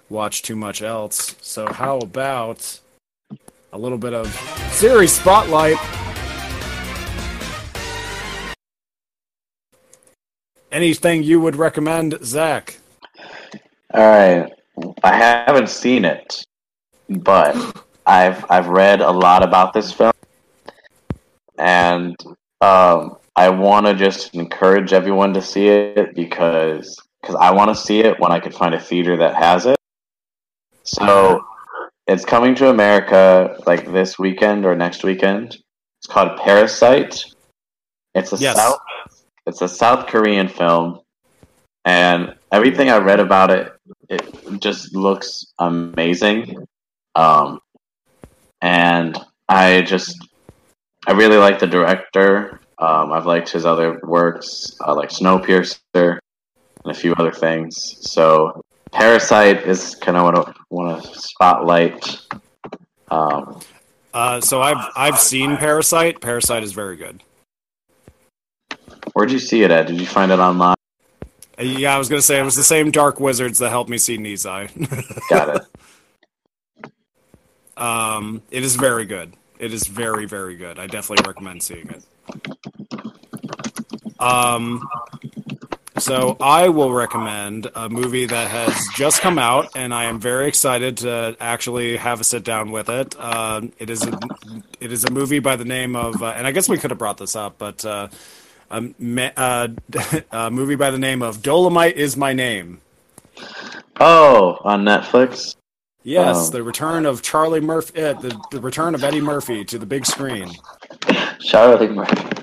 watch 0.09 0.41
too 0.41 0.55
much 0.55 0.81
else. 0.81 1.35
So 1.41 1.71
how 1.71 1.97
about 1.97 2.79
a 3.73 3.77
little 3.77 3.97
bit 3.97 4.13
of 4.13 4.33
series 4.71 5.13
spotlight? 5.13 5.77
Anything 10.71 11.23
you 11.23 11.39
would 11.39 11.55
recommend, 11.55 12.17
Zach? 12.23 12.79
All 13.93 14.01
right. 14.01 14.51
I 15.03 15.15
haven't 15.15 15.69
seen 15.69 16.05
it, 16.05 16.43
but 17.09 17.55
I've 18.05 18.45
I've 18.49 18.67
read 18.67 19.01
a 19.01 19.11
lot 19.11 19.43
about 19.43 19.73
this 19.73 19.91
film, 19.91 20.11
and 21.57 22.15
um, 22.61 23.17
I 23.35 23.49
want 23.49 23.87
to 23.87 23.95
just 23.95 24.35
encourage 24.35 24.93
everyone 24.93 25.33
to 25.33 25.41
see 25.41 25.67
it 25.67 26.13
because 26.15 26.95
because 27.21 27.35
I 27.35 27.51
want 27.51 27.69
to 27.69 27.75
see 27.75 28.01
it 28.01 28.19
when 28.19 28.31
I 28.31 28.39
can 28.39 28.51
find 28.51 28.75
a 28.75 28.79
theater 28.79 29.17
that 29.17 29.35
has 29.35 29.65
it. 29.65 29.76
So 30.87 31.45
it's 32.07 32.23
coming 32.23 32.55
to 32.55 32.69
America 32.69 33.61
like 33.65 33.91
this 33.91 34.17
weekend 34.17 34.65
or 34.65 34.75
next 34.75 35.03
weekend. 35.03 35.57
It's 35.99 36.07
called 36.07 36.37
Parasite. 36.37 37.25
It's 38.15 38.31
a 38.33 38.37
Yes. 38.37 38.55
South 38.55 38.79
it's 39.47 39.61
a 39.61 39.67
South 39.67 40.07
Korean 40.07 40.49
film, 40.49 40.99
and 41.85 42.35
everything 42.51 42.89
I 42.89 42.97
read 42.97 43.21
about 43.21 43.49
it, 43.49 43.71
it 44.09 44.21
just 44.59 44.93
looks 44.93 45.53
amazing. 45.57 46.67
Um, 47.15 47.61
and 48.61 49.17
I 49.47 49.81
just, 49.83 50.17
I 51.07 51.13
really 51.13 51.37
like 51.37 51.59
the 51.59 51.67
director. 51.67 52.59
Um, 52.77 53.13
I've 53.13 53.25
liked 53.25 53.49
his 53.49 53.65
other 53.65 54.01
works, 54.03 54.75
uh, 54.85 54.93
like 54.93 55.09
Snowpiercer 55.09 56.19
and 56.83 56.91
a 56.91 56.93
few 56.93 57.13
other 57.13 57.31
things. 57.31 57.75
So 58.01 58.61
Parasite 58.91 59.65
is 59.67 59.95
kind 59.95 60.17
of 60.17 60.23
what 60.23 60.37
I 60.47 60.53
want 60.69 61.03
to 61.03 61.19
spotlight. 61.19 62.19
Um, 63.09 63.59
Uh, 64.13 64.41
so 64.41 64.61
I've 64.61 64.83
I've 64.95 65.19
seen 65.19 65.57
Parasite. 65.57 66.21
Parasite 66.21 66.63
is 66.63 66.71
very 66.73 66.95
good. 66.97 67.21
where'd 69.13 69.31
you 69.31 69.39
see 69.39 69.63
it 69.63 69.71
at? 69.71 69.87
Did 69.87 69.99
you 69.99 70.07
find 70.07 70.31
it 70.31 70.39
online? 70.39 70.75
Yeah, 71.59 71.95
I 71.95 71.97
was 71.99 72.09
gonna 72.09 72.21
say 72.21 72.39
it 72.39 72.43
was 72.43 72.55
the 72.55 72.63
same 72.63 72.89
Dark 72.91 73.19
Wizards 73.19 73.59
that 73.59 73.69
helped 73.69 73.89
me 73.89 73.97
see 73.97 74.17
Ne 74.17 74.35
Zha. 74.35 74.67
Got 75.29 75.61
it. 76.85 76.91
um, 77.77 78.41
it 78.49 78.63
is 78.63 78.75
very 78.75 79.05
good. 79.05 79.33
It 79.59 79.73
is 79.73 79.85
very 79.87 80.25
very 80.25 80.55
good. 80.55 80.79
I 80.79 80.87
definitely 80.87 81.27
recommend 81.27 81.61
seeing 81.63 81.89
it. 81.89 82.03
Um, 84.19 84.81
so 85.99 86.37
I 86.39 86.69
will 86.69 86.91
recommend 86.93 87.69
a 87.75 87.89
movie 87.89 88.25
that 88.25 88.49
has 88.49 88.87
just 88.95 89.21
come 89.21 89.37
out, 89.39 89.69
and 89.75 89.93
I 89.93 90.05
am 90.05 90.19
very 90.19 90.47
excited 90.47 90.97
to 90.97 91.35
actually 91.39 91.97
have 91.97 92.21
a 92.21 92.23
sit 92.23 92.43
down 92.43 92.71
with 92.71 92.89
it. 92.89 93.15
Uh, 93.17 93.61
it 93.79 93.89
is 93.89 94.05
a 94.05 94.19
it 94.79 94.91
is 94.91 95.03
a 95.05 95.11
movie 95.11 95.39
by 95.39 95.55
the 95.55 95.65
name 95.65 95.95
of, 95.95 96.21
uh, 96.21 96.27
and 96.35 96.45
I 96.47 96.51
guess 96.51 96.69
we 96.69 96.77
could 96.77 96.91
have 96.91 96.99
brought 96.99 97.17
this 97.17 97.35
up, 97.35 97.57
but 97.57 97.83
uh, 97.85 98.07
a, 98.69 98.83
uh, 99.37 99.67
a 100.31 100.51
movie 100.51 100.75
by 100.75 100.91
the 100.91 100.99
name 100.99 101.21
of 101.21 101.39
Dolemite 101.39 101.93
is 101.93 102.17
my 102.17 102.33
name. 102.33 102.81
Oh, 103.99 104.59
on 104.63 104.83
Netflix. 104.83 105.55
Yes, 106.03 106.47
Oh. 106.47 106.51
the 106.51 106.63
return 106.63 107.05
of 107.05 107.21
Charlie 107.21 107.59
Murphy, 107.59 108.01
uh, 108.01 108.13
the, 108.13 108.39
the 108.51 108.61
return 108.61 108.95
of 108.95 109.03
Eddie 109.03 109.19
Murphy 109.21 109.65
to 109.65 109.77
the 109.77 109.85
big 109.85 110.05
screen. 110.05 110.49
Charlie 111.39 111.89
Murphy. 111.89 112.36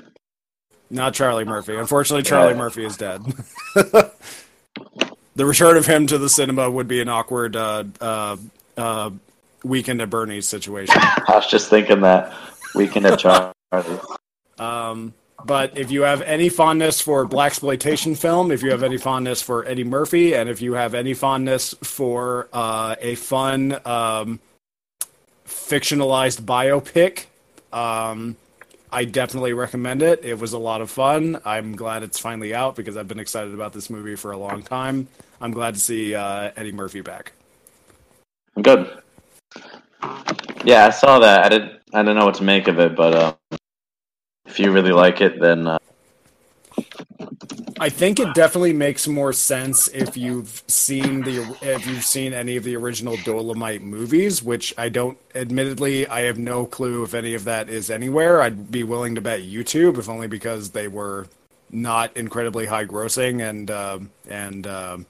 Not 0.89 1.13
Charlie 1.13 1.45
Murphy. 1.45 1.75
Unfortunately, 1.75 2.23
Charlie 2.23 2.53
Yeah. 2.53 2.57
Murphy 2.57 2.85
is 2.85 2.97
dead. 2.97 3.21
the 3.75 4.11
return 5.45 5.77
of 5.77 5.85
him 5.85 6.07
to 6.07 6.17
the 6.17 6.29
cinema 6.29 6.69
would 6.69 6.87
be 6.87 7.01
an 7.01 7.09
awkward 7.09 7.55
uh, 7.55 7.83
uh, 7.99 8.37
uh, 8.77 9.09
weekend 9.63 10.01
at 10.01 10.09
Bernie's 10.09 10.47
situation. 10.47 10.95
I 10.97 11.35
was 11.35 11.47
just 11.47 11.69
thinking 11.69 12.01
that 12.01 12.33
weekend 12.75 13.05
at 13.07 13.19
Charlie. 13.19 13.51
Um, 14.59 15.13
but 15.43 15.77
if 15.77 15.91
you 15.91 16.03
have 16.03 16.21
any 16.21 16.49
fondness 16.49 17.01
for 17.01 17.27
blaxploitation 17.27 18.17
film, 18.17 18.51
if 18.51 18.63
you 18.63 18.71
have 18.71 18.83
any 18.83 18.97
fondness 18.97 19.41
for 19.41 19.65
Eddie 19.65 19.83
Murphy, 19.83 20.33
and 20.33 20.49
if 20.49 20.61
you 20.61 20.73
have 20.73 20.93
any 20.93 21.13
fondness 21.13 21.75
for 21.83 22.47
uh, 22.53 22.95
a 23.01 23.15
fun 23.15 23.77
um, 23.85 24.39
fictionalized 25.45 26.41
biopic, 26.41 27.25
um, 27.73 28.37
I 28.95 29.03
definitely 29.03 29.51
recommend 29.51 30.01
it. 30.01 30.23
It 30.23 30.39
was 30.39 30.53
a 30.53 30.57
lot 30.57 30.79
of 30.79 30.89
fun. 30.89 31.41
I'm 31.43 31.75
glad 31.75 32.01
it's 32.01 32.17
finally 32.17 32.55
out 32.55 32.77
because 32.77 32.95
I've 32.95 33.09
been 33.09 33.19
excited 33.19 33.53
about 33.53 33.73
this 33.73 33.89
movie 33.89 34.15
for 34.15 34.31
a 34.31 34.37
long 34.37 34.63
time. 34.63 35.09
I'm 35.41 35.51
glad 35.51 35.73
to 35.73 35.81
see 35.81 36.15
uh, 36.15 36.51
Eddie 36.55 36.71
Murphy 36.71 37.01
back. 37.01 37.33
I'm 38.55 38.63
good. 38.63 39.01
Yeah, 40.63 40.85
I 40.85 40.91
saw 40.91 41.19
that. 41.19 41.43
I 41.43 41.49
didn't. 41.49 41.73
I 41.93 42.03
didn't 42.03 42.15
know 42.15 42.23
what 42.23 42.35
to 42.35 42.43
make 42.43 42.69
of 42.69 42.79
it, 42.79 42.95
but 42.95 43.13
um, 43.51 43.59
if 44.45 44.61
you 44.61 44.71
really 44.71 44.93
like 44.93 45.19
it, 45.19 45.41
then 45.41 45.67
uh, 45.67 45.77
I 47.79 47.89
think 47.89 48.19
it 48.19 48.33
definitely 48.33 48.73
makes 48.73 49.07
more 49.07 49.33
sense 49.33 49.87
if 49.89 50.15
you've 50.15 50.63
seen 50.67 51.21
the 51.21 51.57
if 51.61 51.85
you've 51.85 52.05
seen 52.05 52.33
any 52.33 52.55
of 52.55 52.63
the 52.63 52.75
original 52.75 53.17
Dolemite 53.17 53.81
movies, 53.81 54.41
which 54.41 54.73
I 54.77 54.89
don't. 54.89 55.17
Admittedly, 55.33 56.07
I 56.07 56.21
have 56.21 56.37
no 56.37 56.65
clue 56.65 57.03
if 57.03 57.13
any 57.13 57.33
of 57.33 57.43
that 57.45 57.69
is 57.69 57.89
anywhere. 57.89 58.41
I'd 58.41 58.71
be 58.71 58.83
willing 58.83 59.15
to 59.15 59.21
bet 59.21 59.41
YouTube, 59.41 59.97
if 59.97 60.07
only 60.07 60.27
because 60.27 60.71
they 60.71 60.87
were 60.87 61.27
not 61.71 62.15
incredibly 62.15 62.65
high 62.65 62.85
grossing 62.85 63.41
and 63.47 63.69
um 63.71 64.11
and 64.29 64.67
um 64.67 65.05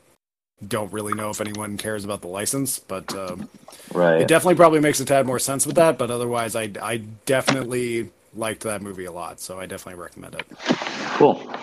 don't 0.68 0.92
really 0.92 1.14
know 1.14 1.30
if 1.30 1.42
anyone 1.42 1.78
cares 1.78 2.06
about 2.06 2.22
the 2.22 2.28
license. 2.28 2.80
But 2.80 3.14
um, 3.14 3.50
right. 3.94 4.22
it 4.22 4.28
definitely 4.28 4.56
probably 4.56 4.80
makes 4.80 5.00
a 5.00 5.06
tad 5.06 5.26
more 5.26 5.40
sense 5.40 5.66
with 5.66 5.76
that. 5.76 5.98
But 5.98 6.10
otherwise, 6.12 6.56
I 6.56 6.72
I 6.82 6.98
definitely 7.26 8.10
liked 8.34 8.64
that 8.64 8.82
movie 8.82 9.06
a 9.06 9.12
lot, 9.12 9.40
so 9.40 9.60
I 9.60 9.66
definitely 9.66 10.02
recommend 10.02 10.36
it. 10.36 10.46
cool. 11.18 11.54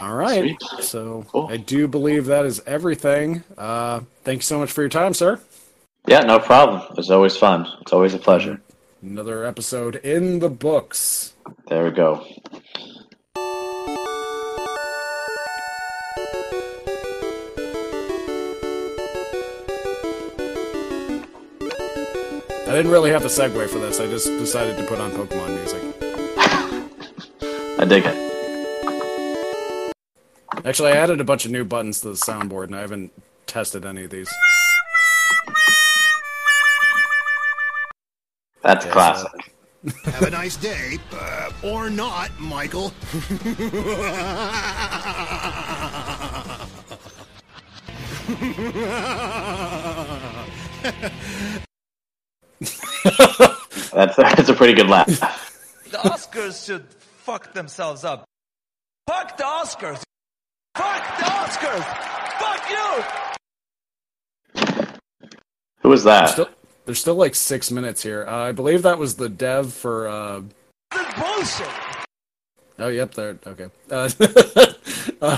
All 0.00 0.14
right. 0.14 0.56
Sweet. 0.60 0.84
So 0.84 1.24
Cool. 1.28 1.48
I 1.50 1.56
do 1.56 1.88
believe 1.88 2.26
that 2.26 2.44
is 2.44 2.60
everything. 2.66 3.44
Uh, 3.56 4.00
thank 4.24 4.38
you 4.38 4.42
so 4.42 4.58
much 4.58 4.72
for 4.72 4.82
your 4.82 4.88
time, 4.90 5.14
sir. 5.14 5.40
Yeah, 6.06 6.20
no 6.20 6.38
problem. 6.38 6.82
It's 6.98 7.10
always 7.10 7.36
fun. 7.36 7.66
It's 7.80 7.92
always 7.92 8.12
a 8.14 8.18
pleasure. 8.18 8.60
Another 9.02 9.44
episode 9.44 9.96
in 9.96 10.38
the 10.38 10.50
books. 10.50 11.34
There 11.68 11.84
we 11.84 11.90
go. 11.90 12.24
I 22.66 22.78
didn't 22.78 22.90
really 22.90 23.10
have 23.10 23.22
the 23.22 23.28
segue 23.28 23.68
for 23.68 23.78
this. 23.78 24.00
I 24.00 24.06
just 24.06 24.26
decided 24.26 24.76
to 24.78 24.84
put 24.84 24.98
on 24.98 25.12
Pokemon 25.12 25.54
music. 25.54 25.82
I 27.78 27.84
dig 27.84 28.04
it. 28.06 28.33
Actually, 30.64 30.92
I 30.92 30.96
added 30.96 31.20
a 31.20 31.24
bunch 31.24 31.44
of 31.44 31.50
new 31.50 31.64
buttons 31.64 32.00
to 32.00 32.08
the 32.08 32.14
soundboard, 32.14 32.64
and 32.64 32.76
I 32.76 32.80
haven't 32.80 33.12
tested 33.46 33.84
any 33.84 34.04
of 34.04 34.10
these. 34.10 34.30
That's 38.62 38.86
Okay, 38.86 38.92
classic. 38.92 39.52
Have 40.04 40.22
a 40.22 40.30
nice 40.30 40.56
day. 40.56 40.98
Uh, 41.12 41.50
or 41.62 41.90
not, 41.90 42.30
Michael. 42.40 42.94
That's 53.92 54.16
that's 54.16 54.48
a 54.48 54.54
pretty 54.54 54.72
good 54.72 54.88
laugh. 54.88 55.06
The 55.90 55.98
Oscars 55.98 56.64
should 56.64 56.86
fuck 57.18 57.52
themselves 57.52 58.04
up. 58.04 58.24
Fuck 59.06 59.36
the 59.36 59.44
Oscars. 59.44 60.02
Fuck 60.76 61.18
the 61.18 61.24
Oscars. 61.24 61.84
Fuck 62.38 62.70
you. 62.70 63.04
Who 65.80 65.88
was 65.88 66.04
that? 66.04 66.30
Still, 66.30 66.48
there's 66.86 66.98
still 67.00 67.14
like 67.14 67.34
six 67.34 67.70
minutes 67.70 68.02
here. 68.02 68.24
Uh, 68.28 68.36
I 68.48 68.52
believe 68.52 68.82
that 68.82 68.98
was 68.98 69.16
the 69.16 69.28
dev 69.28 69.72
for. 69.72 70.08
Uh, 70.08 70.42
This 70.92 71.14
bullshit. 71.14 71.68
oh, 72.78 72.88
yep, 72.88 73.14
there. 73.14 73.38
Okay. 73.46 73.68
Uh, 73.90 74.08
uh, 75.22 75.36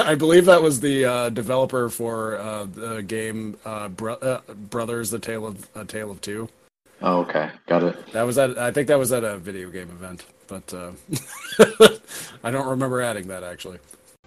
I 0.04 0.14
believe 0.14 0.46
that 0.46 0.62
was 0.62 0.80
the 0.80 1.04
uh, 1.04 1.28
developer 1.30 1.88
for 1.88 2.38
uh, 2.38 2.64
the 2.64 3.02
game 3.02 3.56
uh, 3.64 3.88
Bro- 3.88 4.14
uh, 4.16 4.40
Brothers: 4.54 5.10
The 5.10 5.18
Tale 5.18 5.46
of 5.46 5.68
A 5.74 5.84
Tale 5.84 6.10
of 6.10 6.20
Two. 6.20 6.48
Oh, 7.04 7.20
okay, 7.22 7.50
got 7.66 7.82
it. 7.82 8.12
That 8.12 8.22
was 8.22 8.38
at. 8.38 8.56
I 8.58 8.70
think 8.70 8.88
that 8.88 8.98
was 8.98 9.12
at 9.12 9.24
a 9.24 9.36
video 9.36 9.70
game 9.70 9.90
event, 9.90 10.24
but 10.46 10.72
uh, 10.72 10.92
I 12.44 12.50
don't 12.50 12.68
remember 12.68 13.00
adding 13.02 13.26
that 13.28 13.42
actually. 13.42 13.78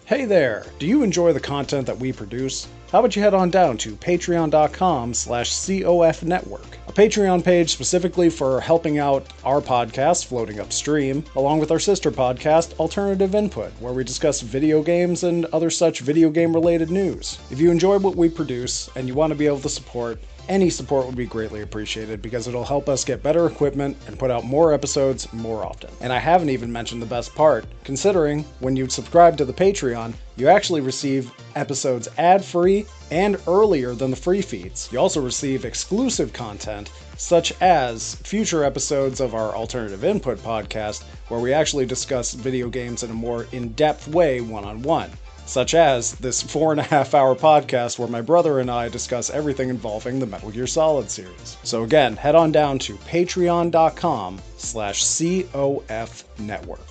Hey 0.07 0.25
there! 0.25 0.67
Do 0.77 0.85
you 0.85 1.01
enjoy 1.01 1.33
the 1.33 1.39
content 1.39 1.87
that 1.87 1.97
we 1.97 2.13
produce? 2.13 2.67
How 2.91 2.99
about 2.99 3.15
you 3.15 3.23
head 3.23 3.33
on 3.33 3.49
down 3.49 3.75
to 3.79 3.95
patreon.com 3.95 5.15
slash 5.15 5.49
COF 5.65 6.21
network, 6.21 6.77
a 6.87 6.93
Patreon 6.93 7.43
page 7.43 7.71
specifically 7.71 8.29
for 8.29 8.61
helping 8.61 8.99
out 8.99 9.25
our 9.43 9.61
podcast 9.61 10.25
floating 10.25 10.59
upstream, 10.59 11.23
along 11.35 11.57
with 11.57 11.71
our 11.71 11.79
sister 11.79 12.11
podcast, 12.11 12.79
Alternative 12.79 13.33
Input, 13.33 13.71
where 13.79 13.93
we 13.93 14.03
discuss 14.03 14.41
video 14.41 14.83
games 14.83 15.23
and 15.23 15.45
other 15.45 15.71
such 15.71 16.01
video 16.01 16.29
game 16.29 16.53
related 16.53 16.91
news. 16.91 17.39
If 17.49 17.59
you 17.59 17.71
enjoy 17.71 17.97
what 17.97 18.15
we 18.15 18.29
produce 18.29 18.91
and 18.95 19.07
you 19.07 19.15
want 19.15 19.31
to 19.31 19.35
be 19.35 19.47
able 19.47 19.61
to 19.61 19.69
support, 19.69 20.21
any 20.49 20.69
support 20.69 21.05
would 21.05 21.15
be 21.15 21.25
greatly 21.25 21.61
appreciated 21.61 22.21
because 22.21 22.47
it'll 22.47 22.63
help 22.63 22.89
us 22.89 23.03
get 23.03 23.23
better 23.23 23.47
equipment 23.47 23.97
and 24.07 24.19
put 24.19 24.31
out 24.31 24.43
more 24.43 24.73
episodes 24.73 25.31
more 25.33 25.65
often. 25.65 25.89
And 26.01 26.11
I 26.11 26.19
haven't 26.19 26.49
even 26.49 26.71
mentioned 26.71 27.01
the 27.01 27.07
best 27.07 27.33
part, 27.35 27.65
considering 27.83 28.43
when 28.59 28.75
you 28.75 28.89
subscribe 28.89 29.37
to 29.37 29.45
the 29.45 29.53
Patreon, 29.53 30.13
you 30.37 30.47
actually 30.47 30.81
receive 30.81 31.31
episodes 31.55 32.07
ad 32.17 32.43
free 32.43 32.85
and 33.11 33.37
earlier 33.47 33.93
than 33.93 34.11
the 34.11 34.17
free 34.17 34.41
feeds. 34.41 34.89
You 34.91 34.99
also 34.99 35.21
receive 35.21 35.65
exclusive 35.65 36.33
content 36.33 36.91
such 37.17 37.53
as 37.61 38.15
future 38.15 38.63
episodes 38.63 39.21
of 39.21 39.35
our 39.35 39.55
Alternative 39.55 40.03
Input 40.03 40.37
podcast, 40.39 41.03
where 41.29 41.39
we 41.39 41.53
actually 41.53 41.85
discuss 41.85 42.33
video 42.33 42.69
games 42.69 43.03
in 43.03 43.11
a 43.11 43.13
more 43.13 43.47
in 43.51 43.69
depth 43.73 44.07
way 44.07 44.41
one 44.41 44.65
on 44.65 44.81
one 44.81 45.09
such 45.45 45.73
as 45.73 46.13
this 46.15 46.41
four 46.41 46.71
and 46.71 46.79
a 46.79 46.83
half 46.83 47.13
hour 47.13 47.35
podcast 47.35 47.97
where 47.99 48.07
my 48.07 48.21
brother 48.21 48.59
and 48.59 48.69
I 48.69 48.89
discuss 48.89 49.29
everything 49.29 49.69
involving 49.69 50.19
the 50.19 50.25
Metal 50.25 50.51
Gear 50.51 50.67
Solid 50.67 51.09
series. 51.09 51.57
So 51.63 51.83
again, 51.83 52.15
head 52.15 52.35
on 52.35 52.51
down 52.51 52.79
to 52.79 52.95
patreon.com 52.95 54.41
slash 54.57 55.03
COF 55.03 56.23
network. 56.39 56.85